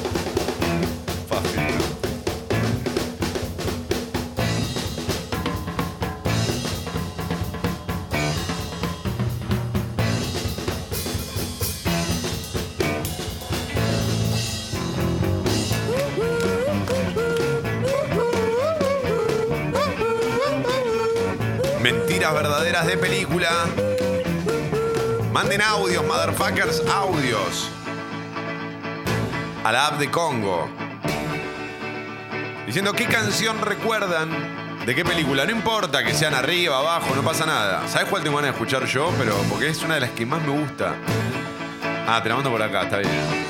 Mentiras 21.79 22.33
verdaderas 22.33 22.87
de 22.87 22.97
película. 22.97 23.49
Manden 25.33 25.61
audios, 25.61 26.03
motherfuckers, 26.05 26.81
audios. 26.87 27.69
A 29.63 29.71
la 29.71 29.87
app 29.87 29.99
de 29.99 30.09
Congo. 30.09 30.67
Diciendo 32.65 32.93
qué 32.93 33.05
canción 33.05 33.61
recuerdan 33.61 34.29
de 34.87 34.95
qué 34.95 35.05
película. 35.05 35.45
No 35.45 35.51
importa 35.51 36.03
que 36.03 36.15
sean 36.15 36.33
arriba, 36.33 36.79
abajo, 36.79 37.15
no 37.15 37.21
pasa 37.21 37.45
nada. 37.45 37.87
¿Sabes 37.87 38.07
cuál 38.09 38.23
tengo 38.23 38.37
ganas 38.37 38.51
de 38.51 38.57
escuchar 38.57 38.85
yo? 38.85 39.13
Pero 39.19 39.35
porque 39.49 39.69
es 39.69 39.81
una 39.83 39.95
de 39.95 40.01
las 40.01 40.11
que 40.11 40.25
más 40.25 40.41
me 40.41 40.59
gusta. 40.59 40.95
Ah, 42.07 42.19
te 42.23 42.29
la 42.29 42.35
mando 42.35 42.49
por 42.49 42.63
acá, 42.63 42.83
está 42.83 42.97
bien. 42.97 43.48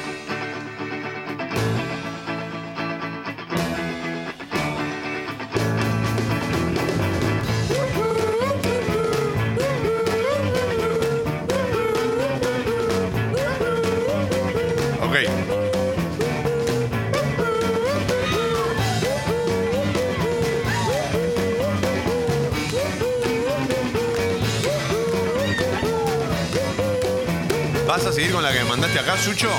¿Vas 28.00 28.08
a 28.08 28.14
seguir 28.14 28.32
con 28.32 28.42
la 28.42 28.54
que 28.54 28.60
me 28.60 28.70
mandaste 28.70 28.98
acá, 28.98 29.18
Sucho? 29.18 29.50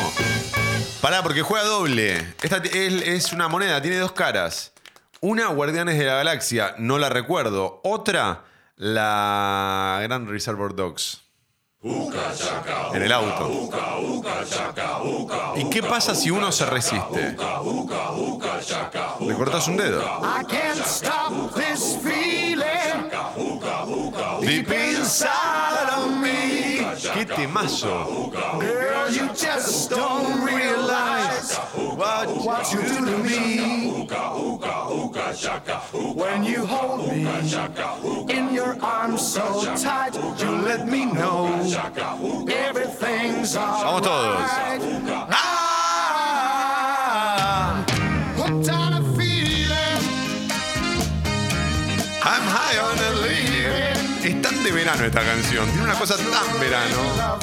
Pará, 1.03 1.22
porque 1.22 1.43
juega 1.43 1.66
doble. 1.66 2.16
Esta 2.43 2.57
es, 2.57 2.72
es 3.03 3.32
una 3.34 3.49
moneda, 3.49 3.82
tiene 3.82 3.99
dos 3.99 4.12
caras. 4.12 4.72
Una, 5.20 5.49
Guardianes 5.49 5.99
de 5.99 6.07
la 6.07 6.14
Galaxia, 6.14 6.74
no 6.78 6.97
la 6.97 7.11
recuerdo. 7.11 7.82
Otra, 7.84 8.45
la 8.76 10.01
Gran 10.05 10.26
Reservoir 10.26 10.74
Dogs. 10.74 11.20
En 11.82 13.03
el 13.03 13.12
auto. 13.12 13.68
¿Y 15.57 15.68
qué 15.68 15.82
pasa 15.82 16.14
si 16.14 16.30
uno 16.30 16.51
se 16.51 16.64
resiste? 16.64 17.36
Le 19.20 19.34
cortas 19.34 19.68
un 19.68 19.76
dedo. 19.76 20.01
I 20.01 20.45
can't 20.47 20.80
stop 20.86 21.55
this 21.55 21.99
feeling 22.03 23.11
deep 24.41 24.72
inside. 24.72 25.80
¡Qué 27.15 27.27
temazo! 27.27 28.31
Girl, 28.61 29.11
you 29.11 29.29
just 29.35 29.91
don't 29.91 30.45
realize 30.45 31.57
what, 31.97 32.29
what 32.45 32.73
you 32.73 32.83
do 32.83 33.05
to 33.05 33.19
me. 33.19 34.07
When 36.15 36.45
you 36.45 36.65
hold 36.67 37.09
me 37.09 37.27
in 38.29 38.55
your 38.55 38.77
arms 38.83 39.27
so 39.27 39.65
tight, 39.77 40.15
you 40.15 40.51
let 40.63 40.87
me 40.87 41.07
know 41.07 41.47
everything's 42.49 43.55
Vamos 43.55 44.03
todos. 44.03 45.50
Verano 54.91 55.07
esta 55.07 55.22
canción. 55.22 55.66
Tiene 55.68 55.84
una 55.84 55.95
cosa 55.95 56.16
tan 56.16 56.61
verano. 56.61 57.38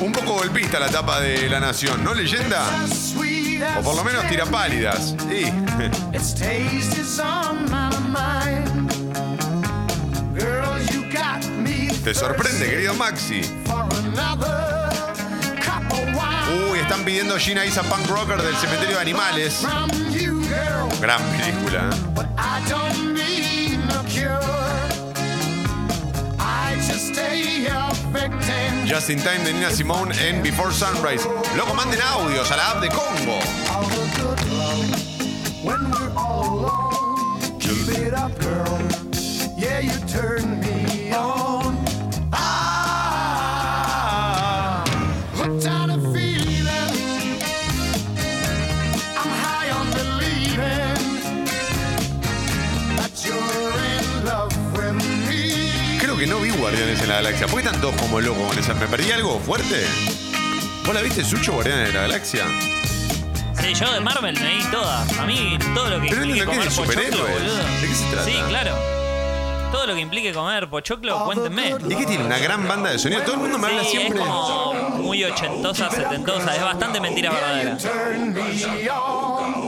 Un 0.00 0.12
poco 0.12 0.34
golpista 0.34 0.78
la 0.78 0.88
tapa 0.88 1.20
de 1.20 1.48
La 1.48 1.60
Nación, 1.60 2.04
¿no, 2.04 2.14
leyenda? 2.14 2.64
O 3.78 3.82
por 3.82 3.96
lo 3.96 4.04
menos 4.04 4.26
tira 4.28 4.44
pálidas. 4.46 5.14
Sí. 5.28 5.52
Te 12.04 12.14
sorprende, 12.14 12.68
querido 12.68 12.94
Maxi. 12.94 13.40
Uy, 16.70 16.78
están 16.78 17.04
pidiendo 17.04 17.38
Gina 17.38 17.64
Isa 17.64 17.82
Punk 17.82 18.06
Rocker 18.08 18.42
del 18.42 18.54
Cementerio 18.56 18.96
de 18.96 19.00
Animales. 19.00 19.62
Gran 21.00 21.22
película. 21.22 21.90
¿eh? 21.90 22.14
Just 26.94 27.14
stay 27.14 27.66
a 27.66 27.92
victim 28.12 28.86
Just 28.86 29.10
in 29.10 29.18
Time 29.18 29.42
de 29.44 29.52
Nina 29.52 29.70
Simone 29.70 30.12
en 30.12 30.42
Before 30.42 30.70
Sunrise. 30.70 31.26
Loco, 31.56 31.74
manden 31.74 32.00
audios 32.00 32.50
a 32.52 32.56
la 32.56 32.70
app 32.70 32.80
de 32.80 32.88
Congo. 32.88 33.38
of 33.74 33.90
a 33.92 34.04
good 34.20 34.40
love. 34.52 35.64
When 35.64 35.90
we're 35.90 36.12
all 36.16 36.60
alone, 36.60 37.58
keep 37.58 37.88
it 37.98 38.14
up, 38.14 38.30
girl. 38.38 38.78
Yeah, 39.58 39.80
you 39.80 39.98
turn 40.06 40.60
me 40.60 40.83
Guardianes 56.84 57.02
en 57.02 57.08
la 57.08 57.14
Galaxia. 57.16 57.46
¿Por 57.46 57.60
qué 57.62 57.66
están 57.66 57.80
todos 57.80 57.94
como 57.96 58.20
locos 58.20 58.46
con 58.46 58.58
esa? 58.58 58.74
¿Me 58.74 58.86
perdí 58.86 59.10
algo 59.10 59.40
fuerte? 59.40 59.86
¿Vos 60.84 60.94
la 60.94 61.00
viste, 61.00 61.24
Sucho, 61.24 61.54
Guardianes 61.54 61.88
de 61.88 61.94
la 61.94 62.02
Galaxia? 62.02 62.44
Sí, 63.58 63.72
yo 63.72 63.90
de 63.90 64.00
Marvel 64.00 64.38
me 64.38 64.56
vi 64.56 64.64
todas. 64.64 65.18
A 65.18 65.24
mí 65.24 65.56
todo 65.74 65.88
lo 65.88 65.98
que 66.02 66.08
Pero 66.10 66.24
implique 66.24 66.44
¿no 66.44 66.50
qué 66.50 66.58
es 66.68 66.74
comer 66.74 66.90
de 66.98 67.02
pochoclo, 67.06 67.26
boludo. 67.32 67.56
¿De 67.56 67.88
qué 67.88 67.94
se 67.94 68.04
trata? 68.10 68.24
Sí, 68.26 68.36
claro. 68.48 68.76
Todo 69.72 69.86
lo 69.86 69.94
que 69.94 70.00
implique 70.02 70.34
comer 70.34 70.68
pochoclo, 70.68 71.24
cuéntenme. 71.24 71.74
¿Y 71.88 71.96
qué 71.96 72.04
tiene? 72.04 72.24
Una 72.26 72.36
gran 72.38 72.68
banda 72.68 72.90
de 72.90 72.98
sonido. 72.98 73.22
Todo 73.22 73.36
el 73.36 73.40
mundo 73.40 73.58
me 73.58 73.66
habla 73.66 73.80
Sí, 73.80 73.86
es 73.86 74.00
siempre. 74.02 74.20
como 74.20 74.74
muy 74.98 75.24
ochentosa, 75.24 75.90
setentosa. 75.90 76.54
Es 76.54 76.62
bastante 76.62 77.00
mentira 77.00 77.30
verdadera. 77.30 77.78
On. 78.90 79.64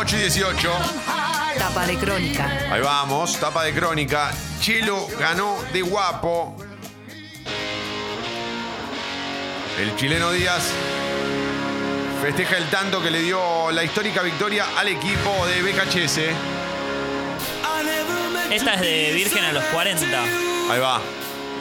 8 0.00 0.16
y 0.16 0.20
18. 0.20 0.70
high 1.06 1.52
on 1.52 1.58
Tapa 1.58 1.86
de 1.86 1.98
crónica. 1.98 2.46
Ahí 2.72 2.80
vamos, 2.80 3.38
tapa 3.38 3.64
de 3.64 3.74
crónica. 3.74 4.30
Chelo 4.58 5.06
ganó 5.18 5.58
de 5.74 5.82
guapo. 5.82 6.56
El 9.80 9.96
chileno 9.96 10.30
Díaz 10.32 10.62
festeja 12.22 12.58
el 12.58 12.68
tanto 12.68 13.02
que 13.02 13.10
le 13.10 13.20
dio 13.22 13.70
la 13.70 13.82
histórica 13.82 14.22
victoria 14.22 14.66
al 14.76 14.88
equipo 14.88 15.46
de 15.46 15.62
BKHS. 15.62 16.18
Esta 18.50 18.74
es 18.74 18.80
de 18.80 19.12
Virgen 19.14 19.44
a 19.44 19.52
los 19.52 19.64
40. 19.64 20.04
Ahí 20.70 20.80
va. 20.80 21.00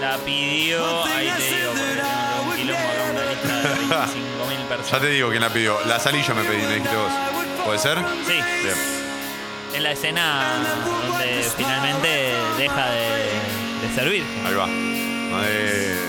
La 0.02 0.18
pidió, 0.18 1.06
ahí 1.06 1.30
te 1.38 1.56
digo, 1.56 1.72
porque 1.72 1.94
tengo 1.96 2.50
un 2.50 2.56
quilombo 2.56 2.88
acá, 2.90 3.04
una 3.12 3.26
lista 3.26 3.48
de 3.70 3.76
25.000 3.76 4.60
Ya 4.62 4.68
personas. 4.70 5.02
te 5.02 5.08
digo 5.10 5.30
quién 5.30 5.42
la 5.42 5.50
pidió. 5.50 5.78
La 5.86 6.00
salilla 6.00 6.34
me 6.34 6.44
pedí, 6.44 6.58
me 6.64 6.76
dijiste 6.76 6.96
vos. 6.96 7.12
¿Puede 7.66 7.80
ser? 7.80 7.98
Sí, 8.26 8.34
Bien. 8.64 8.76
en 9.76 9.84
la 9.84 9.92
escena 9.92 10.46
donde 11.08 11.44
finalmente 11.56 12.34
deja 12.58 12.90
de, 12.90 13.88
de 13.88 13.96
servir. 13.96 14.24
Ahí 14.46 14.54
va. 14.56 14.68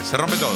Se 0.04 0.16
rompe 0.16 0.36
todo. 0.36 0.54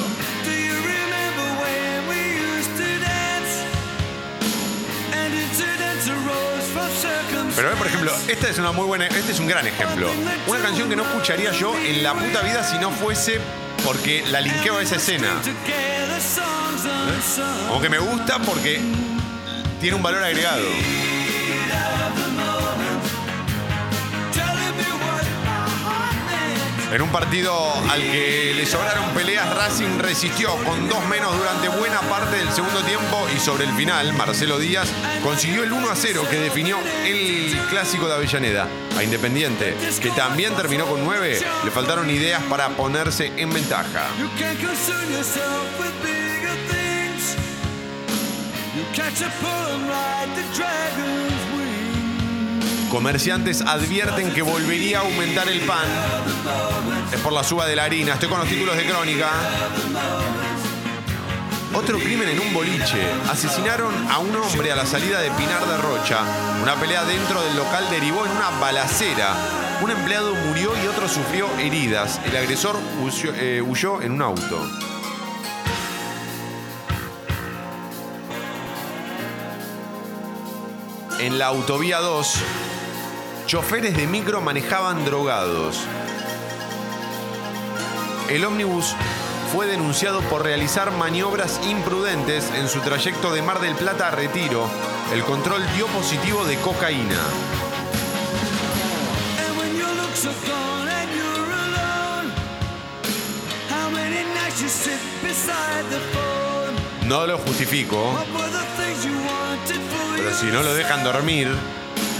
Pero, 7.56 7.72
eh, 7.72 7.76
por 7.76 7.86
ejemplo, 7.86 8.12
esta 8.28 8.48
es 8.48 8.58
una 8.58 8.72
muy 8.72 8.86
buena, 8.86 9.06
este 9.06 9.32
es 9.32 9.38
un 9.38 9.46
gran 9.46 9.66
ejemplo. 9.66 10.10
Una 10.46 10.60
canción 10.60 10.88
que 10.88 10.96
no 10.96 11.02
escucharía 11.02 11.52
yo 11.52 11.74
en 11.76 12.02
la 12.02 12.14
puta 12.14 12.42
vida 12.42 12.64
si 12.64 12.78
no 12.78 12.90
fuese 12.90 13.40
porque 13.84 14.24
la 14.30 14.40
linkeo 14.40 14.78
a 14.78 14.82
esa 14.82 14.96
escena. 14.96 15.40
Together 15.42 16.20
songs 16.20 16.84
unsung. 16.84 17.68
Como 17.68 17.80
que 17.80 17.88
me 17.88 17.98
gusta 17.98 18.38
porque 18.40 18.80
tiene 19.80 19.96
un 19.96 20.02
valor 20.02 20.22
agregado. 20.24 20.64
En 26.94 27.02
un 27.02 27.10
partido 27.10 27.52
al 27.90 28.00
que 28.00 28.52
le 28.54 28.64
sobraron 28.64 29.10
peleas, 29.14 29.52
Racing 29.52 29.98
resistió 29.98 30.54
con 30.58 30.88
dos 30.88 31.04
menos 31.08 31.36
durante 31.36 31.68
buena 31.68 32.00
parte 32.02 32.36
del 32.36 32.48
segundo 32.52 32.84
tiempo 32.84 33.26
y 33.34 33.40
sobre 33.40 33.64
el 33.64 33.72
final, 33.72 34.12
Marcelo 34.12 34.60
Díaz 34.60 34.88
consiguió 35.20 35.64
el 35.64 35.72
1 35.72 35.90
a 35.90 35.96
0 35.96 36.22
que 36.30 36.38
definió 36.38 36.78
el 37.04 37.58
clásico 37.68 38.06
de 38.06 38.14
Avellaneda. 38.14 38.68
A 38.96 39.02
Independiente, 39.02 39.74
que 40.00 40.10
también 40.12 40.54
terminó 40.54 40.86
con 40.86 41.04
9, 41.04 41.40
le 41.64 41.70
faltaron 41.72 42.08
ideas 42.08 42.44
para 42.44 42.68
ponerse 42.68 43.32
en 43.38 43.52
ventaja. 43.52 44.06
Comerciantes 52.94 53.60
advierten 53.60 54.32
que 54.32 54.40
volvería 54.40 54.98
a 54.98 55.00
aumentar 55.00 55.48
el 55.48 55.58
pan. 55.62 55.84
Es 57.12 57.18
por 57.18 57.32
la 57.32 57.42
suba 57.42 57.66
de 57.66 57.74
la 57.74 57.82
harina. 57.82 58.12
Estoy 58.12 58.28
con 58.28 58.38
los 58.38 58.48
títulos 58.48 58.76
de 58.76 58.86
crónica. 58.86 59.30
Otro 61.74 61.98
crimen 61.98 62.28
en 62.28 62.38
un 62.38 62.54
boliche. 62.54 63.04
Asesinaron 63.28 63.92
a 64.08 64.20
un 64.20 64.36
hombre 64.36 64.70
a 64.70 64.76
la 64.76 64.86
salida 64.86 65.20
de 65.20 65.32
Pinar 65.32 65.66
de 65.66 65.76
Rocha. 65.78 66.20
Una 66.62 66.76
pelea 66.76 67.04
dentro 67.04 67.42
del 67.42 67.56
local 67.56 67.84
derivó 67.90 68.26
en 68.26 68.30
una 68.30 68.50
balacera. 68.60 69.34
Un 69.82 69.90
empleado 69.90 70.32
murió 70.36 70.70
y 70.80 70.86
otro 70.86 71.08
sufrió 71.08 71.48
heridas. 71.58 72.20
El 72.24 72.36
agresor 72.36 72.78
huyó, 73.02 73.32
eh, 73.34 73.60
huyó 73.60 74.02
en 74.02 74.12
un 74.12 74.22
auto. 74.22 74.70
En 81.18 81.38
la 81.38 81.46
autovía 81.46 81.98
2, 81.98 82.36
choferes 83.54 83.96
de 83.96 84.08
micro 84.08 84.40
manejaban 84.40 85.04
drogados. 85.04 85.78
El 88.28 88.44
ómnibus 88.44 88.96
fue 89.52 89.68
denunciado 89.68 90.22
por 90.22 90.42
realizar 90.42 90.90
maniobras 90.90 91.60
imprudentes 91.64 92.50
en 92.56 92.66
su 92.68 92.80
trayecto 92.80 93.32
de 93.32 93.42
Mar 93.42 93.60
del 93.60 93.76
Plata 93.76 94.08
a 94.08 94.10
Retiro. 94.10 94.68
El 95.12 95.22
control 95.22 95.62
dio 95.76 95.86
positivo 95.86 96.44
de 96.44 96.56
cocaína. 96.56 97.20
No 107.06 107.24
lo 107.24 107.38
justifico, 107.38 108.18
pero 110.16 110.34
si 110.34 110.46
no 110.46 110.64
lo 110.64 110.74
dejan 110.74 111.04
dormir 111.04 111.56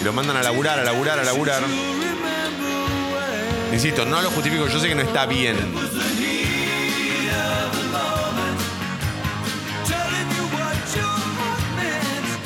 y 0.01 0.05
lo 0.05 0.13
mandan 0.13 0.37
a 0.37 0.43
laburar, 0.43 0.79
a 0.79 0.85
laburar, 0.85 1.19
a 1.19 1.25
laburar. 1.25 1.63
Insisto, 3.73 4.05
no 4.05 4.23
lo 4.23 4.31
justifico, 4.31 4.69
yo 4.69 4.79
sé 4.79 4.89
que 4.89 4.95
no 4.95 5.03
está 5.03 5.27
bien. 5.27 5.57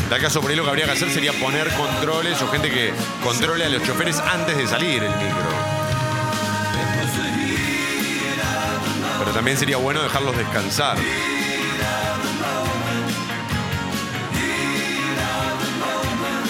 Tal 0.09 0.23
caso, 0.23 0.41
por 0.41 0.51
ahí 0.51 0.57
lo 0.57 0.65
que 0.65 0.71
habría 0.71 0.87
que 0.87 0.93
hacer 0.93 1.11
sería 1.11 1.35
poner 1.35 1.69
controles 1.75 2.41
o 2.41 2.49
gente 2.49 2.71
que 2.71 2.95
controle 3.23 3.67
a 3.67 3.69
los 3.69 3.83
choferes 3.83 4.19
antes 4.19 4.57
de 4.57 4.67
salir 4.67 5.03
el 5.03 5.11
micro. 5.11 5.51
Pero 9.19 9.33
también 9.33 9.59
sería 9.59 9.77
bueno 9.77 10.03
dejarlos 10.03 10.35
descansar. 10.35 10.97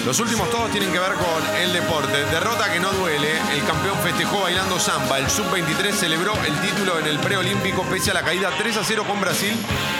Los 0.09 0.19
últimos 0.21 0.49
todos 0.49 0.71
tienen 0.71 0.91
que 0.91 0.97
ver 0.97 1.13
con 1.13 1.55
el 1.57 1.71
deporte. 1.71 2.25
Derrota 2.31 2.73
que 2.73 2.79
no 2.79 2.89
duele. 2.93 3.29
El 3.53 3.63
campeón 3.63 3.95
festejó 3.99 4.41
bailando 4.41 4.79
samba. 4.79 5.19
El 5.19 5.29
sub-23 5.29 5.91
celebró 5.91 6.33
el 6.47 6.59
título 6.61 6.97
en 6.97 7.05
el 7.05 7.19
preolímpico 7.19 7.83
pese 7.83 8.09
a 8.09 8.15
la 8.15 8.23
caída 8.23 8.49
3 8.57 8.77
a 8.77 8.83
0 8.83 9.03
con 9.07 9.21
Brasil, 9.21 9.53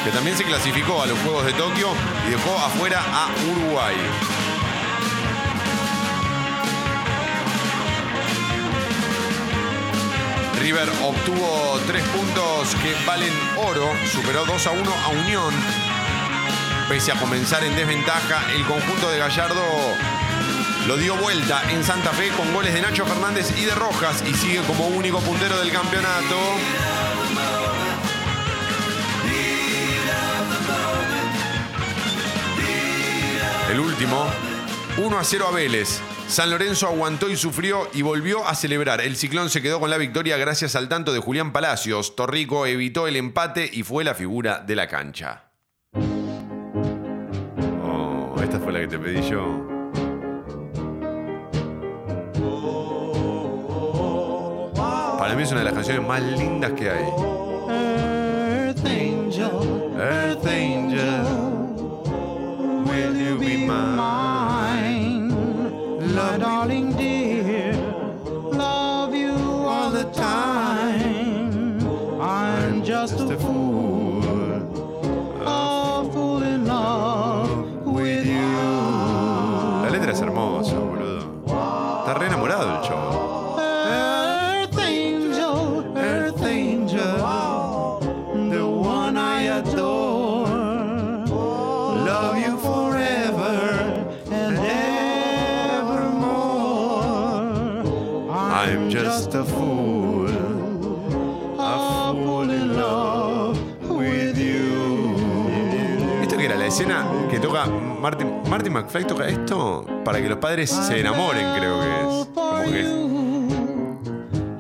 que 0.04 0.10
también 0.10 0.36
se 0.36 0.46
clasificó 0.46 1.04
a 1.04 1.06
los 1.06 1.20
Juegos 1.20 1.46
de 1.46 1.54
Tokio 1.54 1.90
y 2.28 2.32
dejó 2.32 2.58
afuera 2.58 3.04
a 3.06 3.30
Uruguay. 3.52 3.96
River 10.60 10.90
obtuvo 11.04 11.80
tres 11.86 12.04
puntos 12.06 12.74
que 12.82 12.96
valen 13.06 13.34
oro, 13.58 13.92
superó 14.12 14.44
2 14.44 14.66
a 14.66 14.72
1 14.72 14.92
a 14.92 15.08
Unión. 15.10 15.89
Pese 16.90 17.12
a 17.12 17.20
comenzar 17.20 17.64
en 17.64 17.76
desventaja, 17.76 18.52
el 18.52 18.66
conjunto 18.66 19.12
de 19.12 19.20
Gallardo 19.20 19.62
lo 20.88 20.98
dio 20.98 21.16
vuelta 21.18 21.62
en 21.72 21.84
Santa 21.84 22.10
Fe 22.14 22.30
con 22.30 22.52
goles 22.52 22.74
de 22.74 22.82
Nacho 22.82 23.06
Fernández 23.06 23.56
y 23.56 23.66
de 23.66 23.76
Rojas 23.76 24.24
y 24.28 24.34
sigue 24.34 24.60
como 24.64 24.88
único 24.88 25.20
puntero 25.20 25.60
del 25.60 25.72
campeonato. 25.72 26.36
El 33.72 33.80
último, 33.80 34.26
1 34.98 35.20
a 35.20 35.24
0 35.24 35.46
a 35.48 35.52
Vélez. 35.52 36.02
San 36.28 36.50
Lorenzo 36.50 36.88
aguantó 36.88 37.30
y 37.30 37.38
sufrió 37.38 37.88
y 37.94 38.02
volvió 38.02 38.48
a 38.48 38.56
celebrar. 38.56 39.00
El 39.00 39.16
ciclón 39.16 39.52
se 39.52 39.62
quedó 39.62 39.80
con 39.80 39.92
la 39.92 39.98
victoria 39.98 40.38
gracias 40.38 40.76
al 40.76 40.90
tanto 40.90 41.14
de 41.14 41.20
Julián 41.20 41.54
Palacios. 41.54 42.16
Torrico 42.16 42.66
evitó 42.66 43.08
el 43.08 43.16
empate 43.16 43.70
y 43.72 43.84
fue 43.84 44.04
la 44.04 44.16
figura 44.16 44.58
de 44.58 44.76
la 44.76 44.88
cancha. 44.88 45.49
Esta 48.50 48.60
fue 48.60 48.74
la 48.74 48.80
que 48.80 48.88
te 48.88 48.98
pedí 48.98 49.22
yo. 49.30 49.44
Para 55.20 55.36
mí 55.36 55.44
es 55.44 55.52
una 55.52 55.60
de 55.60 55.66
las 55.66 55.74
canciones 55.74 56.08
más 56.08 56.22
lindas 56.24 56.72
que 56.72 56.90
hay. 56.90 57.06
Earth 57.70 58.86
angel, 58.86 59.94
Earth 60.00 60.46
Angel, 60.48 61.26
will 62.86 63.16
you 63.16 63.38
be 63.38 63.68
mine? 63.68 64.40
my 66.20 66.38
darling 66.38 66.92
dear, 66.94 67.19
I'm 98.62 98.90
just 98.92 99.34
a 99.36 99.44
fool, 99.44 100.28
a 101.58 102.12
fool 102.14 102.50
in 102.52 102.76
love 102.76 103.58
with 103.90 104.38
you. 104.38 105.16
¿Esto 106.22 106.36
que 106.38 106.46
era? 106.46 106.56
La 106.56 106.66
escena 106.66 107.06
que 107.30 107.40
toca 107.40 107.66
Martin, 107.68 108.42
Martin 108.50 108.74
McFly 108.74 109.06
toca 109.06 109.28
esto 109.28 109.86
para 110.04 110.22
que 110.22 110.28
los 110.30 110.38
padres 110.40 110.70
se 110.70 111.00
enamoren, 111.00 111.46
creo 111.58 111.80
que 111.80 111.88
es. 111.88 112.28
Como 112.34 112.64
que 112.64 112.82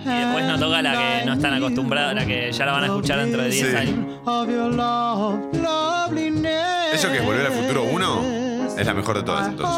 Y 0.10 0.14
después 0.22 0.46
no 0.46 0.60
toca 0.60 0.82
la 0.82 0.92
que 0.94 1.26
no 1.26 1.34
están 1.34 1.54
acostumbrados, 1.56 2.16
la 2.16 2.26
que 2.26 2.52
ya 2.52 2.66
la 2.66 2.72
van 2.72 2.84
a 2.84 2.88
escuchar 2.88 3.20
dentro 3.20 3.42
de 3.42 3.50
10 3.50 3.68
Sí. 3.70 3.76
años. 3.76 3.96
Of 4.26 4.48
your 4.50 4.74
love, 4.74 5.40
loveliness. 5.62 6.94
¿Eso 6.94 7.10
que 7.12 7.18
es 7.18 7.26
Volver 7.26 7.46
al 7.48 7.52
Futuro 7.54 7.84
1? 7.84 8.22
Es 8.78 8.86
la 8.86 8.94
mejor 8.94 9.18
de 9.18 9.24
todas 9.24 9.48
entonces. 9.50 9.76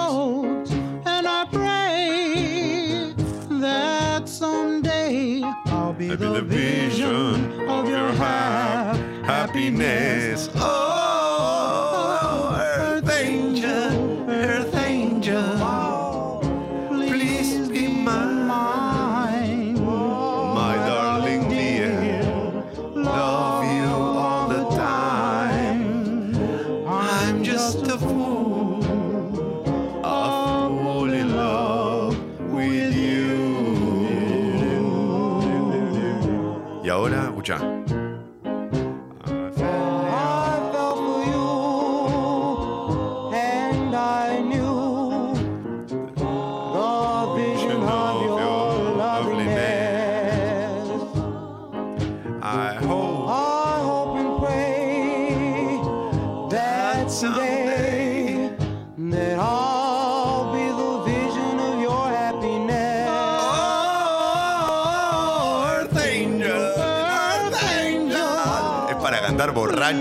Be 6.18 6.26
the 6.26 6.42
vision 6.42 7.70
of 7.70 7.88
your 7.88 8.12
hap- 8.14 8.98
happiness. 9.26 10.50
Oh, 10.56 11.01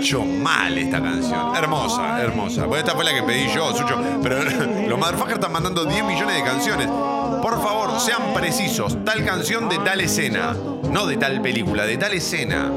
borracho 0.01 0.25
mal 0.25 0.77
esta 0.77 1.01
canción. 1.01 1.55
Hermosa, 1.55 2.21
hermosa. 2.21 2.65
Bueno, 2.65 2.77
esta 2.77 2.95
fue 2.95 3.05
la 3.05 3.13
que 3.13 3.23
pedí 3.23 3.47
yo, 3.53 3.71
Sucho. 3.73 3.99
Pero 4.21 4.43
los 4.89 4.99
motherfuckers 4.99 5.35
están 5.35 5.51
mandando 5.51 5.85
10 5.85 6.03
millones 6.05 6.35
de 6.35 6.43
canciones. 6.43 6.87
Por 6.87 7.61
favor, 7.61 7.99
sean 7.99 8.33
precisos. 8.33 9.03
Tal 9.05 9.23
canción 9.25 9.69
de 9.69 9.77
tal 9.79 10.01
escena. 10.01 10.55
No 10.89 11.05
de 11.05 11.17
tal 11.17 11.41
película, 11.41 11.85
de 11.85 11.97
tal 11.97 12.13
escena. 12.13 12.71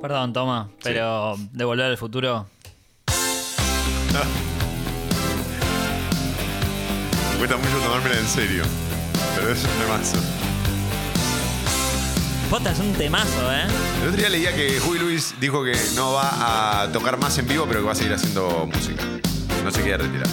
Perdón, 0.00 0.32
toma, 0.34 0.68
pero 0.82 1.34
de 1.52 1.64
volver 1.64 1.86
al 1.86 1.96
futuro. 1.96 2.46
Me 7.44 7.48
cuesta 7.48 7.68
mucho 7.68 7.84
tomármela 7.84 8.18
en 8.18 8.26
serio. 8.26 8.62
Pero 9.36 9.52
es 9.52 9.62
un 9.64 9.70
temazo. 9.72 10.16
Posta 12.48 12.70
es 12.70 12.78
un 12.78 12.94
temazo, 12.94 13.52
¿eh? 13.52 13.66
El 14.00 14.08
otro 14.08 14.16
día 14.18 14.30
leía 14.30 14.54
que 14.54 14.80
Huey 14.80 14.98
Lewis 14.98 15.34
dijo 15.38 15.62
que 15.62 15.76
no 15.94 16.14
va 16.14 16.84
a 16.84 16.90
tocar 16.90 17.18
más 17.18 17.36
en 17.36 17.46
vivo, 17.46 17.66
pero 17.68 17.80
que 17.80 17.86
va 17.86 17.92
a 17.92 17.96
seguir 17.96 18.14
haciendo 18.14 18.66
música. 18.72 19.04
No 19.62 19.70
se 19.70 19.82
quiere 19.82 19.98
retirar. 19.98 20.26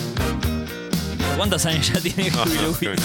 ¿Cuántos 1.36 1.66
años 1.66 1.91
ya 1.91 1.99
tiene 1.99 2.32
Huey 2.45 2.57
Lewis? 2.59 3.01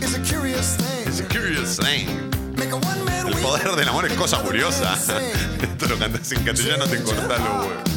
It's 0.00 0.14
a 0.14 0.34
curious 0.34 0.78
thing. 0.78 1.08
It's 1.08 1.20
a 1.20 1.28
curious 1.28 1.78
El 1.78 3.34
poder 3.42 3.76
del 3.76 3.88
amor 3.90 4.06
es 4.06 4.14
cosa 4.14 4.38
curiosa. 4.38 4.94
Esto 5.60 5.88
lo 5.88 5.98
cantas 5.98 6.32
en 6.32 6.42
castellano, 6.42 6.86
te 6.86 7.02
cortás 7.02 7.38
los 7.38 7.66
huevos. 7.66 7.91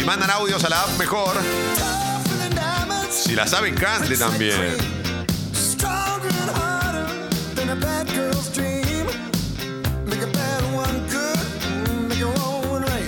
Si 0.00 0.06
mandan 0.06 0.30
audios 0.30 0.64
a 0.64 0.70
la 0.70 0.80
app, 0.80 0.98
mejor. 0.98 1.36
Si 3.10 3.34
la 3.34 3.46
saben, 3.46 3.74
cante 3.74 4.16
también. 4.16 4.78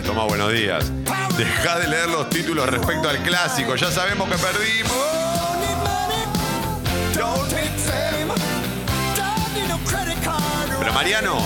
Toma, 0.05 0.25
buenos 0.25 0.53
días. 0.53 0.85
Deja 1.39 1.79
de 1.79 1.89
leer 1.89 2.11
los 2.11 2.29
títulos 2.29 2.69
respecto 2.69 3.09
al 3.09 3.23
clásico. 3.23 3.75
Ya 3.75 3.91
sabemos 3.91 4.29
que 4.29 4.37
perdimos. 4.37 5.12
Pero 10.83 10.95
Mariano 10.95 11.39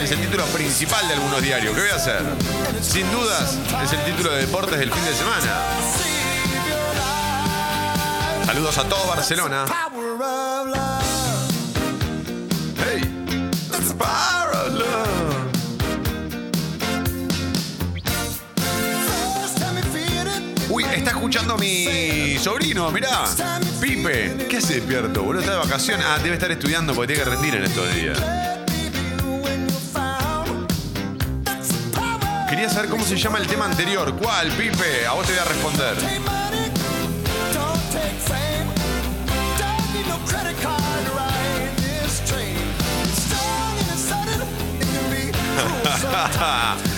es 0.00 0.10
el 0.10 0.20
título 0.20 0.42
principal 0.46 1.06
de 1.06 1.12
algunos 1.12 1.42
diarios. 1.42 1.74
¿Qué 1.74 1.82
voy 1.82 1.90
a 1.90 1.96
hacer? 1.96 2.22
Sin 2.80 3.12
dudas, 3.12 3.58
es 3.84 3.92
el 3.92 4.02
título 4.06 4.30
de 4.30 4.46
deportes 4.46 4.78
del 4.78 4.90
fin 4.90 5.04
de 5.04 5.12
semana. 5.12 5.60
Saludos 8.46 8.78
a 8.78 8.84
todo 8.84 9.06
Barcelona. 9.06 9.66
Hey, 12.78 13.02
power 13.98 14.56
of 14.56 14.72
Uy, 20.70 20.84
está 20.84 21.10
escuchando 21.10 21.58
mi 21.58 22.38
sobrino, 22.38 22.90
mirá. 22.90 23.24
Pipe. 23.78 24.46
¿Qué 24.48 24.56
hace 24.56 24.76
despierto, 24.76 25.22
boludo? 25.22 25.40
Está 25.42 25.52
de 25.52 25.58
vacaciones. 25.58 26.06
Ah, 26.08 26.18
debe 26.22 26.36
estar 26.36 26.50
estudiando 26.50 26.94
porque 26.94 27.12
tiene 27.12 27.24
que 27.24 27.36
rendir 27.36 27.54
en 27.56 27.64
estos 27.64 27.94
días. 27.94 28.49
Quería 32.50 32.68
saber 32.68 32.90
cómo 32.90 33.04
se 33.04 33.16
llama 33.16 33.38
el 33.38 33.46
tema 33.46 33.66
anterior. 33.66 34.12
¿Cuál, 34.16 34.48
Pipe? 34.48 35.06
A 35.06 35.12
vos 35.12 35.24
te 35.24 35.34
voy 35.34 35.40
a 35.40 35.44
responder. 35.44 35.94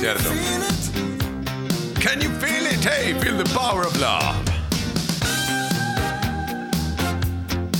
Cierto. 0.00 0.30
Can 2.00 2.22
you 2.22 2.30
feel 2.40 2.64
it? 2.64 2.82
Hey, 2.82 3.12
feel 3.20 3.36
the 3.36 3.44
power 3.52 3.84
of 3.84 3.94
love. 4.00 4.34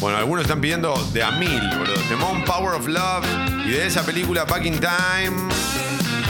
Bueno, 0.01 0.19
algunos 0.19 0.43
están 0.43 0.61
pidiendo 0.61 0.95
de 1.15 1.23
a 1.23 1.31
mil, 1.31 1.61
boludo. 1.79 1.95
Temón 2.11 2.45
Power 2.45 2.75
of 2.75 2.87
Love 2.87 3.25
y 3.65 3.71
de 3.71 3.87
esa 3.87 4.03
película 4.03 4.45
Back 4.45 4.67
in 4.67 4.79
Time. 4.79 5.49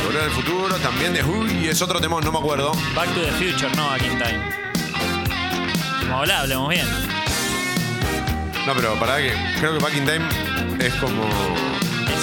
Volver 0.04 0.22
al 0.22 0.30
futuro, 0.30 0.76
también 0.76 1.12
de 1.12 1.24
Uy, 1.24 1.66
es 1.66 1.82
otro 1.82 2.00
temón, 2.00 2.22
no 2.24 2.30
me 2.30 2.38
acuerdo. 2.38 2.72
Back 2.94 3.12
to 3.12 3.22
the 3.22 3.32
Future, 3.32 3.74
no 3.74 3.86
Back 3.88 4.02
in 4.04 4.16
Time. 4.16 4.40
Como 6.02 6.18
habla, 6.18 6.40
hablemos 6.42 6.68
bien. 6.68 6.86
No, 8.64 8.74
pero 8.76 8.94
para 8.94 9.16
que 9.16 9.34
creo 9.58 9.76
que 9.76 9.82
Back 9.82 9.96
in 9.96 10.04
Time 10.04 10.28
es 10.78 10.94
como. 10.94 11.28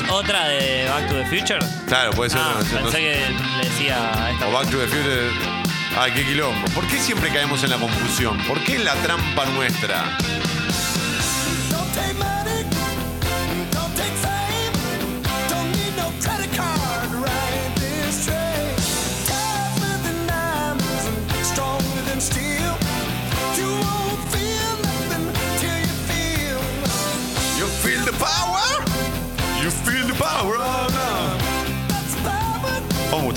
¿Es 0.08 0.12
otra 0.14 0.48
de 0.48 0.88
Back 0.90 1.08
to 1.10 1.16
the 1.16 1.26
Future? 1.26 1.60
Claro, 1.88 2.12
puede 2.12 2.30
ser. 2.30 2.40
Ah, 2.42 2.56
no 2.60 2.64
sé, 2.66 2.76
no 2.76 2.82
pensé 2.84 2.98
sé. 2.98 3.04
que 3.04 3.58
le 3.58 3.70
decía 3.70 4.30
esta. 4.32 4.48
O 4.48 4.52
Back 4.52 4.70
to 4.70 4.78
the 4.78 4.88
Future. 4.88 5.30
Ay, 6.00 6.12
qué 6.14 6.26
quilombo. 6.26 6.66
¿Por 6.76 6.88
qué 6.88 6.98
siempre 7.00 7.30
caemos 7.32 7.64
en 7.64 7.72
la 7.72 7.78
confusión? 7.78 8.38
¿Por 8.48 8.60
qué 8.64 8.80
la 8.80 8.94
trampa 8.96 9.46
nuestra? 9.48 10.18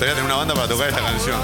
Gustaría 0.01 0.15
tener 0.15 0.31
una 0.31 0.37
banda 0.37 0.55
para 0.55 0.67
tocar 0.67 0.89
esta 0.89 1.01
canción. 1.01 1.39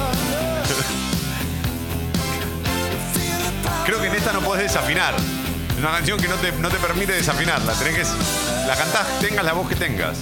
Creo 3.86 4.01
que 4.01 4.08
en 4.08 4.16
esta 4.16 4.34
no 4.34 4.41
podés 4.41 4.64
desafinar. 4.64 5.14
Es 5.14 5.78
una 5.78 5.91
canción 5.91 6.20
que 6.20 6.28
no 6.28 6.34
te, 6.38 6.51
no 6.53 6.68
te 6.70 6.78
permite 6.78 7.12
desafinarla. 7.12 7.74
Tenés 7.74 7.95
que. 7.95 8.68
La 8.68 8.76
cantás, 8.76 9.20
tengas 9.20 9.45
la 9.45 9.53
voz 9.53 9.70
que 9.70 9.76
tengas. 9.76 10.18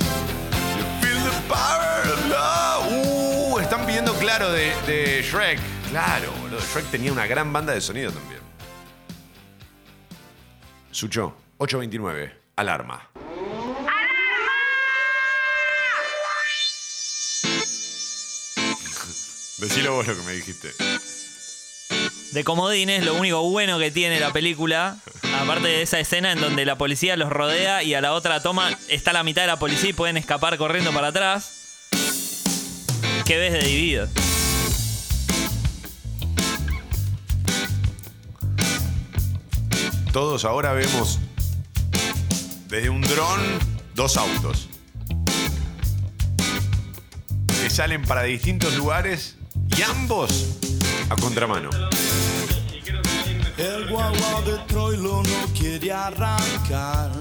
Uh, 2.91 3.57
están 3.59 3.85
pidiendo 3.85 4.13
claro 4.15 4.51
de, 4.51 4.75
de 4.85 5.21
Shrek. 5.23 5.57
Claro, 5.89 6.29
boludo. 6.41 6.59
Shrek 6.59 6.91
tenía 6.91 7.13
una 7.13 7.27
gran 7.27 7.53
banda 7.53 7.71
de 7.71 7.79
sonido 7.79 8.11
también. 8.11 8.41
Sucho, 10.91 11.37
829. 11.59 12.37
Alarma. 12.57 13.14
Decilo 19.65 19.95
vos 19.95 20.05
lo 20.05 20.15
que 20.15 20.21
me 20.21 20.33
dijiste. 20.33 20.69
de 22.33 22.43
comodines. 22.43 23.03
Lo 23.03 23.15
único 23.15 23.41
bueno 23.49 23.79
que 23.79 23.89
tiene 23.89 24.19
la 24.19 24.31
película, 24.31 24.97
aparte 25.41 25.67
de 25.67 25.81
esa 25.81 25.99
escena 25.99 26.31
en 26.33 26.39
donde 26.39 26.65
la 26.65 26.77
policía 26.77 27.17
los 27.17 27.31
rodea 27.31 27.81
y 27.81 27.95
a 27.95 28.01
la 28.01 28.13
otra 28.13 28.43
toma 28.43 28.77
está 28.89 29.11
la 29.11 29.23
mitad 29.23 29.41
de 29.41 29.47
la 29.47 29.57
policía 29.57 29.89
y 29.89 29.93
pueden 29.93 30.17
escapar 30.17 30.59
corriendo 30.59 30.93
para 30.93 31.07
atrás. 31.07 31.87
¿Qué 33.25 33.37
ves 33.37 33.53
de 33.53 33.63
dividido? 33.63 34.07
Todos 40.13 40.45
ahora 40.45 40.73
vemos 40.73 41.19
desde 42.67 42.91
un 42.91 43.01
dron 43.01 43.39
dos 43.95 44.15
autos 44.15 44.69
que 47.63 47.69
salen 47.71 48.03
para 48.03 48.21
distintos 48.21 48.75
lugares 48.75 49.34
y 49.77 49.81
ambos 49.81 50.57
a 51.09 51.15
contramano. 51.15 51.69
El 53.57 53.89
guagua 53.89 54.41
de 54.45 54.57
Troilo 54.67 55.23
no 55.23 55.53
quiere 55.57 55.91
arrancar. 55.91 57.11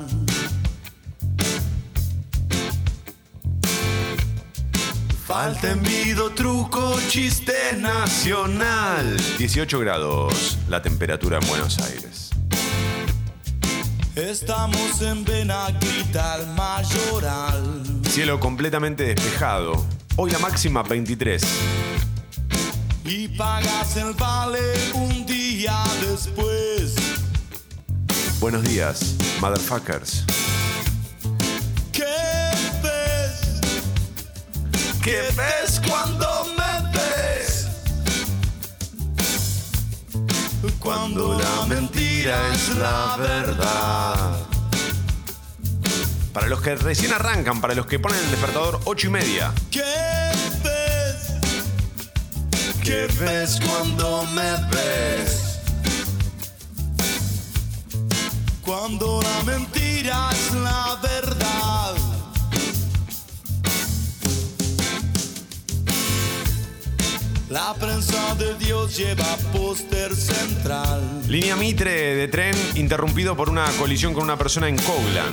Falta 5.27 5.71
envido, 5.71 6.31
truco, 6.31 6.99
chiste 7.09 7.55
nacional. 7.79 9.17
18 9.39 9.79
grados 9.81 10.59
la 10.69 10.83
temperatura 10.83 11.39
en 11.41 11.49
Buenos 11.49 11.79
Aires. 11.79 12.31
Estamos 14.15 15.03
en 15.03 15.25
Benaguita, 15.25 16.35
al 16.35 16.55
Mayoral. 16.55 17.83
Cielo 18.09 18.39
completamente 18.39 19.05
despejado. 19.05 19.85
Hoy 20.17 20.31
la 20.31 20.39
máxima 20.39 20.83
23. 20.83 21.43
Y 23.07 23.29
pagas 23.29 23.97
el 23.97 24.15
vale 24.15 24.61
un 24.95 25.27
día 25.27 25.85
después. 26.01 26.95
Buenos 28.41 28.63
días, 28.63 29.17
motherfuckers. 29.41 30.25
¿Qué 31.93 32.05
ves? 32.83 33.61
¿Qué 35.03 35.21
ves 35.37 35.83
cuando 35.87 36.47
me 36.57 36.99
ves? 36.99 37.69
Cuando 40.79 41.39
la 41.39 41.67
mentira 41.67 42.55
es 42.55 42.75
la 42.77 43.17
verdad. 43.19 44.39
Para 46.33 46.47
los 46.49 46.63
que 46.63 46.75
recién 46.75 47.13
arrancan, 47.13 47.61
para 47.61 47.75
los 47.75 47.85
que 47.85 47.99
ponen 47.99 48.19
el 48.25 48.31
despertador 48.31 48.81
8 48.85 49.07
y 49.07 49.11
media. 49.11 49.53
¿Qué 49.71 49.83
ves? 49.83 50.44
¿Qué 52.85 53.09
ves 53.19 53.59
cuando 53.67 54.25
me 54.35 54.51
ves? 54.71 55.59
Cuando 58.61 59.23
la 59.23 59.43
mentira 59.45 60.29
es 60.31 60.53
la 60.53 60.99
verdad. 61.03 61.95
La 67.49 67.73
prensa 67.73 68.35
de 68.35 68.55
Dios 68.57 68.95
lleva 68.99 69.35
póster 69.55 70.15
central. 70.15 71.23
Línea 71.27 71.57
Mitre 71.57 72.17
de 72.17 72.29
tren 72.29 72.55
interrumpido 72.75 73.35
por 73.35 73.49
una 73.49 73.65
colisión 73.79 74.13
con 74.13 74.25
una 74.25 74.37
persona 74.37 74.69
en 74.69 74.77
Coglan. 74.77 75.33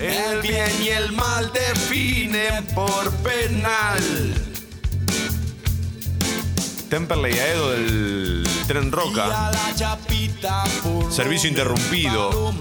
El 0.00 0.42
bien 0.42 0.72
y 0.82 0.88
el 0.88 1.12
mal 1.12 1.52
definen 1.52 2.64
por 2.74 3.08
penal. 3.18 4.49
Temperley 6.90 7.38
a 7.38 7.48
Edo 7.52 7.70
del 7.70 8.44
tren 8.66 8.90
Roca. 8.90 9.52
Servicio 11.08 11.48
interrumpido. 11.48 12.52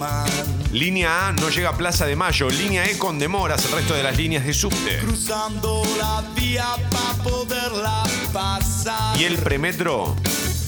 Línea 0.72 1.30
A 1.30 1.32
no 1.32 1.50
llega 1.50 1.70
a 1.70 1.76
Plaza 1.76 2.06
de 2.06 2.16
Mayo. 2.16 2.48
Línea 2.48 2.86
E 2.86 3.00
con 3.00 3.18
demoras. 3.18 3.66
El 3.66 3.72
resto 3.72 3.96
de 3.96 4.04
las 4.04 4.16
líneas 4.16 4.46
de 4.46 4.54
subte. 4.54 5.00
Cruzando 5.00 5.82
la 5.98 6.24
vía 6.36 6.68
para 6.92 7.24
poderla 7.24 8.04
pasar. 8.32 9.20
Y 9.20 9.24
el 9.24 9.36
premetro 9.40 10.16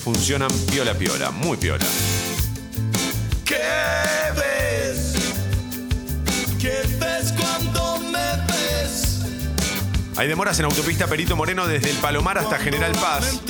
funcionan 0.04 0.50
piola 0.72 0.96
piola. 0.96 1.30
Muy 1.30 1.58
piola. 1.58 1.86
¿Qué 3.46 3.62
ves? 4.36 5.14
¿Qué 6.60 6.82
ves 7.00 7.32
cuando? 7.38 7.91
Hay 10.18 10.28
demoras 10.28 10.60
en 10.60 10.66
autopista 10.66 11.08
Perito 11.08 11.36
Moreno 11.36 11.68
desde 11.68 11.90
el 11.90 11.98
Palomar 11.98 12.38
hasta 12.38 12.58
General 12.58 12.92
Paz. 12.94 13.42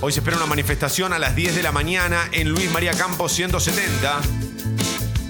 Hoy 0.00 0.12
se 0.12 0.20
espera 0.20 0.36
una 0.36 0.46
manifestación 0.46 1.12
a 1.12 1.18
las 1.18 1.36
10 1.36 1.54
de 1.54 1.62
la 1.62 1.72
mañana 1.72 2.28
en 2.32 2.48
Luis 2.48 2.70
María 2.70 2.92
Campos 2.94 3.32
170. 3.32 4.20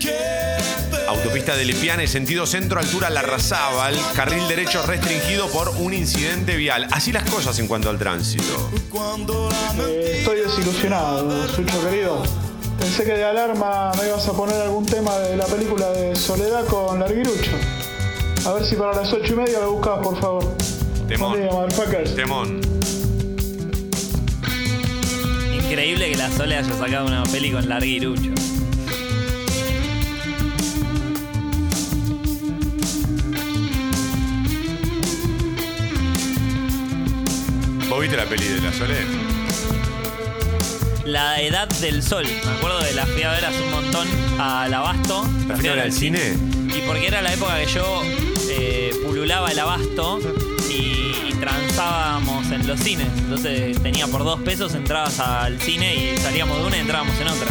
¿Qué 0.00 0.10
ves? 0.10 1.08
Autopista 1.08 1.56
de 1.56 1.64
Lepiane, 1.64 2.06
sentido 2.06 2.46
centro, 2.46 2.80
altura 2.80 3.10
Larrazábal. 3.10 3.98
Carril 4.14 4.46
derecho 4.48 4.82
restringido 4.84 5.48
por 5.48 5.68
un 5.68 5.94
incidente 5.94 6.56
vial. 6.56 6.86
Así 6.90 7.12
las 7.12 7.28
cosas 7.30 7.58
en 7.58 7.66
cuanto 7.66 7.90
al 7.90 7.98
tránsito. 7.98 8.70
Eh, 9.80 10.18
estoy 10.18 10.40
desilusionado, 10.40 11.48
Sucho 11.48 11.84
querido. 11.84 12.22
Pensé 12.78 13.04
que 13.04 13.12
de 13.12 13.24
alarma 13.24 13.92
me 13.98 14.08
ibas 14.08 14.26
a 14.28 14.32
poner 14.32 14.60
algún 14.62 14.86
tema 14.86 15.16
de 15.18 15.36
la 15.36 15.46
película 15.46 15.88
de 15.90 16.14
Soledad 16.14 16.64
con 16.66 17.00
Larguirucho. 17.00 17.52
A 18.48 18.52
ver 18.54 18.64
si 18.64 18.76
para 18.76 18.94
las 18.94 19.12
ocho 19.12 19.34
y 19.34 19.36
media 19.36 19.60
lo 19.60 19.72
buscas, 19.72 19.98
por 19.98 20.18
favor. 20.18 20.56
Temón. 21.06 21.36
Día. 21.36 22.14
Temón. 22.16 22.60
Increíble 25.52 26.10
que 26.12 26.16
la 26.16 26.30
Sole 26.30 26.56
haya 26.56 26.72
sacado 26.72 27.08
una 27.08 27.24
peli 27.24 27.52
con 27.52 27.68
Larguirucho. 27.68 28.30
¿Vos 37.90 38.00
viste 38.00 38.16
la 38.16 38.24
peli 38.24 38.48
de 38.48 38.60
la 38.62 38.72
Sole? 38.72 38.96
La 41.04 41.42
Edad 41.42 41.68
del 41.82 42.02
Sol. 42.02 42.24
Me 42.24 42.52
acuerdo 42.52 42.80
de 42.80 42.94
la 42.94 43.04
fui 43.04 43.22
a 43.24 43.30
ver 43.32 43.44
hace 43.44 43.62
un 43.62 43.70
montón 43.72 44.08
al 44.40 44.72
Abasto. 44.72 45.28
¿La 45.46 45.54
fuiste 45.54 45.68
a 45.68 45.74
ver 45.74 45.84
al 45.84 45.92
cine? 45.92 46.32
Y 46.74 46.80
porque 46.86 47.08
era 47.08 47.20
la 47.20 47.34
época 47.34 47.58
que 47.58 47.66
yo 47.66 48.02
eh, 48.70 48.90
pululaba 49.02 49.50
el 49.50 49.58
Abasto 49.58 50.20
y, 50.68 51.28
y 51.28 51.34
transábamos 51.40 52.50
en 52.50 52.66
los 52.66 52.78
cines. 52.80 53.08
Entonces 53.16 53.82
tenía 53.82 54.06
por 54.08 54.24
dos 54.24 54.40
pesos, 54.42 54.74
entrabas 54.74 55.18
al 55.20 55.58
cine 55.60 55.94
y 55.96 56.16
salíamos 56.18 56.58
de 56.58 56.64
una 56.66 56.76
y 56.76 56.80
entrábamos 56.80 57.18
en 57.18 57.28
otra. 57.28 57.48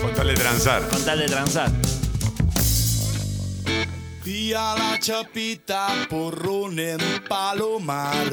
Con 0.00 0.14
tal 0.14 0.28
de 0.28 0.34
transar. 0.34 0.88
Con 0.88 1.04
tal 1.04 1.18
de 1.18 1.26
transar. 1.26 1.70
y 4.24 4.54
a 4.54 4.74
la 4.74 4.98
chapita 4.98 5.88
porrón 6.08 6.78
en 6.78 6.98
Palomar. 7.28 8.32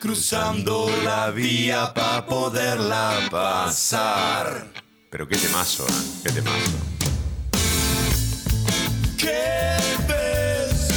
Cruzando 0.00 0.90
la 1.04 1.30
vía 1.30 1.92
para 1.94 2.24
poderla 2.24 3.28
pasar. 3.30 4.68
Pero 5.10 5.28
qué 5.28 5.36
temazo, 5.36 5.86
¿eh? 5.86 6.20
Qué 6.24 6.32
temazo. 6.32 6.93
¿Qué 9.24 9.86
ves? 10.08 10.88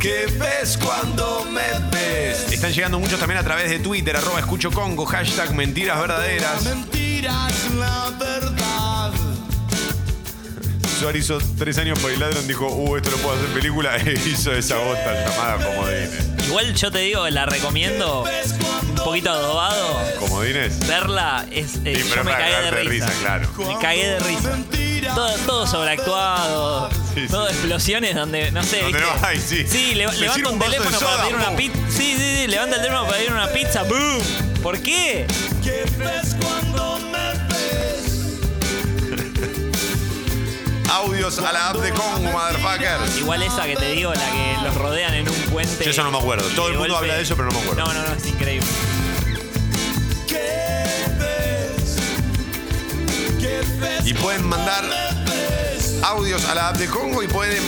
¿Qué 0.00 0.26
ves 0.38 0.78
cuando 0.82 1.44
me 1.50 1.60
ves? 1.90 2.50
Están 2.52 2.72
llegando 2.72 2.98
muchos 2.98 3.18
también 3.20 3.38
a 3.38 3.44
través 3.44 3.68
de 3.70 3.78
Twitter, 3.78 4.16
arroba 4.16 4.40
escucho 4.40 4.70
Congo, 4.70 5.04
hashtag 5.04 5.54
mentiras 5.54 6.00
verdaderas. 6.00 6.62
mentira 6.64 7.48
es 7.50 7.70
la 7.74 8.10
verdad. 8.18 9.12
Suárez 10.98 11.24
hizo 11.24 11.38
tres 11.58 11.76
años 11.76 11.98
por 11.98 12.10
el 12.10 12.18
ladrón, 12.18 12.46
dijo, 12.48 12.66
uh, 12.68 12.96
esto 12.96 13.10
lo 13.10 13.18
puedo 13.18 13.36
hacer 13.36 13.48
película, 13.52 13.96
e 13.98 14.14
hizo 14.14 14.52
esa 14.54 14.78
bota 14.78 15.12
llamada 15.28 15.56
Comodines. 15.66 16.10
Igual 16.46 16.74
yo 16.74 16.90
te 16.90 16.98
digo, 17.00 17.28
la 17.28 17.44
recomiendo 17.44 18.22
¿Ves 18.24 18.54
un 18.88 18.94
poquito 18.94 19.30
adobado. 19.30 20.00
¿Comodines? 20.18 20.78
Verla 20.86 21.44
es. 21.50 21.74
eh, 21.84 21.96
Sí, 22.02 22.08
yo 22.14 22.24
me 22.24 22.30
para 22.30 22.38
cagué 22.46 22.62
de 22.62 22.70
risa. 22.84 23.06
risa, 23.06 23.20
claro. 23.20 23.48
Me 23.58 23.78
cagué 23.78 24.06
de 24.08 24.18
risa. 24.20 24.50
Todo, 25.14 25.34
todo 25.46 25.66
sobreactuado. 25.66 26.90
Sí, 27.14 27.22
sí. 27.22 27.28
Todo 27.28 27.48
explosiones 27.48 28.14
donde, 28.14 28.50
no 28.52 28.62
sé. 28.62 28.82
¿viste? 28.84 29.00
no 29.00 29.06
hay, 29.26 29.40
sí. 29.40 29.66
Sí, 29.66 29.94
le- 29.94 30.06
levanta 30.12 30.48
un 30.50 30.58
teléfono 30.58 30.98
soda, 30.98 31.10
para 31.12 31.22
pedir 31.24 31.36
una 31.36 31.56
pizza. 31.56 31.78
Sí, 31.88 32.14
sí, 32.16 32.36
sí, 32.42 32.46
levanta 32.48 32.76
el 32.76 32.82
teléfono 32.82 33.06
para 33.06 33.16
pedir 33.18 33.32
una 33.32 33.48
pizza. 33.48 33.82
¡Boom! 33.84 34.22
¿Por 34.62 34.78
qué? 34.80 35.26
¿Qué 35.62 35.84
ves 35.98 36.36
cuando 36.40 36.98
me 36.98 37.32
ves? 37.48 38.40
Audios 40.90 41.38
a 41.38 41.52
la 41.52 41.70
app 41.70 41.76
de 41.76 41.90
Congo, 41.92 42.30
motherfuckers. 42.32 43.18
Igual 43.18 43.42
esa 43.42 43.64
que 43.66 43.76
te 43.76 43.90
digo, 43.92 44.12
la 44.14 44.30
que 44.30 44.56
los 44.64 44.74
rodean 44.74 45.14
en 45.14 45.28
un 45.28 45.34
puente. 45.50 45.84
Yo 45.84 45.90
eso 45.90 46.02
no 46.02 46.10
me 46.10 46.18
acuerdo. 46.18 46.46
Todo 46.50 46.68
el 46.68 46.74
mundo 46.74 46.94
golpe- 46.94 46.98
habla 47.04 47.14
de 47.16 47.22
eso, 47.22 47.36
pero 47.36 47.48
no 47.50 47.54
me 47.54 47.60
acuerdo. 47.64 47.84
No, 47.86 47.92
no, 47.92 48.02
no, 48.08 48.14
es 48.14 48.26
increíble. 48.26 48.66
Y 54.04 54.14
pueden 54.14 54.46
mandar 54.46 54.84
audios 56.04 56.48
a 56.48 56.54
la 56.54 56.68
app 56.68 56.76
de 56.76 56.86
Congo 56.86 57.22
y 57.22 57.28
pueden 57.28 57.62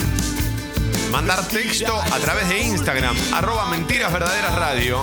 mandar 1.11 1.47
texto 1.49 1.95
a 2.01 2.19
través 2.19 2.49
de 2.49 2.63
Instagram, 2.63 3.17
arroba 3.33 3.67
mentiras 3.67 4.13
verdaderas 4.13 4.55
radio. 4.55 5.03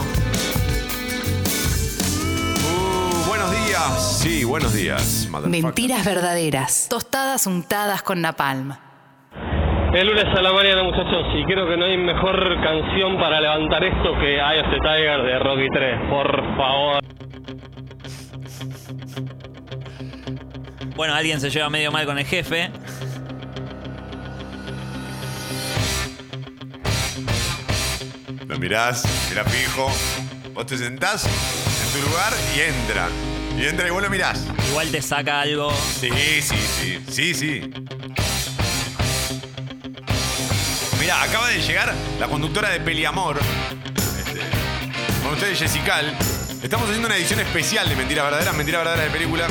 Uh, 2.63 3.27
buenos 3.27 3.51
días. 3.51 4.19
Sí, 4.21 4.43
buenos 4.43 4.73
días. 4.73 5.27
Mentiras 5.47 6.05
verdaderas. 6.05 6.87
Tostadas 6.89 7.47
untadas 7.47 8.03
con 8.03 8.21
napalm. 8.21 8.73
El 9.93 10.07
lunes 10.07 10.25
a 10.25 10.41
la 10.41 10.51
mañana, 10.51 10.83
muchachos, 10.83 11.25
y 11.35 11.45
creo 11.45 11.67
que 11.69 11.77
no 11.77 11.85
hay 11.85 11.97
mejor 11.97 12.61
canción 12.61 13.17
para 13.17 13.39
levantar 13.39 13.81
esto 13.83 14.11
que 14.19 14.35
Eye 14.35 14.59
of 14.59 14.69
the 14.69 14.79
Tiger 14.79 15.23
de 15.23 15.39
Rocky 15.39 15.69
3, 15.71 16.09
por 16.09 16.57
favor. 16.57 17.14
Bueno, 20.95 21.13
alguien 21.13 21.41
se 21.41 21.49
lleva 21.49 21.69
medio 21.69 21.91
mal 21.91 22.05
con 22.05 22.17
el 22.17 22.25
jefe. 22.25 22.71
Lo 28.47 28.57
mirás, 28.57 29.03
mirá 29.29 29.43
fijo. 29.43 29.91
Vos 30.53 30.65
te 30.65 30.77
sentás 30.77 31.25
en 31.25 32.01
tu 32.01 32.07
lugar 32.07 32.31
y 32.55 32.61
entra. 32.61 33.09
Y 33.57 33.65
entra 33.65 33.87
y 33.87 33.91
vos 33.91 34.01
lo 34.01 34.09
mirás. 34.09 34.45
Igual 34.69 34.89
te 34.89 35.01
saca 35.01 35.41
algo. 35.41 35.73
Sí, 35.99 36.09
sí, 36.41 36.55
sí. 36.55 36.99
Sí, 37.09 37.33
sí. 37.33 37.71
Mira, 40.99 41.21
acaba 41.21 41.49
de 41.49 41.61
llegar 41.61 41.93
la 42.19 42.27
conductora 42.27 42.69
de 42.69 42.79
Peliamor. 42.79 43.37
Este, 44.17 44.39
con 45.23 45.33
ustedes, 45.33 45.59
Jessical. 45.59 46.17
Estamos 46.63 46.87
haciendo 46.87 47.07
una 47.07 47.17
edición 47.17 47.41
especial 47.41 47.89
de 47.89 47.95
Mentiras 47.97 48.23
Verdaderas, 48.23 48.55
Mentiras 48.55 48.79
Verdaderas 48.79 49.11
de 49.11 49.19
película. 49.19 49.47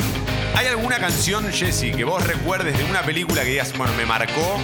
¿Hay 0.55 0.67
alguna 0.67 0.99
canción, 0.99 1.51
Jessy, 1.51 1.91
que 1.91 2.03
vos 2.03 2.25
recuerdes 2.25 2.77
de 2.77 2.83
una 2.85 3.01
película 3.01 3.43
que 3.43 3.49
digas, 3.51 3.77
bueno, 3.77 3.93
me 3.95 4.05
marcó? 4.05 4.59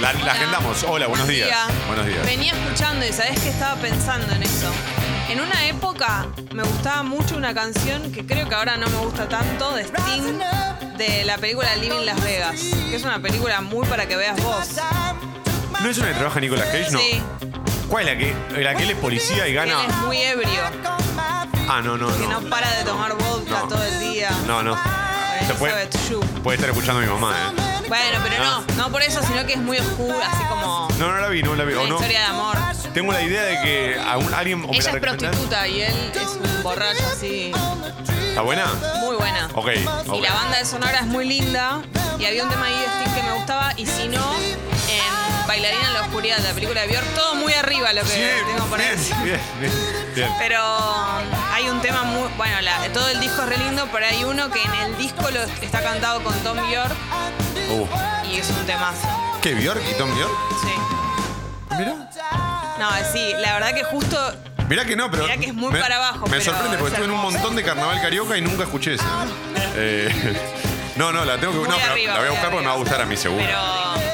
La, 0.00 0.12
la 0.12 0.32
agendamos. 0.32 0.84
Hola, 0.86 1.06
buenos 1.06 1.26
días. 1.26 1.50
Buenos 1.86 2.06
días. 2.06 2.24
Venía 2.26 2.52
escuchando 2.52 3.06
y 3.06 3.12
sabés 3.12 3.40
que 3.40 3.48
estaba 3.48 3.80
pensando 3.80 4.34
en 4.34 4.42
eso. 4.42 4.70
En 5.30 5.40
una 5.40 5.66
época 5.66 6.26
me 6.52 6.62
gustaba 6.62 7.02
mucho 7.02 7.36
una 7.36 7.54
canción 7.54 8.12
que 8.12 8.24
creo 8.26 8.48
que 8.48 8.54
ahora 8.54 8.76
no 8.76 8.86
me 8.88 8.98
gusta 8.98 9.28
tanto, 9.28 9.74
de 9.74 9.82
Sting, 9.84 10.38
de 10.98 11.24
la 11.24 11.38
película 11.38 11.74
Living 11.76 12.04
Las 12.04 12.22
Vegas, 12.22 12.60
que 12.60 12.96
es 12.96 13.02
una 13.02 13.20
película 13.20 13.60
muy 13.62 13.86
para 13.86 14.06
que 14.06 14.16
veas 14.16 14.40
vos. 14.42 14.68
¿No 15.80 15.88
es 15.88 15.98
una 15.98 16.08
que 16.08 16.14
trabaja 16.14 16.38
Nicolas 16.40 16.66
Cage? 16.66 16.90
No. 16.90 16.98
Sí, 16.98 17.20
¿Cuál 17.88 18.08
es 18.08 18.14
la 18.14 18.18
que, 18.18 18.62
la 18.62 18.74
que 18.74 18.82
él 18.82 18.90
es 18.90 18.96
policía 18.98 19.46
y 19.46 19.50
él 19.50 19.54
gana? 19.56 19.86
es 19.86 19.96
muy 19.98 20.18
ebrio, 20.18 20.50
Ah, 21.68 21.80
no, 21.82 21.96
no, 21.96 22.06
que 22.16 22.26
no 22.26 22.40
no. 22.40 22.48
para 22.48 22.70
de 22.76 22.84
tomar 22.84 23.14
vodka 23.16 23.60
No. 23.62 23.68
todo 23.68 23.82
el 23.84 23.98
día. 24.00 24.30
No, 24.46 24.62
no. 24.62 24.76
Se 25.46 25.54
puede, 25.54 25.82
estar 25.84 26.68
escuchando 26.70 27.00
a 27.00 27.04
mi 27.04 27.06
mamá, 27.08 27.32
¿eh? 27.36 27.62
Bueno, 27.88 28.18
pero 28.22 28.42
no, 28.44 28.64
no 28.76 28.90
por 28.90 29.02
eso, 29.02 29.22
sino 29.22 29.46
que 29.46 29.52
es 29.52 29.58
muy 29.60 29.78
oscura, 29.78 30.26
así 30.32 30.42
como 30.48 30.88
No, 30.98 31.12
no 31.12 31.18
la 31.20 31.28
vi, 31.28 31.42
no 31.42 31.54
la 31.54 31.64
vi. 31.64 31.74
una 31.74 31.82
¿O 31.82 31.86
no? 31.86 31.94
historia 31.96 32.20
de 32.20 32.26
amor. 32.26 32.56
Tengo 32.92 33.12
la 33.12 33.22
idea 33.22 33.42
de 33.44 33.60
que 33.62 34.00
a 34.00 34.16
un, 34.16 34.32
alguien 34.34 34.64
o 34.64 34.72
Ella 34.72 34.90
es 34.90 34.96
prostituta 34.96 35.68
y 35.68 35.82
él 35.82 36.12
es 36.14 36.28
un 36.28 36.62
borracho 36.62 37.04
así, 37.12 37.52
¿Está 38.28 38.40
buena? 38.42 38.66
muy 39.00 39.16
buena. 39.16 39.46
Ok, 39.54 39.68
ok. 40.08 40.16
Y 40.16 40.20
la 40.20 40.32
banda 40.32 40.58
de 40.58 40.64
Sonora 40.64 40.98
es 41.00 41.06
muy 41.06 41.26
linda. 41.26 41.80
Y 42.18 42.24
había 42.24 42.42
un 42.44 42.50
tema 42.50 42.66
ahí 42.66 42.74
de 42.74 42.86
Sting 42.86 43.14
que 43.14 43.22
me 43.22 43.32
gustaba. 43.34 43.72
Y 43.76 43.86
si 43.86 44.08
no, 44.08 44.34
Bailarina 45.46 45.86
en 45.88 45.94
la 45.94 46.00
Oscuridad, 46.02 46.38
la 46.40 46.50
película 46.52 46.80
de 46.82 46.88
Björk, 46.88 47.06
todo 47.14 47.34
muy 47.36 47.52
arriba 47.54 47.92
lo 47.92 48.02
que 48.02 48.42
tengo 48.46 48.76
bien, 48.76 48.90
decir. 48.96 49.16
bien, 49.22 49.40
bien, 49.60 49.72
bien. 50.14 50.28
Pero 50.38 50.60
hay 51.52 51.68
un 51.68 51.80
tema 51.80 52.02
muy. 52.04 52.28
Bueno, 52.36 52.60
la- 52.62 52.88
todo 52.92 53.08
el 53.08 53.20
disco 53.20 53.42
es 53.42 53.48
re 53.48 53.58
lindo, 53.58 53.88
pero 53.92 54.06
hay 54.06 54.24
uno 54.24 54.50
que 54.50 54.62
en 54.62 54.74
el 54.74 54.98
disco 54.98 55.30
lo 55.30 55.40
está 55.62 55.82
cantado 55.82 56.22
con 56.22 56.34
Tom 56.40 56.56
Björk 56.68 56.94
Uh, 57.68 57.86
y 58.30 58.36
es 58.38 58.48
un 58.50 58.64
temazo. 58.66 59.08
¿Qué, 59.42 59.54
Bjork 59.54 59.82
y 59.90 59.94
Tom 59.94 60.08
Bjork? 60.14 60.30
Sí. 60.62 60.68
Mira. 61.76 61.94
No, 62.78 62.88
sí, 63.12 63.32
la 63.38 63.54
verdad 63.54 63.74
que 63.74 63.82
justo. 63.84 64.16
Mirá 64.68 64.84
que 64.84 64.94
no, 64.96 65.10
pero. 65.10 65.24
Mirá 65.24 65.36
que 65.36 65.46
es 65.46 65.54
muy 65.54 65.72
me, 65.72 65.80
para 65.80 65.96
abajo, 65.96 66.26
Me 66.28 66.40
sorprende 66.40 66.76
porque 66.78 66.94
es 66.94 67.00
estuve 67.00 67.06
en 67.06 67.10
un 67.12 67.22
montón 67.22 67.56
de 67.56 67.62
carnaval 67.64 68.00
carioca 68.00 68.36
y 68.36 68.40
nunca 68.42 68.64
escuché 68.64 68.94
esa. 68.94 69.04
Eh, 69.78 70.08
no, 70.96 71.12
no, 71.12 71.24
la 71.26 71.36
tengo 71.38 71.52
que. 71.52 71.58
Muy 71.58 71.68
no, 71.68 71.76
pero 71.76 71.92
arriba, 71.92 72.12
la 72.14 72.18
voy 72.20 72.28
a 72.28 72.30
buscar 72.30 72.50
porque 72.50 72.62
me 72.62 72.68
va 72.68 72.74
a 72.74 72.78
gustar 72.78 73.00
a 73.00 73.04
mí, 73.04 73.16
seguro. 73.16 73.44
Pero. 73.44 74.05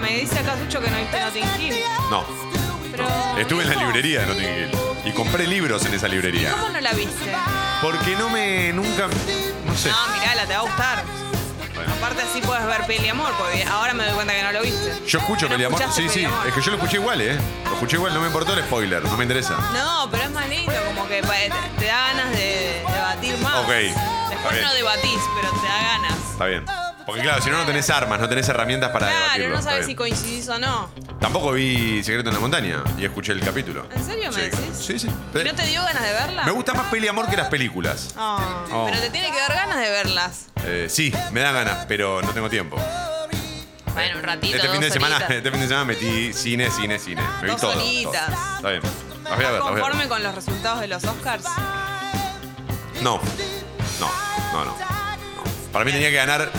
Me 0.00 0.20
dice 0.20 0.38
acá 0.38 0.56
Sucho 0.58 0.80
que 0.80 0.90
no 0.90 0.96
viste 0.96 1.20
Notting 1.20 1.48
Hill. 1.58 1.74
No. 2.10 2.24
Pero. 2.90 3.06
Estuve 3.38 3.62
en 3.64 3.68
la 3.70 3.76
librería 3.76 4.20
de 4.20 4.26
Notting 4.26 4.44
Hill. 4.44 4.70
Y 5.04 5.12
compré 5.12 5.46
libros 5.46 5.84
en 5.86 5.94
esa 5.94 6.08
librería. 6.08 6.52
¿Cómo 6.52 6.68
no 6.70 6.80
la 6.80 6.92
viste? 6.92 7.32
Porque 7.82 8.16
no 8.16 8.28
me. 8.30 8.72
nunca. 8.72 9.08
No 9.66 9.76
sé. 9.76 9.90
No, 9.90 9.96
mirala, 10.18 10.46
te 10.46 10.52
va 10.54 10.58
a 10.58 10.62
gustar. 10.62 11.04
Bueno. 11.74 11.92
Aparte 11.94 12.22
así 12.22 12.40
puedes 12.42 12.66
ver 12.66 12.84
Peli 12.86 13.08
Amor, 13.08 13.32
porque 13.38 13.64
ahora 13.64 13.94
me 13.94 14.04
doy 14.04 14.14
cuenta 14.14 14.34
que 14.34 14.42
no 14.42 14.52
lo 14.52 14.62
viste. 14.62 15.02
Yo 15.06 15.18
escucho 15.18 15.46
no 15.46 15.52
Peliamor. 15.52 15.80
Sí, 15.92 16.08
sí. 16.08 16.20
Peliamor. 16.20 16.46
Es 16.46 16.54
que 16.54 16.60
yo 16.60 16.70
lo 16.72 16.76
escuché 16.76 16.96
igual, 16.96 17.20
¿eh? 17.20 17.38
Lo 17.64 17.72
escuché 17.72 17.96
igual, 17.96 18.12
no 18.12 18.20
me 18.20 18.26
importó 18.26 18.52
el 18.52 18.62
spoiler, 18.64 19.02
no 19.02 19.16
me 19.16 19.24
interesa. 19.24 19.56
No, 19.72 20.08
pero 20.10 20.24
es 20.24 20.30
más 20.30 20.48
lindo, 20.48 20.74
como 20.86 21.08
que 21.08 21.22
te, 21.22 21.86
da 21.86 22.12
ganas 22.12 22.30
de 22.32 22.82
debatir 22.86 23.38
más. 23.38 23.56
Ok, 23.64 23.68
Después 23.68 24.62
no 24.62 24.74
debatís, 24.74 25.20
pero 25.40 25.52
te 25.60 25.66
da 25.66 25.82
ganas. 25.82 26.18
Está 26.32 26.46
bien. 26.46 26.64
Porque 27.10 27.22
claro, 27.22 27.42
si 27.42 27.50
no, 27.50 27.58
no 27.58 27.66
tenés 27.66 27.90
armas, 27.90 28.20
no 28.20 28.28
tenés 28.28 28.48
herramientas 28.48 28.90
para 28.90 29.06
Claro, 29.08 29.22
debatirlo. 29.24 29.56
no 29.56 29.62
sabes 29.62 29.80
si 29.80 29.86
bien. 29.88 29.96
coincidís 29.98 30.48
o 30.48 30.58
no. 30.58 30.90
Tampoco 31.20 31.52
vi 31.52 32.02
Secreto 32.04 32.28
en 32.30 32.34
la 32.34 32.40
Montaña 32.40 32.82
y 32.98 33.04
escuché 33.04 33.32
el 33.32 33.40
capítulo. 33.40 33.86
¿En 33.94 34.04
serio 34.04 34.30
me 34.30 34.34
Sí. 34.34 34.40
decís? 34.42 34.58
Sí, 34.78 34.98
sí. 34.98 35.08
¿Y 35.08 35.44
no 35.44 35.54
te 35.54 35.66
dio 35.66 35.82
ganas 35.84 36.02
de 36.02 36.12
verla? 36.12 36.44
Me 36.44 36.52
gusta 36.52 36.72
más 36.74 36.86
Peliamor 36.86 37.28
que 37.28 37.36
las 37.36 37.48
películas. 37.48 38.14
Ah, 38.16 38.64
Oh. 38.72 38.86
Pero 38.88 39.00
te 39.00 39.10
tiene 39.10 39.30
que 39.32 39.38
dar 39.38 39.52
ganas 39.54 39.78
de 39.78 39.90
verlas. 39.90 40.46
Eh, 40.64 40.86
sí, 40.88 41.12
me 41.32 41.40
da 41.40 41.52
ganas, 41.52 41.84
pero 41.86 42.22
no 42.22 42.30
tengo 42.30 42.48
tiempo. 42.48 42.76
Bueno, 43.92 44.18
un 44.18 44.22
ratito, 44.22 44.56
Este 44.56 44.68
fin 44.68 44.76
dos 44.80 44.84
de 44.84 44.90
semana, 44.92 45.16
horitas. 45.16 45.36
este 45.36 45.50
fin 45.50 45.60
de 45.60 45.66
semana 45.68 45.84
metí 45.84 46.32
cine, 46.32 46.70
cine, 46.70 46.98
cine. 46.98 47.22
Me 47.40 47.42
vi 47.46 47.50
Dos 47.50 47.60
todo. 47.60 47.72
horitas. 47.76 48.26
todo. 48.26 48.56
Está 48.56 48.68
bien. 48.70 48.82
Las 49.24 49.36
voy 49.36 49.44
a 49.44 49.50
ver, 49.50 49.52
las 49.52 49.62
voy 49.62 49.68
a 49.68 49.74
ver. 49.74 49.82
¿Conforme 49.82 50.08
con 50.08 50.22
los 50.22 50.34
resultados 50.34 50.80
de 50.80 50.86
los 50.88 51.04
Oscars? 51.04 51.44
No. 53.02 53.20
No, 54.00 54.10
no, 54.52 54.64
no. 54.64 54.64
no. 54.64 54.76
Para 55.72 55.84
mí 55.84 55.92
tenía 55.92 56.10
que 56.10 56.16
ganar 56.16 56.50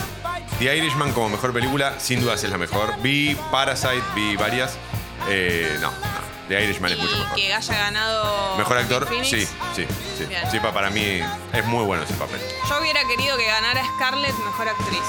The 0.62 0.76
Irishman 0.76 1.12
como 1.12 1.28
mejor 1.28 1.52
película. 1.52 1.98
Sin 1.98 2.20
dudas 2.20 2.42
es 2.44 2.50
la 2.50 2.56
mejor. 2.58 2.94
Vi 3.02 3.36
Parasite, 3.50 4.02
vi 4.14 4.36
varias. 4.36 4.76
Eh, 5.28 5.76
no, 5.80 5.90
no. 5.90 5.96
The 6.48 6.62
Irishman 6.62 6.92
es 6.92 6.98
mucho 6.98 7.16
mejor. 7.18 7.34
que 7.34 7.52
haya 7.52 7.74
ganado. 7.78 8.56
Mejor 8.58 8.78
actor, 8.78 9.08
sí, 9.24 9.44
sí, 9.44 9.86
sí. 10.16 10.24
Bien. 10.26 10.42
Sí, 10.52 10.60
pa- 10.60 10.72
para 10.72 10.90
mí 10.90 11.20
es 11.52 11.64
muy 11.66 11.84
bueno 11.84 12.04
ese 12.04 12.14
papel. 12.14 12.40
Yo 12.68 12.80
hubiera 12.80 13.00
querido 13.08 13.36
que 13.36 13.46
ganara 13.46 13.82
Scarlett 13.96 14.36
mejor 14.38 14.68
actriz. 14.68 15.00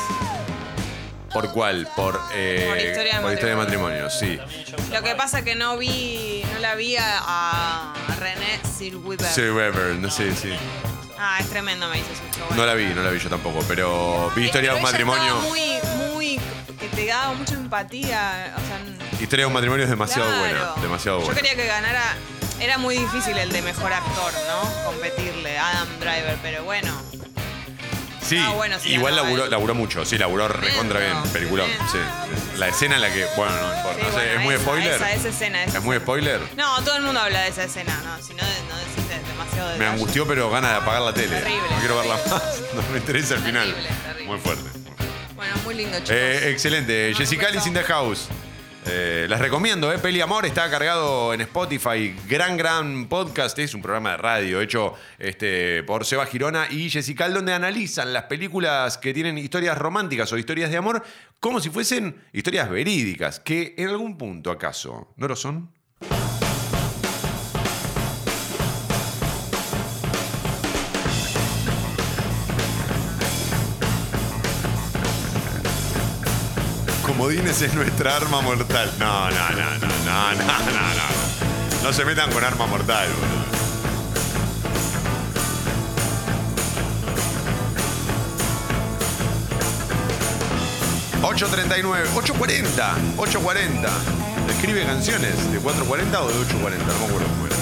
¿Por 1.32 1.52
cuál? 1.52 1.88
Por, 1.96 2.20
eh, 2.34 2.66
Por 2.70 2.78
Historia 2.80 3.16
de 3.18 3.22
por 3.22 3.34
historia 3.34 3.56
de 3.56 3.62
Matrimonio. 3.62 4.10
sí. 4.10 4.40
Lo 4.92 5.02
que 5.04 5.14
pasa 5.16 5.40
es 5.40 5.46
que 5.46 5.54
no 5.56 5.78
vi, 5.78 6.44
no 6.54 6.60
la 6.60 6.74
vi 6.76 6.96
a, 6.96 7.20
a 7.20 7.94
René 8.20 8.60
Zellweger. 8.78 9.28
Sí, 9.28 9.42
Weber, 9.42 9.96
no 9.96 10.10
sé, 10.12 10.36
sí. 10.36 10.54
Ah, 11.18 11.38
es 11.40 11.50
tremendo, 11.50 11.88
me 11.90 11.98
dice 11.98 12.10
Sucho. 12.16 12.46
Bueno. 12.48 12.56
No 12.64 12.66
la 12.66 12.74
vi, 12.74 12.86
no 12.94 13.02
la 13.04 13.10
vi 13.12 13.20
yo 13.20 13.30
tampoco, 13.30 13.64
pero 13.68 14.32
vi 14.36 14.46
historia 14.46 14.72
de 14.72 14.78
un 14.78 14.84
matrimonio. 14.84 15.36
muy, 15.42 15.62
muy, 15.98 16.40
que 16.80 16.88
te 16.90 17.06
daba 17.06 17.34
mucha 17.34 17.54
empatía. 17.56 18.54
O 18.58 18.60
sea, 18.68 19.20
Historia 19.20 19.44
de 19.44 19.48
un 19.48 19.54
matrimonio 19.54 19.84
es 19.86 19.90
demasiado 19.90 20.28
claro. 20.28 20.42
buena, 20.42 20.82
demasiado 20.82 21.20
Yo 21.20 21.26
buena. 21.26 21.40
quería 21.42 21.56
que 21.56 21.68
ganara. 21.68 22.16
Era 22.60 22.78
muy 22.78 22.98
difícil 22.98 23.38
el 23.38 23.52
de 23.52 23.62
mejor 23.62 23.92
actor, 23.94 24.32
¿no? 24.48 24.86
Competirle, 24.86 25.58
Adam 25.58 25.88
Driver, 26.00 26.38
pero 26.42 26.64
bueno. 26.64 26.94
Sí, 28.22 28.38
Ah, 28.42 28.52
bueno, 28.56 28.80
sí, 28.80 28.94
igual 28.94 29.16
laburó, 29.18 29.48
laburó 29.48 29.76
mucho, 29.76 30.06
sí, 30.06 30.18
laburó 30.18 30.48
recontra 30.48 31.00
bien, 31.02 31.22
peliculón, 31.34 31.70
sí. 31.92 31.98
La 32.58 32.70
escena 32.70 32.96
en 32.96 33.02
la 33.02 33.12
que, 33.12 33.26
bueno, 33.36 33.52
no 33.56 33.76
importa, 33.76 34.06
Sí, 34.12 34.28
¿es 34.38 34.42
muy 34.42 34.56
spoiler? 34.56 34.94
Esa, 34.94 35.12
esa 35.12 35.28
escena. 35.30 35.64
esa 35.64 35.80
¿Es 35.80 35.84
muy 35.84 35.98
spoiler? 35.98 36.40
No, 36.56 36.82
todo 36.84 36.96
el 36.96 37.02
mundo 37.04 37.20
habla 37.20 37.42
de 37.42 37.50
esa 37.50 37.64
escena, 37.66 38.00
¿no? 38.06 38.24
Si 38.24 38.34
no, 38.34 38.44
no 38.44 39.03
demasiado 39.44 39.78
Me 39.78 39.86
angustió, 39.86 40.28
pero 40.28 40.50
gana 40.50 40.70
de 40.70 40.76
apagar 40.76 41.02
la 41.02 41.14
tele. 41.14 41.38
Terrible, 41.40 41.62
no 41.70 41.80
quiero 41.80 41.98
verla 41.98 42.20
más, 42.30 42.64
no 42.76 42.82
me 42.92 42.98
interesa 42.98 43.36
el 43.36 43.42
final. 43.42 43.68
Terrible, 43.70 43.90
terrible. 44.04 44.28
Muy 44.28 44.40
fuerte. 44.40 44.70
Bueno, 45.36 45.56
muy 45.64 45.76
lindo, 45.76 45.98
chicos. 45.98 46.12
Eh, 46.12 46.52
excelente. 46.52 47.14
Jessica 47.16 47.48
Alice 47.48 47.68
in 47.68 47.74
the 47.74 47.84
House. 47.84 48.30
Eh, 48.86 49.28
les 49.30 49.40
recomiendo, 49.40 49.94
eh, 49.94 49.98
Peli 49.98 50.20
Amor 50.20 50.46
está 50.46 50.70
cargado 50.70 51.34
en 51.34 51.40
Spotify. 51.42 52.14
Gran, 52.28 52.58
gran 52.58 53.08
podcast. 53.08 53.58
Es 53.60 53.74
un 53.74 53.82
programa 53.82 54.12
de 54.12 54.18
radio 54.18 54.60
hecho 54.60 54.94
este, 55.20 55.84
por 55.84 56.06
Seba 56.06 56.26
Girona 56.26 56.68
y 56.70 56.90
Jessica, 56.90 57.30
donde 57.30 57.54
analizan 57.54 58.12
las 58.12 58.24
películas 58.24 58.98
que 58.98 59.14
tienen 59.14 59.38
historias 59.38 59.78
románticas 59.78 60.32
o 60.34 60.38
historias 60.38 60.70
de 60.70 60.78
amor 60.78 61.02
como 61.40 61.62
si 61.62 61.70
fuesen 61.70 62.16
historias 62.34 62.70
verídicas, 62.70 63.40
que 63.40 63.74
en 63.78 63.90
algún 63.90 64.18
punto 64.18 64.52
acaso 64.52 65.14
no 65.16 65.28
lo 65.28 65.36
son. 65.36 65.72
Comodines 77.24 77.62
es 77.62 77.74
nuestra 77.74 78.18
arma 78.18 78.42
mortal. 78.42 78.92
No, 79.00 79.30
no, 79.30 79.50
no, 79.52 79.56
no, 79.56 79.88
no, 80.04 80.34
no, 80.34 80.44
no, 80.44 80.44
no. 80.44 81.82
No 81.82 81.94
se 81.94 82.04
metan 82.04 82.30
con 82.34 82.44
arma 82.44 82.68
mortal, 82.68 83.08
boludo. 83.14 83.44
839, 91.30 92.10
840, 92.14 92.96
840. 93.16 93.90
¿Escribe 94.50 94.86
canciones 94.86 95.50
de 95.50 95.60
440 95.60 96.24
o 96.24 96.28
de 96.28 96.40
840? 96.40 96.86
No 96.86 97.00
me 97.00 97.06
acuerdo 97.06 97.28
cómo 97.30 97.46
era. 97.46 97.56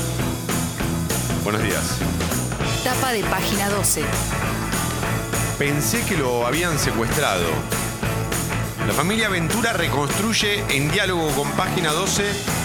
Buenos 1.44 1.62
días. 1.62 1.98
Tapa 2.84 3.12
de 3.12 3.24
página 3.26 3.70
12. 3.70 4.02
Pensé 5.60 6.04
que 6.06 6.18
lo 6.18 6.48
habían 6.48 6.80
secuestrado. 6.80 7.81
La 8.88 8.94
familia 8.94 9.30
Ventura 9.30 9.74
reconstruye 9.74 10.64
en 10.70 10.92
diálogo 10.92 11.30
con 11.32 11.50
página 11.52 11.92
12 11.92 12.24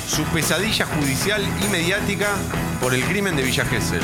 su 0.08 0.24
pesadilla 0.24 0.86
judicial 0.86 1.46
y 1.62 1.68
mediática 1.68 2.28
por 2.80 2.94
el 2.94 3.04
crimen 3.04 3.36
de 3.36 3.42
Villa 3.42 3.64
Gesell. 3.66 4.00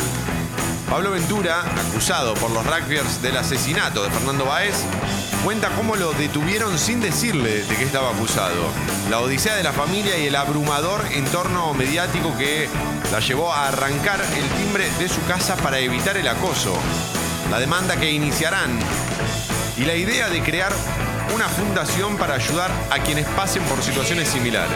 Pablo 0.90 1.12
Ventura, 1.12 1.62
acusado 1.88 2.34
por 2.34 2.50
los 2.50 2.66
rugbyers 2.66 3.22
del 3.22 3.38
asesinato 3.38 4.02
de 4.04 4.10
Fernando 4.10 4.44
Baez, 4.44 4.84
cuenta 5.42 5.70
cómo 5.70 5.96
lo 5.96 6.12
detuvieron 6.12 6.78
sin 6.78 7.00
decirle 7.00 7.62
de 7.64 7.76
qué 7.76 7.84
estaba 7.84 8.10
acusado. 8.10 8.68
La 9.08 9.20
odisea 9.20 9.56
de 9.56 9.62
la 9.62 9.72
familia 9.72 10.18
y 10.18 10.26
el 10.26 10.36
abrumador 10.36 11.00
entorno 11.12 11.72
mediático 11.72 12.36
que 12.36 12.68
la 13.10 13.20
llevó 13.20 13.52
a 13.52 13.68
arrancar 13.68 14.20
el 14.20 14.48
timbre 14.62 14.90
de 14.98 15.08
su 15.08 15.24
casa 15.24 15.56
para 15.56 15.78
evitar 15.78 16.18
el 16.18 16.28
acoso. 16.28 16.74
La 17.50 17.58
demanda 17.58 17.96
que 17.96 18.12
iniciarán 18.12 18.78
y 19.78 19.84
la 19.84 19.94
idea 19.94 20.28
de 20.28 20.42
crear 20.42 20.72
una 21.34 21.48
fundación 21.48 22.16
para 22.16 22.34
ayudar 22.34 22.70
a 22.90 22.98
quienes 22.98 23.26
pasen 23.28 23.62
por 23.64 23.82
situaciones 23.82 24.28
similares. 24.28 24.70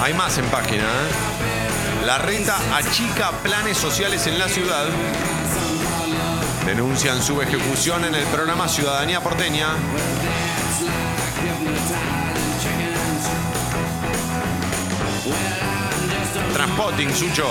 Hay 0.00 0.14
más 0.14 0.38
en 0.38 0.46
página. 0.46 0.84
¿eh? 0.84 2.06
La 2.06 2.16
reta 2.18 2.56
achica 2.74 3.32
planes 3.42 3.76
sociales 3.76 4.26
en 4.26 4.38
la 4.38 4.48
ciudad. 4.48 4.86
Denuncian 6.68 7.22
su 7.22 7.40
ejecución 7.40 8.04
en 8.04 8.14
el 8.14 8.24
programa 8.26 8.68
Ciudadanía 8.68 9.22
Porteña. 9.22 9.68
Transpotting, 16.52 17.14
Sucho. 17.14 17.46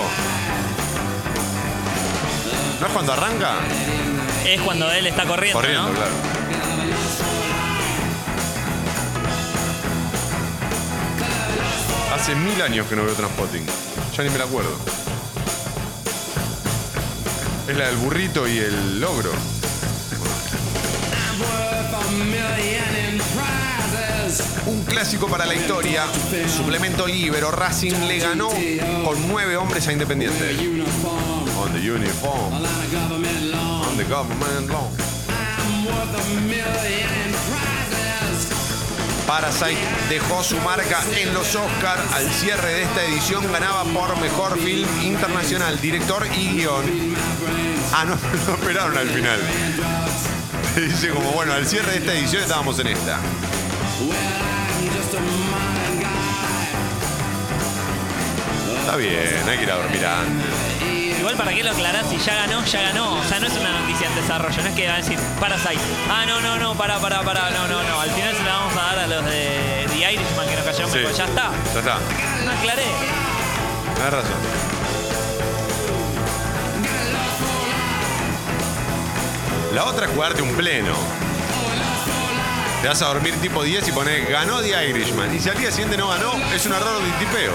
¿No 2.80 2.86
es 2.86 2.92
cuando 2.92 3.12
arranca? 3.12 3.54
Es 4.46 4.60
cuando 4.60 4.88
él 4.92 5.08
está 5.08 5.24
corriendo, 5.24 5.58
Corriendo, 5.60 5.88
¿no? 5.88 5.94
claro. 5.94 6.12
Hace 12.14 12.34
mil 12.34 12.60
años 12.62 12.86
que 12.86 12.96
no 12.96 13.04
veo 13.04 13.14
Transpotting. 13.14 13.66
Ya 14.16 14.22
ni 14.22 14.30
me 14.30 14.38
la 14.38 14.44
acuerdo. 14.44 14.76
Es 17.68 17.76
la 17.76 17.88
del 17.88 17.96
burrito 17.96 18.48
y 18.48 18.56
el 18.56 18.98
logro. 18.98 19.30
Un 24.64 24.84
clásico 24.84 25.28
para 25.28 25.44
la 25.44 25.54
historia. 25.54 26.04
Suplemento 26.48 27.06
Libero. 27.06 27.50
Racing 27.50 28.06
le 28.06 28.20
ganó 28.20 28.48
con 29.04 29.28
nueve 29.28 29.58
hombres 29.58 29.86
a 29.86 29.92
Independiente. 29.92 30.56
On 31.60 31.72
the 31.74 31.78
uniform. 31.78 32.54
On 32.54 33.96
the 33.98 34.04
government 34.04 34.70
law. 34.70 34.90
Parasite 39.28 39.76
dejó 40.08 40.42
su 40.42 40.56
marca 40.60 41.02
en 41.14 41.34
los 41.34 41.54
Oscars. 41.54 42.00
Al 42.14 42.30
cierre 42.30 42.72
de 42.72 42.82
esta 42.84 43.04
edición 43.04 43.52
ganaba 43.52 43.84
por 43.84 44.18
mejor 44.22 44.58
film 44.58 44.88
internacional, 45.02 45.78
director 45.82 46.26
y 46.34 46.48
guion. 46.48 47.14
Ah, 47.92 48.06
no, 48.06 48.16
no 48.46 48.54
esperaron 48.54 48.96
al 48.96 49.10
final. 49.10 49.38
Dice 50.76 51.10
como, 51.10 51.30
bueno, 51.32 51.52
al 51.52 51.66
cierre 51.66 51.92
de 51.92 51.98
esta 51.98 52.14
edición 52.14 52.42
estábamos 52.42 52.78
en 52.78 52.86
esta. 52.86 53.18
Está 58.80 58.96
bien, 58.96 59.46
hay 59.46 59.58
que 59.58 59.62
ir 59.62 59.70
a 59.70 59.76
dormir 59.76 60.06
antes. 60.06 60.97
Igual 61.28 61.44
para 61.44 61.54
qué 61.54 61.62
lo 61.62 61.72
aclarás 61.72 62.08
si 62.08 62.16
ya 62.16 62.34
ganó, 62.36 62.64
ya 62.64 62.80
ganó. 62.80 63.12
O 63.20 63.22
sea, 63.24 63.38
no 63.38 63.48
es 63.48 63.52
una 63.52 63.70
noticia 63.80 64.06
en 64.08 64.14
desarrollo, 64.14 64.62
no 64.62 64.68
es 64.70 64.74
que 64.74 64.86
van 64.86 64.94
a 64.94 64.96
decir 64.96 65.18
Parasite. 65.38 65.78
Ah, 66.08 66.24
no, 66.26 66.40
no, 66.40 66.56
no, 66.56 66.74
para, 66.74 66.98
para, 67.00 67.20
para, 67.20 67.50
no, 67.50 67.68
no, 67.68 67.82
no. 67.82 68.00
Al 68.00 68.08
final 68.12 68.34
se 68.34 68.42
la 68.44 68.54
vamos 68.56 68.72
a 68.74 68.80
dar 68.80 68.98
a 69.00 69.06
los 69.06 69.24
de 69.26 69.86
The 69.90 70.12
Irishman 70.14 70.48
que 70.48 70.56
nos 70.56 70.64
cayeron 70.64 70.90
Sí. 70.90 70.96
mejor. 70.96 71.12
Ya 71.14 71.24
está. 71.26 71.50
Ya 71.74 71.80
está. 71.80 71.98
No 72.46 72.50
aclaré. 72.52 72.86
Tienes 73.94 74.10
razón. 74.14 74.38
La 79.74 79.84
otra 79.84 80.06
es 80.06 80.12
jugarte 80.12 80.40
un 80.40 80.54
pleno. 80.54 80.94
Te 82.80 82.88
vas 82.88 83.02
a 83.02 83.06
dormir 83.08 83.34
tipo 83.42 83.62
10 83.62 83.86
y 83.86 83.92
pones 83.92 84.30
ganó 84.30 84.62
The 84.62 84.88
Irishman. 84.88 85.34
Y 85.34 85.40
si 85.40 85.50
al 85.50 85.58
día 85.58 85.70
siguiente 85.70 85.98
no 85.98 86.08
ganó, 86.08 86.32
es 86.54 86.64
un 86.64 86.72
error 86.72 87.02
de 87.02 87.10
tipeo. 87.24 87.52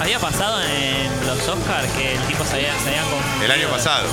Había 0.00 0.18
pasado 0.18 0.60
en 0.62 1.26
los 1.26 1.48
Oscars 1.48 1.90
que 1.92 2.12
el 2.14 2.20
tipo 2.22 2.44
se 2.44 2.56
había, 2.56 2.72
se 2.80 2.88
habían 2.90 3.08
confundido. 3.10 3.44
El 3.44 3.50
año 3.52 3.68
pasado. 3.70 4.06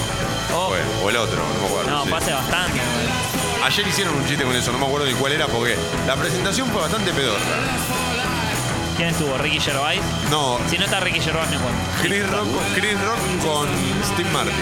Oh. 0.56 0.70
Fue, 0.70 0.80
o 1.04 1.10
el 1.10 1.18
otro, 1.18 1.38
no 1.38 1.60
me 1.62 1.66
acuerdo. 1.68 1.92
No, 1.92 2.06
sí. 2.06 2.12
hace 2.14 2.34
bastante. 2.34 2.80
Ayer 3.66 3.88
hicieron 3.88 4.16
un 4.16 4.26
chiste 4.26 4.44
con 4.44 4.56
eso, 4.56 4.72
no 4.72 4.78
me 4.78 4.86
acuerdo 4.86 5.06
ni 5.08 5.14
cuál 5.14 5.34
era 5.34 5.48
porque 5.48 5.76
la 6.08 6.16
presentación 6.16 6.70
fue 6.70 6.82
bastante 6.82 7.12
pedorra. 7.12 7.40
¿Quién 8.98 9.10
estuvo? 9.10 9.38
¿Ricky 9.38 9.60
Gervais? 9.60 10.02
No, 10.30 10.60
Si 10.70 10.78
no 10.78 10.86
está 10.86 11.00
Ricky 11.00 11.20
Gervais, 11.20 11.50
me 11.50 11.56
acuerdo. 11.58 11.78
Chris 12.02 12.30
Rock, 12.30 12.48
Chris 12.76 13.00
Rock 13.02 13.20
con 13.44 13.68
Steve 14.14 14.30
Martin. 14.32 14.54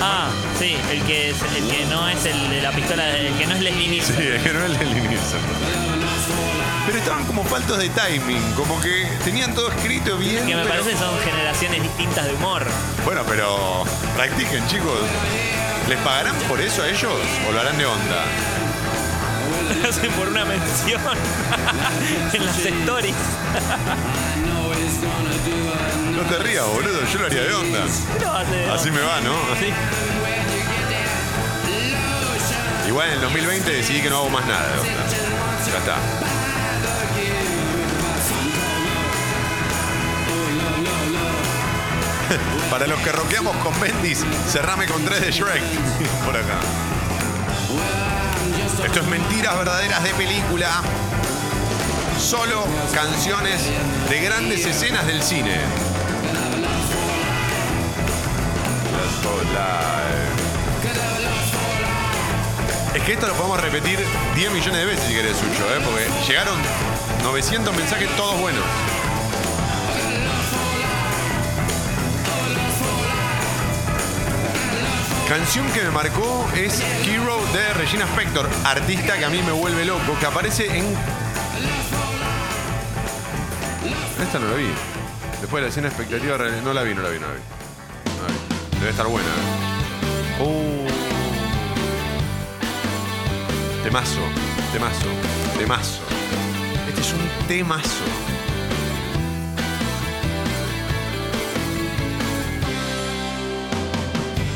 Ah, 0.00 0.28
sí, 0.58 0.76
el 0.90 1.02
que, 1.02 1.30
es- 1.30 1.42
el 1.56 1.68
que 1.68 1.84
no 1.86 2.08
es 2.08 2.24
el 2.24 2.48
de 2.50 2.62
la 2.62 2.70
pistola, 2.72 3.08
el 3.16 3.34
que 3.34 3.46
no 3.46 3.54
es 3.54 3.60
Leslie 3.60 3.88
Nielsen. 3.88 4.16
Sí, 4.16 4.22
que 4.42 4.52
no 4.52 4.64
es 4.64 4.80
el 4.80 4.96
inicio. 4.96 5.38
Pero 6.86 6.98
estaban 6.98 7.24
como 7.26 7.44
faltos 7.44 7.78
de 7.78 7.88
timing, 7.90 8.42
como 8.54 8.80
que 8.80 9.06
tenían 9.24 9.54
todo 9.54 9.70
escrito 9.70 10.16
bien. 10.18 10.46
Que 10.46 10.56
me 10.56 10.62
pero- 10.62 10.82
parece 10.82 10.96
son 10.98 11.16
generaciones 11.20 11.82
distintas 11.82 12.24
de 12.26 12.34
humor. 12.34 12.64
Bueno, 13.04 13.22
pero 13.28 13.84
practiquen, 14.16 14.66
chicos. 14.66 14.98
¿Les 15.88 15.98
pagarán 16.00 16.34
por 16.48 16.60
eso 16.60 16.82
a 16.82 16.88
ellos 16.88 17.12
o 17.48 17.52
lo 17.52 17.60
harán 17.60 17.76
de 17.78 17.86
onda? 17.86 18.24
Lo 19.82 19.88
hacen 19.90 20.10
por 20.12 20.28
una 20.28 20.44
mención 20.44 21.00
en 22.32 22.46
las 22.46 22.58
stories. 22.58 23.14
No 26.16 26.22
te 26.22 26.38
rías, 26.42 26.66
boludo, 26.66 27.00
yo 27.12 27.18
lo 27.20 27.26
haría 27.26 27.42
de 27.42 27.54
onda. 27.54 27.84
Así 28.74 28.90
me 28.90 29.00
va, 29.00 29.20
¿no? 29.20 29.32
Sí. 29.58 29.72
Igual 32.88 33.08
en 33.08 33.14
el 33.14 33.20
2020 33.22 33.70
decidí 33.72 34.00
que 34.02 34.10
no 34.10 34.18
hago 34.18 34.30
más 34.30 34.46
nada 34.46 34.66
de 34.72 34.78
onda. 34.80 35.02
Para 42.70 42.86
los 42.86 42.98
que 43.00 43.12
roqueamos 43.12 43.54
con 43.58 43.78
Bendis, 43.80 44.24
cerrame 44.48 44.86
con 44.86 45.04
3 45.04 45.20
de 45.20 45.30
Shrek. 45.30 45.62
Por 46.24 46.34
acá. 46.36 46.58
Esto 48.84 49.00
es 49.00 49.06
mentiras 49.06 49.56
verdaderas 49.56 50.02
de 50.02 50.10
película. 50.14 50.82
Solo 52.18 52.64
canciones 52.92 53.62
de 54.08 54.20
grandes 54.20 54.66
escenas 54.66 55.06
del 55.06 55.22
cine. 55.22 55.60
Es 62.94 63.02
que 63.04 63.12
esto 63.14 63.26
lo 63.26 63.34
podemos 63.34 63.60
repetir 63.60 63.98
10 64.34 64.52
millones 64.52 64.76
de 64.80 64.84
veces 64.84 65.04
si 65.08 65.14
querés, 65.14 65.36
Sucho, 65.36 65.64
¿eh? 65.74 65.80
porque 65.84 66.06
llegaron 66.28 66.58
900 67.24 67.74
mensajes 67.74 68.08
todos 68.16 68.38
buenos. 68.40 68.64
Canción 75.28 75.66
que 75.72 75.82
me 75.82 75.90
marcó 75.90 76.46
es 76.54 76.82
Hero 77.06 77.38
de 77.54 77.72
Regina 77.74 78.04
Spector, 78.04 78.48
artista 78.64 79.16
que 79.16 79.24
a 79.24 79.30
mí 79.30 79.40
me 79.42 79.52
vuelve 79.52 79.84
loco, 79.84 80.16
que 80.20 80.26
aparece 80.26 80.66
en. 80.78 80.84
Esta 84.22 84.38
no 84.38 84.48
la 84.48 84.56
vi. 84.56 84.66
Después 85.40 85.60
de 85.62 85.62
la 85.62 85.68
escena 85.68 85.88
expectativa, 85.88 86.36
real- 86.36 86.62
no 86.62 86.72
la 86.74 86.82
vi, 86.82 86.94
no 86.94 87.02
la 87.02 87.08
vi, 87.08 87.18
no 87.18 87.26
la 87.28 87.32
vi. 87.34 87.40
No 87.40 88.22
la 88.22 88.28
vi. 88.28 88.78
Debe 88.78 88.90
estar 88.90 89.06
buena. 89.06 89.28
¿eh? 89.28 90.42
Uh. 90.42 90.81
Temazo, 93.82 94.20
temazo, 94.72 95.08
temazo. 95.58 96.00
Este 96.88 97.00
es 97.00 97.12
un 97.12 97.28
temazo. 97.48 98.04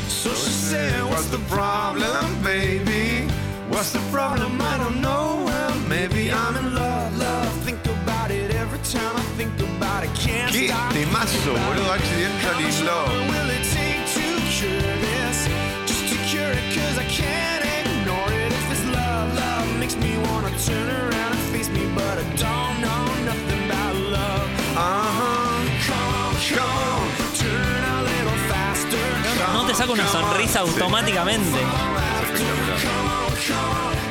So 0.07 0.29
she 0.33 0.51
said, 0.51 1.03
What's 1.09 1.27
the 1.29 1.39
problem, 1.49 2.25
baby? 2.43 3.27
What's 3.69 3.91
the 3.91 3.99
problem? 4.11 4.59
I 4.61 4.77
don't 4.77 5.01
know. 5.01 5.43
Well, 5.45 5.75
maybe 5.87 6.31
I'm 6.31 6.55
in 6.57 6.75
love. 6.75 7.17
Love, 7.17 7.53
think 7.63 7.85
about 7.85 8.31
it 8.31 8.51
every 8.55 8.79
time 8.79 9.15
I 9.15 9.21
think 9.37 9.53
about 9.59 10.03
it. 10.03 10.09
Can't 10.15 10.51
Qué 10.51 10.67
stop. 10.67 10.91
temazo, 10.93 11.53
boludo. 11.53 11.93
Accidental 11.93 12.59
in 12.59 12.85
Love. 12.85 13.29
Will 13.29 13.49
it 13.49 13.63
take 13.75 14.03
to 14.15 14.25
cure 14.55 14.95
this? 15.05 15.47
Just 15.85 16.03
to 16.11 16.17
cure 16.29 16.51
it, 16.51 16.65
cause 16.75 16.97
I 16.97 17.03
can't 17.05 17.66
makes 19.87 20.03
me 20.03 20.17
wanna 20.17 20.49
turn 20.65 20.89
around 20.89 21.31
and 21.31 21.39
face 21.53 21.69
me, 21.69 21.87
but 21.95 22.17
I 22.17 22.23
don't 22.35 22.81
know 22.81 23.05
nothing 23.23 23.63
about 23.65 23.95
love. 23.95 24.49
Ajá. 24.75 25.35
Come 25.87 26.03
on, 26.23 26.35
come 26.55 26.75
on, 26.91 27.07
turn 27.39 27.83
a 27.83 28.03
little 28.03 28.37
faster. 28.49 29.07
No 29.53 29.65
te 29.65 29.73
saca 29.73 29.91
una 29.93 30.07
sonrisa 30.07 30.59
automáticamente. 30.59 31.59
Espectacular. 32.33 34.06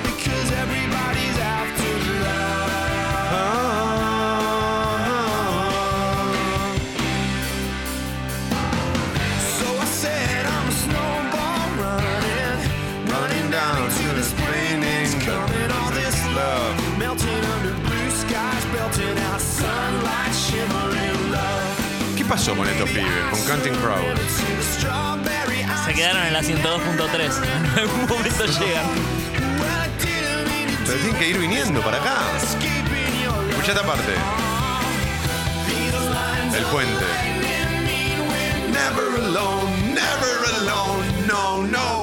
Pasó 22.26 22.56
con 22.56 22.68
estos 22.68 22.88
pibes? 22.90 23.06
Con 23.30 23.40
Counting 23.44 23.74
Crows. 23.74 24.20
Se 25.84 25.94
quedaron 25.94 26.26
en 26.26 26.32
la 26.32 26.42
102.3. 26.42 27.30
En 27.72 27.78
algún 27.78 28.06
momento 28.08 28.44
llegan. 28.46 28.86
Pero 30.86 30.98
tienen 30.98 31.16
que 31.16 31.28
ir 31.28 31.38
viniendo 31.38 31.80
para 31.82 31.98
acá. 31.98 32.16
Escucha 33.50 33.72
esta 33.72 33.86
parte. 33.86 34.12
El 36.56 36.64
puente. 36.64 37.04
Never 38.72 39.24
alone, 39.24 39.94
never 39.94 40.54
alone, 40.60 41.26
no, 41.26 41.62
no. 41.62 41.95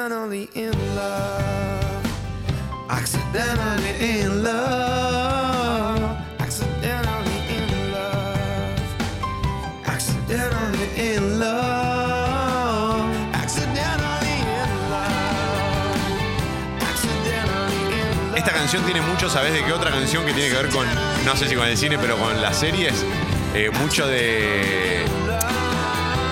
Accidentally 0.00 0.48
in 0.54 0.72
love. 0.96 1.84
Accidentally 2.88 3.92
in 4.00 4.42
love. 4.42 6.16
Accidentally 6.38 7.36
in 7.48 7.92
love. 7.92 8.64
Accidentally 9.84 10.88
in 10.96 11.38
love. 11.38 13.10
Accidentally 13.34 14.40
in 14.40 14.90
love. 14.90 15.10
Esta 18.36 18.52
canción 18.52 18.82
tiene 18.84 19.02
mucho, 19.02 19.28
¿sabes 19.28 19.52
de 19.52 19.62
qué 19.64 19.72
otra 19.72 19.90
canción 19.90 20.24
que 20.24 20.32
tiene 20.32 20.48
que 20.48 20.56
ver 20.62 20.70
con, 20.70 20.86
no 21.26 21.36
sé 21.36 21.46
si 21.46 21.54
con 21.54 21.66
el 21.66 21.76
cine, 21.76 21.98
pero 21.98 22.16
con 22.16 22.40
las 22.40 22.56
series? 22.58 23.04
Eh, 23.54 23.70
mucho 23.80 24.06
de 24.06 25.04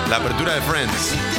la 0.09 0.15
apertura 0.15 0.55
de 0.55 0.61
Friends. 0.61 1.38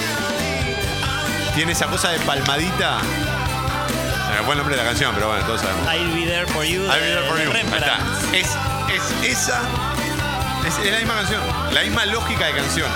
Tiene 1.60 1.72
esa 1.72 1.88
cosa 1.88 2.08
de 2.08 2.18
palmadita. 2.20 3.00
Se 3.00 4.32
me 4.32 4.44
fue 4.46 4.52
el 4.54 4.56
nombre 4.60 4.74
de 4.76 4.82
la 4.82 4.88
canción, 4.88 5.14
pero 5.14 5.28
bueno, 5.28 5.44
todos 5.44 5.60
sabemos. 5.60 5.86
I'll 5.92 6.14
be 6.14 6.24
there 6.24 6.46
for 6.46 6.64
you. 6.64 6.84
I'll 6.86 6.98
be 6.98 7.06
there 7.06 7.28
for 7.28 7.36
de 7.36 7.44
you. 7.44 7.50
Ahí 7.50 7.62
Rembrandt. 7.62 7.86
está. 8.34 8.34
Es, 8.34 8.56
es 9.22 9.30
esa. 9.38 9.60
Es, 10.66 10.78
es 10.78 10.90
la 10.90 10.98
misma 11.00 11.16
canción. 11.16 11.42
La 11.74 11.82
misma 11.82 12.06
lógica 12.06 12.46
de 12.46 12.52
canción. 12.54 12.90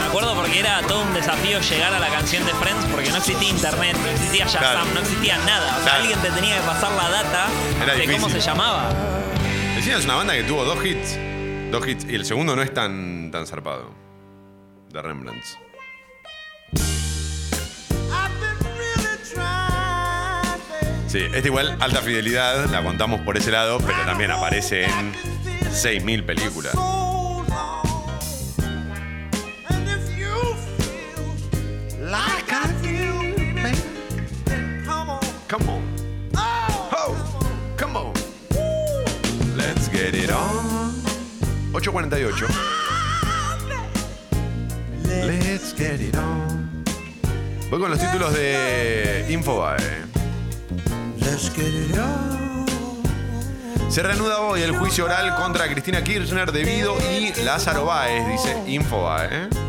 Me 0.00 0.06
acuerdo 0.06 0.34
porque 0.34 0.60
era 0.60 0.80
todo 0.82 1.02
un 1.02 1.14
desafío 1.14 1.60
llegar 1.60 1.92
a 1.94 1.98
la 1.98 2.08
canción 2.08 2.44
de 2.46 2.52
Friends 2.54 2.84
porque 2.92 3.10
no 3.10 3.16
existía 3.18 3.48
internet, 3.48 3.96
no 4.02 4.10
existía 4.10 4.44
Shazam, 4.46 4.60
Claro. 4.60 4.84
no 4.94 5.00
existía 5.00 5.38
nada. 5.38 5.70
O 5.72 5.74
sea, 5.76 5.82
Claro. 5.82 5.98
alguien 6.00 6.18
te 6.20 6.30
tenía 6.30 6.56
que 6.56 6.62
pasar 6.62 6.92
la 6.92 7.08
data 7.08 7.46
Era 7.82 7.94
de 7.94 8.12
cómo 8.12 8.28
se 8.28 8.40
llamaba. 8.40 8.90
Cine 9.82 9.98
es 9.98 10.04
una 10.04 10.14
banda 10.14 10.32
que 10.34 10.44
tuvo 10.44 10.64
dos 10.64 10.82
hits. 10.84 11.18
Dos 11.74 11.88
hits. 11.88 12.06
Y 12.08 12.14
el 12.14 12.24
segundo 12.24 12.54
no 12.54 12.62
es 12.62 12.72
tan, 12.72 13.32
tan 13.32 13.48
zarpado. 13.48 13.90
De 14.92 15.02
Rembrandt. 15.02 15.42
Sí, 21.08 21.18
esta 21.18 21.48
igual, 21.48 21.76
alta 21.80 22.00
fidelidad, 22.00 22.66
la 22.70 22.80
contamos 22.80 23.22
por 23.22 23.36
ese 23.36 23.50
lado, 23.50 23.78
pero 23.84 23.98
también 24.04 24.30
aparece 24.30 24.84
en 24.84 25.14
6.000 25.72 26.24
películas. 26.24 26.76
8.48. 41.84 42.48
Let's 45.26 45.74
get 45.76 46.00
it 46.00 46.16
on. 46.16 46.82
Voy 47.68 47.78
con 47.78 47.90
los 47.90 47.98
títulos 47.98 48.32
de 48.32 49.26
Infobae. 49.28 50.04
Se 53.90 54.02
reanuda 54.02 54.40
hoy 54.40 54.62
el 54.62 54.74
juicio 54.76 55.04
oral 55.04 55.36
contra 55.36 55.68
Cristina 55.68 56.02
Kirchner 56.02 56.52
debido 56.52 56.96
y 57.12 57.34
Lázaro 57.42 57.84
Báez, 57.84 58.26
dice 58.28 58.62
Infobae. 58.66 59.63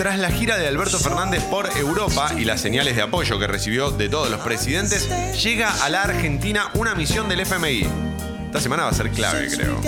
Tras 0.00 0.18
la 0.18 0.30
gira 0.30 0.56
de 0.56 0.66
Alberto 0.66 0.98
Fernández 0.98 1.42
por 1.44 1.68
Europa 1.76 2.32
y 2.34 2.46
las 2.46 2.62
señales 2.62 2.96
de 2.96 3.02
apoyo 3.02 3.38
que 3.38 3.46
recibió 3.46 3.90
de 3.90 4.08
todos 4.08 4.30
los 4.30 4.40
presidentes, 4.40 5.06
llega 5.44 5.70
a 5.84 5.90
la 5.90 6.00
Argentina 6.00 6.70
una 6.72 6.94
misión 6.94 7.28
del 7.28 7.40
FMI. 7.40 7.86
Esta 8.46 8.62
semana 8.62 8.84
va 8.84 8.88
a 8.88 8.94
ser 8.94 9.10
clave, 9.10 9.48
creo. 9.54 9.78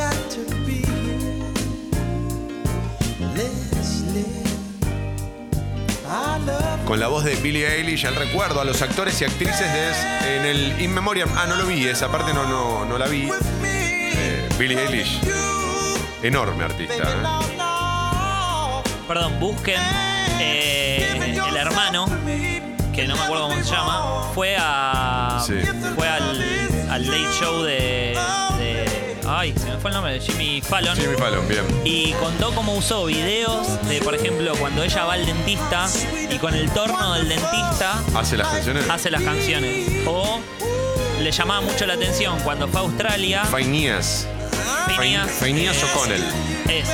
Con 6.84 7.00
la 7.00 7.08
voz 7.08 7.24
de 7.24 7.34
Billie 7.36 7.66
Eilish, 7.76 8.04
el 8.04 8.14
recuerdo 8.14 8.60
a 8.60 8.66
los 8.66 8.82
actores 8.82 9.18
y 9.22 9.24
actrices 9.24 9.60
de, 9.72 10.36
en 10.36 10.44
el 10.44 10.82
In 10.82 10.92
Memoriam. 10.92 11.30
Ah, 11.38 11.46
no 11.48 11.56
lo 11.56 11.64
vi, 11.64 11.88
esa 11.88 12.12
parte 12.12 12.34
no, 12.34 12.46
no, 12.46 12.84
no 12.84 12.98
la 12.98 13.06
vi. 13.06 13.30
Eh, 13.64 14.46
Billie 14.58 14.78
Eilish, 14.78 15.20
enorme 16.22 16.64
artista. 16.64 17.02
¿eh? 17.02 17.51
Perdón, 19.12 19.38
busquen 19.40 19.78
eh, 20.40 21.36
el 21.46 21.54
hermano, 21.58 22.06
que 22.94 23.06
no 23.06 23.14
me 23.14 23.20
acuerdo 23.22 23.48
cómo 23.50 23.62
se 23.62 23.70
llama, 23.70 24.30
fue 24.34 24.56
a. 24.58 25.44
Sí. 25.46 25.52
fue 25.94 26.08
al, 26.08 26.88
al 26.90 27.06
late 27.06 27.26
show 27.38 27.62
de, 27.62 28.16
de- 28.58 29.16
Ay, 29.28 29.52
se 29.54 29.66
me 29.68 29.76
fue 29.76 29.90
el 29.90 29.94
nombre, 29.96 30.14
de 30.14 30.20
Jimmy 30.20 30.62
Fallon. 30.62 30.96
Jimmy 30.96 31.14
Fallon, 31.18 31.46
bien. 31.46 31.62
Y 31.84 32.12
contó 32.12 32.54
cómo 32.54 32.72
usó 32.74 33.04
videos 33.04 33.86
de, 33.86 34.00
por 34.00 34.14
ejemplo, 34.14 34.54
cuando 34.58 34.82
ella 34.82 35.04
va 35.04 35.12
al 35.12 35.26
dentista 35.26 35.90
y 36.30 36.38
con 36.38 36.54
el 36.54 36.70
torno 36.70 37.12
del 37.12 37.28
dentista 37.28 38.00
¿Hace 38.14 38.38
las 38.38 38.48
canciones? 38.48 38.88
hace 38.88 39.10
las 39.10 39.20
canciones. 39.20 40.06
O 40.06 40.40
le 41.20 41.30
llamaba 41.30 41.60
mucho 41.60 41.84
la 41.84 41.94
atención 41.94 42.40
cuando 42.40 42.66
fue 42.66 42.80
a 42.80 42.84
Australia. 42.84 43.44
Fainías. 43.44 44.26
Phineas, 44.96 45.30
Fainías 45.32 45.76
eh, 45.76 45.84
O'Connell. 45.92 46.24
Es. 46.68 46.88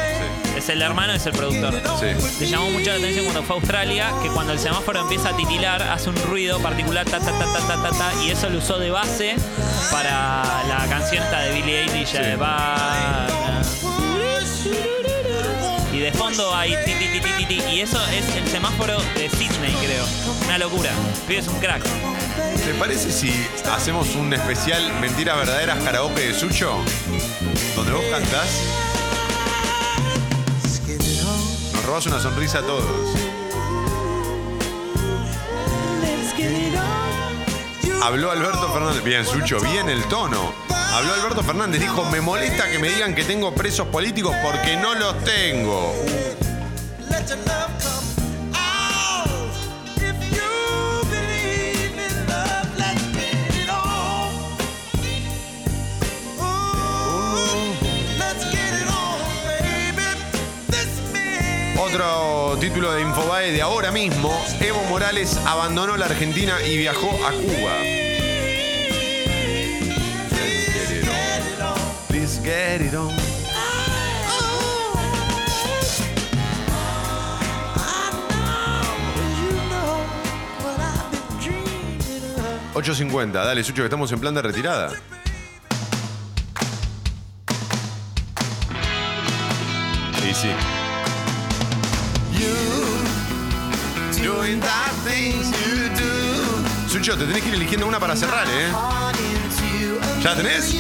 Es 0.69 0.75
el 0.75 0.83
hermano, 0.83 1.15
es 1.15 1.25
el 1.25 1.33
productor. 1.33 1.81
Sí. 1.99 2.41
Le 2.41 2.47
llamó 2.47 2.71
mucho 2.71 2.91
la 2.91 2.97
atención 2.97 3.25
cuando 3.25 3.43
fue 3.43 3.57
a 3.57 3.59
Australia 3.59 4.13
que 4.23 4.29
cuando 4.29 4.53
el 4.53 4.59
semáforo 4.59 5.01
empieza 5.01 5.31
a 5.31 5.33
titilar 5.35 5.83
hace 5.83 6.11
un 6.11 6.17
ruido 6.17 6.61
particular 6.61 7.07
ta 7.07 7.19
ta 7.21 7.33
ta 7.33 7.47
ta 7.47 7.67
ta 7.67 7.83
ta, 7.83 7.91
ta, 7.91 8.23
y 8.23 8.33
eso 8.33 8.51
lo 8.51 8.59
usó 8.59 8.79
de 8.79 8.91
base 8.91 9.37
para 9.91 10.43
la 10.69 10.87
canción 10.91 11.25
esta 11.25 11.41
de 11.41 11.55
Billie 11.55 11.85
Eilish 11.85 12.13
la 12.13 12.21
de 12.21 12.37
Banana. 12.37 13.63
Y 15.91 16.01
de 16.01 16.13
fondo 16.13 16.55
hay 16.55 16.75
ti, 16.85 16.93
ti, 16.93 17.19
ti, 17.19 17.31
ti, 17.39 17.47
ti, 17.47 17.63
y 17.73 17.81
eso 17.81 17.99
es 18.09 18.37
el 18.37 18.47
semáforo 18.49 18.99
de 19.17 19.31
Sydney, 19.31 19.73
creo. 19.83 20.05
Una 20.45 20.59
locura. 20.59 20.91
Es 21.31 21.49
un 21.49 21.59
crack. 21.61 21.83
¿Te 21.83 22.75
parece 22.75 23.11
si 23.11 23.33
hacemos 23.73 24.15
un 24.17 24.35
especial 24.35 24.93
Mentiras 25.01 25.39
Verdaderas 25.39 25.83
Karaoke 25.83 26.27
de 26.27 26.35
Sucho? 26.35 26.77
Donde 27.75 27.93
vos 27.93 28.05
cantás. 28.11 28.88
Robás 31.89 32.05
una 32.05 32.21
sonrisa 32.21 32.59
a 32.59 32.63
todos. 32.63 32.85
Habló 38.03 38.31
Alberto 38.31 38.69
Fernández. 38.71 39.03
Bien, 39.03 39.25
Sucho, 39.25 39.59
bien 39.61 39.89
el 39.89 40.05
tono. 40.05 40.53
Habló 40.69 41.15
Alberto 41.15 41.43
Fernández. 41.43 41.81
Dijo: 41.81 42.05
Me 42.11 42.21
molesta 42.21 42.71
que 42.71 42.79
me 42.79 42.91
digan 42.91 43.15
que 43.15 43.25
tengo 43.25 43.55
presos 43.55 43.89
políticos 43.89 44.37
porque 44.43 44.77
no 44.77 44.95
los 44.97 45.25
tengo. 45.25 45.95
Otro 61.91 62.59
título 62.61 62.93
de 62.93 63.01
Infobae 63.01 63.51
de 63.51 63.63
ahora 63.63 63.91
mismo, 63.91 64.31
Evo 64.61 64.83
Morales 64.91 65.39
abandonó 65.47 65.97
la 65.97 66.05
Argentina 66.05 66.61
y 66.61 66.77
viajó 66.77 67.09
a 67.27 67.33
Cuba. 67.33 67.79
Let's 72.11 72.43
get 72.43 72.83
it 72.83 72.95
on. 72.95 73.09
you 79.41 79.53
know 79.71 80.05
what 80.63 80.79
I've 80.79 81.11
been 81.11 81.39
dreaming 81.41 82.39
of. 82.75 82.85
8.50, 82.85 83.33
dale 83.33 83.65
Sucho 83.65 83.83
que 83.83 83.85
estamos 83.85 84.13
en 84.13 84.21
plan 84.21 84.35
de 84.35 84.43
retirada. 84.43 84.93
Y 90.29 90.35
sí. 90.35 90.51
Sucho, 96.91 97.17
te 97.17 97.25
tenés 97.27 97.43
que 97.43 97.49
ir 97.49 97.55
eligiendo 97.55 97.87
una 97.87 97.99
para 98.01 98.17
cerrar, 98.17 98.47
¿eh? 98.49 98.69
¿Ya 100.23 100.35
tenés? 100.35 100.75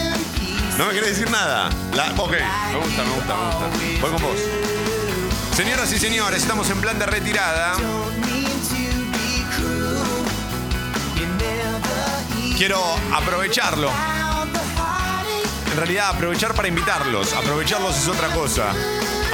No 0.76 0.86
me 0.86 0.92
querés 0.92 1.10
decir 1.10 1.30
nada. 1.30 1.70
La- 1.94 2.12
ok, 2.16 2.32
me 2.32 2.78
gusta, 2.78 3.04
me 3.04 3.10
gusta, 3.14 3.34
me 3.36 3.44
gusta. 3.44 3.68
Voy 4.00 4.10
con 4.12 4.22
vos. 4.22 4.38
Señoras 5.56 5.92
y 5.92 5.98
señores, 5.98 6.42
estamos 6.42 6.68
en 6.70 6.80
plan 6.80 6.98
de 6.98 7.06
retirada. 7.06 7.74
Quiero 12.56 12.82
aprovecharlo. 13.14 13.90
En 15.70 15.76
realidad, 15.76 16.08
aprovechar 16.10 16.54
para 16.54 16.68
invitarlos. 16.68 17.32
Aprovecharlos 17.32 17.96
es 17.96 18.08
otra 18.08 18.28
cosa. 18.28 18.72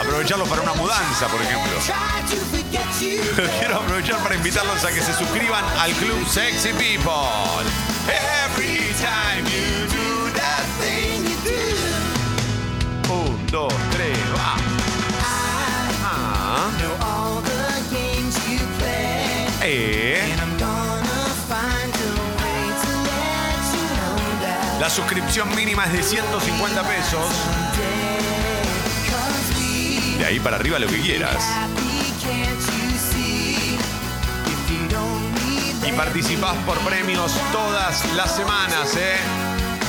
Aprovecharlos 0.01 0.49
para 0.49 0.63
una 0.63 0.75
mudanza, 0.75 1.27
por 1.29 1.41
ejemplo. 1.41 1.73
Quiero 3.59 3.77
aprovechar 3.77 4.19
para 4.23 4.35
invitarlos 4.35 4.85
a 4.85 4.89
que 4.93 5.01
se 5.01 5.13
suscriban 5.15 5.65
al 5.79 5.93
club 5.93 6.27
Sexy 6.29 6.73
People. 6.73 7.65
Every 8.07 8.93
time 8.99 9.45
you 9.47 9.87
do 9.89 10.31
that 10.35 10.65
thing 10.81 11.25
you 11.25 11.37
do. 11.45 13.13
Un, 13.13 13.47
dos, 13.47 13.73
tres, 13.93 14.19
va. 14.37 14.57
Ah. 16.03 16.71
Eh. 19.63 20.35
La 24.81 24.91
suscripción 24.91 25.55
mínima 25.55 25.85
es 25.87 25.93
de 25.95 26.03
150 26.03 26.83
pesos. 26.83 27.25
De 30.19 30.25
ahí 30.25 30.41
para 30.41 30.57
arriba 30.57 30.79
lo 30.79 30.87
que 30.87 31.01
quieras. 31.01 31.43
Y 35.87 35.93
participás 35.93 36.57
por 36.65 36.79
premios 36.79 37.33
todas 37.53 38.05
las 38.15 38.35
semanas, 38.35 38.95
¿eh? 38.97 39.17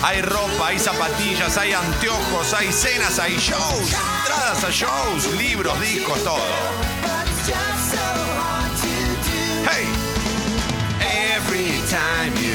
Hay 0.03 0.21
ropa, 0.21 0.67
hay 0.67 0.79
zapatillas, 0.79 1.57
hay 1.57 1.73
anteojos, 1.73 2.53
hay 2.53 2.71
cenas, 2.71 3.17
hay 3.17 3.37
shows, 3.37 3.93
entradas 3.93 4.63
a 4.63 4.69
shows, 4.69 5.33
libros, 5.37 5.79
discos, 5.79 6.23
todo. 6.23 6.37
Hey! 9.65 9.87
Every 10.99 11.79
time 11.89 12.35
you 12.35 12.54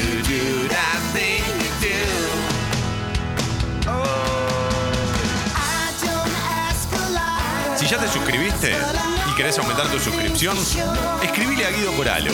ya 7.91 7.97
te 7.97 8.07
suscribiste 8.07 8.73
y 9.29 9.35
querés 9.35 9.57
aumentar 9.59 9.85
tu 9.89 9.99
suscripción, 9.99 10.57
escribile 11.21 11.65
a 11.65 11.71
Guido 11.71 11.91
Coralo. 11.91 12.31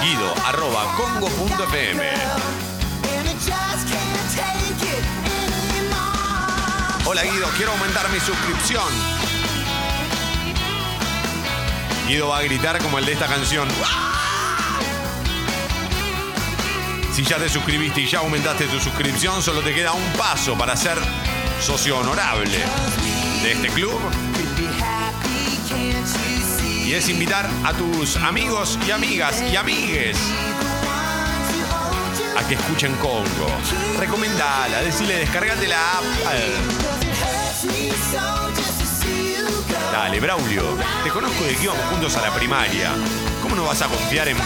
Guido. 0.00 0.34
Hola 7.06 7.24
Guido, 7.24 7.48
quiero 7.56 7.72
aumentar 7.72 8.08
mi 8.10 8.20
suscripción. 8.20 8.84
Guido 12.06 12.28
va 12.28 12.38
a 12.38 12.42
gritar 12.42 12.80
como 12.80 13.00
el 13.00 13.04
de 13.04 13.12
esta 13.14 13.26
canción. 13.26 13.66
Si 17.12 17.24
ya 17.24 17.38
te 17.38 17.48
suscribiste 17.48 18.02
y 18.02 18.06
ya 18.06 18.20
aumentaste 18.20 18.66
tu 18.66 18.78
suscripción, 18.78 19.42
solo 19.42 19.60
te 19.62 19.74
queda 19.74 19.90
un 19.90 20.12
paso 20.12 20.56
para 20.56 20.76
ser 20.76 20.98
socio 21.60 21.98
honorable 21.98 22.58
de 23.42 23.52
este 23.52 23.66
club. 23.70 23.98
Y 26.90 26.94
es 26.94 27.08
invitar 27.08 27.48
a 27.64 27.72
tus 27.72 28.16
amigos 28.16 28.76
y 28.84 28.90
amigas 28.90 29.40
y 29.42 29.54
amigues 29.54 30.18
a 32.36 32.48
que 32.48 32.54
escuchen 32.54 32.92
Congo. 32.96 33.46
Recomendala, 33.96 34.82
decirle 34.82 35.18
descargate 35.18 35.68
la 35.68 35.92
app. 35.92 36.04
Dale, 39.92 40.18
Braulio, 40.18 40.64
te 41.04 41.10
conozco 41.10 41.44
de 41.44 41.54
que 41.54 41.62
íbamos 41.62 41.84
juntos 41.90 42.16
a 42.16 42.22
la 42.22 42.34
primaria. 42.34 42.90
¿Cómo 43.40 43.54
no 43.54 43.66
vas 43.66 43.80
a 43.82 43.86
confiar 43.86 44.26
en 44.26 44.38
mí? 44.38 44.42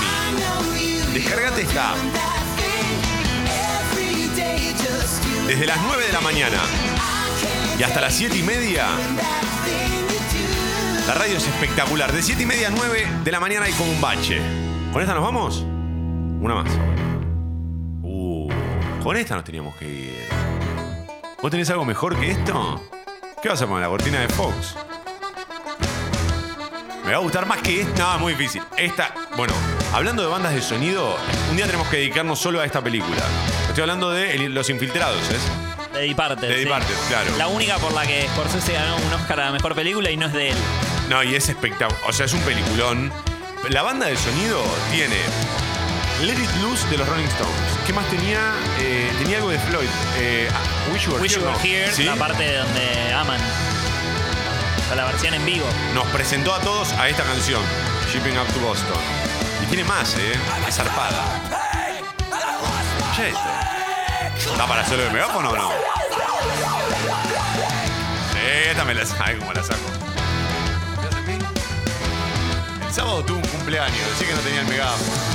Descargate 1.14 1.62
esta 1.62 1.92
app. 1.92 1.98
Desde 5.46 5.66
las 5.66 5.78
9 5.80 6.06
de 6.08 6.12
la 6.12 6.20
mañana 6.20 6.60
y 7.78 7.82
hasta 7.82 8.02
las 8.02 8.14
7 8.14 8.36
y 8.36 8.42
media. 8.42 8.88
La 11.06 11.12
radio 11.12 11.36
es 11.36 11.46
espectacular. 11.46 12.10
De 12.12 12.22
7 12.22 12.42
y 12.42 12.46
media 12.46 12.68
a 12.68 12.70
9 12.70 13.06
de 13.24 13.32
la 13.32 13.38
mañana 13.38 13.66
hay 13.66 13.72
como 13.72 13.90
un 13.90 14.00
bache. 14.00 14.40
¿Con 14.90 15.02
esta 15.02 15.12
nos 15.12 15.22
vamos? 15.22 15.58
Una 15.60 16.54
más. 16.54 16.70
Uh, 18.02 18.48
con 19.02 19.14
esta 19.16 19.34
nos 19.34 19.44
teníamos 19.44 19.76
que 19.76 19.86
ir. 19.86 20.28
¿Vos 21.42 21.50
tenés 21.50 21.68
algo 21.68 21.84
mejor 21.84 22.18
que 22.18 22.30
esto? 22.30 22.82
¿Qué 23.42 23.50
vas 23.50 23.60
a 23.60 23.66
poner? 23.66 23.82
La 23.82 23.88
cortina 23.88 24.20
de 24.20 24.28
Fox. 24.28 24.76
Me 27.04 27.10
va 27.10 27.18
a 27.18 27.20
gustar 27.20 27.44
más 27.44 27.60
que 27.60 27.82
esta. 27.82 28.14
No, 28.14 28.20
muy 28.20 28.32
difícil. 28.32 28.62
Esta, 28.78 29.12
bueno, 29.36 29.52
hablando 29.92 30.22
de 30.22 30.28
bandas 30.28 30.54
de 30.54 30.62
sonido, 30.62 31.18
un 31.50 31.56
día 31.56 31.66
tenemos 31.66 31.86
que 31.88 31.98
dedicarnos 31.98 32.38
solo 32.38 32.62
a 32.62 32.64
esta 32.64 32.82
película. 32.82 33.22
Estoy 33.68 33.82
hablando 33.82 34.10
de 34.10 34.48
Los 34.48 34.70
Infiltrados, 34.70 35.20
¿es? 35.28 35.42
De 35.92 36.08
Departed. 36.08 36.48
De 36.48 36.54
sí. 36.54 36.64
Departed, 36.64 36.94
claro. 37.08 37.36
La 37.36 37.48
única 37.48 37.76
por 37.76 37.92
la 37.92 38.06
que 38.06 38.26
Scorsese 38.28 38.72
ganó 38.72 38.96
un 38.96 39.12
Oscar 39.12 39.40
a 39.40 39.44
la 39.46 39.52
mejor 39.52 39.74
película 39.74 40.10
y 40.10 40.16
no 40.16 40.26
es 40.26 40.32
de 40.32 40.50
él. 40.50 40.56
No, 41.08 41.22
y 41.22 41.34
es 41.34 41.48
espectacular. 41.48 42.00
O 42.06 42.12
sea, 42.12 42.26
es 42.26 42.32
un 42.32 42.40
peliculón. 42.40 43.12
La 43.68 43.82
banda 43.82 44.06
de 44.06 44.16
sonido 44.16 44.62
tiene 44.92 45.16
Let 46.22 46.34
It 46.42 46.50
Loose 46.62 46.86
de 46.88 46.98
los 46.98 47.08
Rolling 47.08 47.26
Stones. 47.26 47.54
¿Qué 47.86 47.92
más 47.92 48.06
tenía? 48.08 48.54
Eh, 48.80 49.12
tenía 49.18 49.38
algo 49.38 49.50
de 49.50 49.58
Floyd. 49.58 49.88
Eh, 50.16 50.48
ah, 50.52 50.92
Wish 50.92 51.06
You 51.06 51.12
Were 51.12 51.22
Wish 51.22 51.34
You 51.34 51.40
Here. 51.40 51.50
Were 51.50 51.58
¿no? 51.58 51.64
Here, 51.64 51.92
¿Sí? 51.92 52.04
la 52.04 52.16
parte 52.16 52.42
de 52.42 52.58
donde 52.58 53.12
aman. 53.12 53.40
O 53.40 54.86
sea, 54.86 54.96
la 54.96 55.04
versión 55.06 55.34
en 55.34 55.44
vivo. 55.44 55.66
Nos 55.94 56.06
presentó 56.08 56.54
a 56.54 56.60
todos 56.60 56.92
a 56.92 57.08
esta 57.08 57.22
canción, 57.24 57.62
Shipping 58.12 58.36
Up 58.38 58.46
to 58.52 58.60
Boston. 58.60 58.96
Y 59.62 59.66
tiene 59.66 59.84
más, 59.84 60.14
¿eh? 60.16 60.32
Es 60.68 60.76
zarpada. 60.76 61.24
Che, 63.16 63.28
esto. 63.28 64.50
¿Está 64.52 64.66
para 64.66 64.82
hacerlo 64.82 65.04
de 65.04 65.10
megáfono 65.10 65.50
o 65.50 65.56
no? 65.56 65.70
Sí, 68.32 68.68
esta 68.70 68.84
me 68.84 68.94
la 68.94 69.06
sabe 69.06 69.38
como 69.38 69.52
la 69.52 69.62
saco. 69.62 70.13
Sábado 72.94 73.24
tuve 73.24 73.38
un 73.38 73.48
cumpleaños, 73.48 73.98
decía 74.10 74.28
que 74.28 74.34
no 74.34 74.40
tenía 74.42 74.60
el 74.60 74.68
megáfono. 74.68 75.33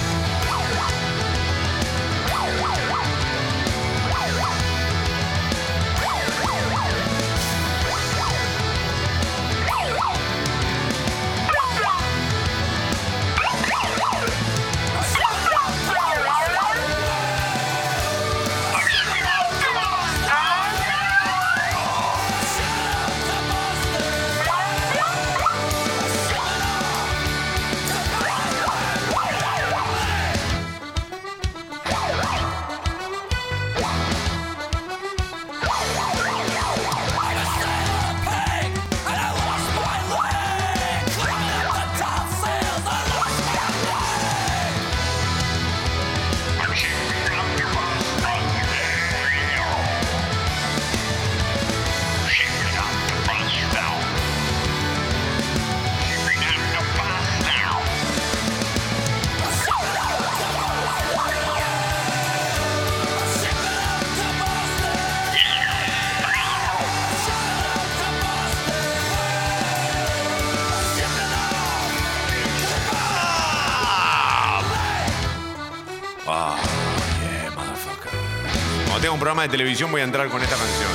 Programa 79.39 79.43
de 79.43 79.49
televisión 79.57 79.89
voy 79.91 80.01
a 80.01 80.03
entrar 80.03 80.27
con 80.27 80.41
esta 80.41 80.57
canción. 80.57 80.91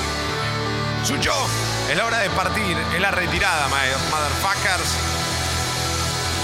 Sucho, 1.03 1.33
es 1.91 1.97
la 1.97 2.05
hora 2.05 2.19
de 2.19 2.29
partir, 2.31 2.77
es 2.95 3.01
la 3.01 3.11
retirada, 3.11 3.69
motherfuckers. 3.69 4.97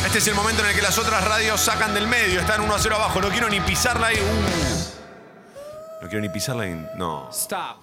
Este 0.06 0.18
es 0.18 0.28
el 0.28 0.34
momento 0.34 0.62
en 0.62 0.70
el 0.70 0.74
que 0.74 0.80
las 0.80 0.96
otras 0.98 1.22
radios 1.24 1.60
sacan 1.60 1.92
del 1.92 2.06
medio, 2.06 2.40
están 2.40 2.62
1 2.62 2.74
a 2.74 2.78
0 2.78 2.96
abajo, 2.96 3.20
no 3.20 3.28
quiero 3.28 3.50
ni 3.50 3.60
pisarla 3.60 4.06
ahí. 4.06 4.16
Uh. 4.16 6.02
No 6.02 6.08
quiero 6.08 6.22
ni 6.22 6.30
pisarla 6.30 6.62
ahí. 6.62 6.86
No. 6.96 7.28
Stop. 7.32 7.82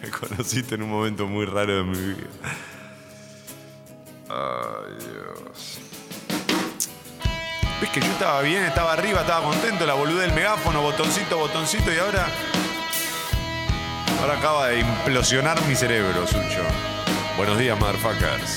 Me 0.02 0.10
conociste 0.10 0.76
en 0.76 0.82
un 0.82 0.90
momento 0.90 1.26
muy 1.26 1.44
raro 1.44 1.76
de 1.76 1.82
mi 1.82 1.98
vida. 2.14 2.26
Yo 8.00 8.12
estaba 8.12 8.40
bien, 8.42 8.64
estaba 8.64 8.92
arriba, 8.92 9.20
estaba 9.20 9.44
contento, 9.44 9.86
la 9.86 9.94
boluda 9.94 10.22
del 10.22 10.32
megáfono, 10.32 10.82
botoncito, 10.82 11.38
botoncito, 11.38 11.92
y 11.92 11.98
ahora. 11.98 12.28
Ahora 14.20 14.34
acaba 14.34 14.68
de 14.68 14.80
implosionar 14.80 15.60
mi 15.62 15.74
cerebro, 15.74 16.26
Sucho. 16.26 16.62
Buenos 17.36 17.58
días, 17.58 17.78
motherfuckers. 17.78 18.56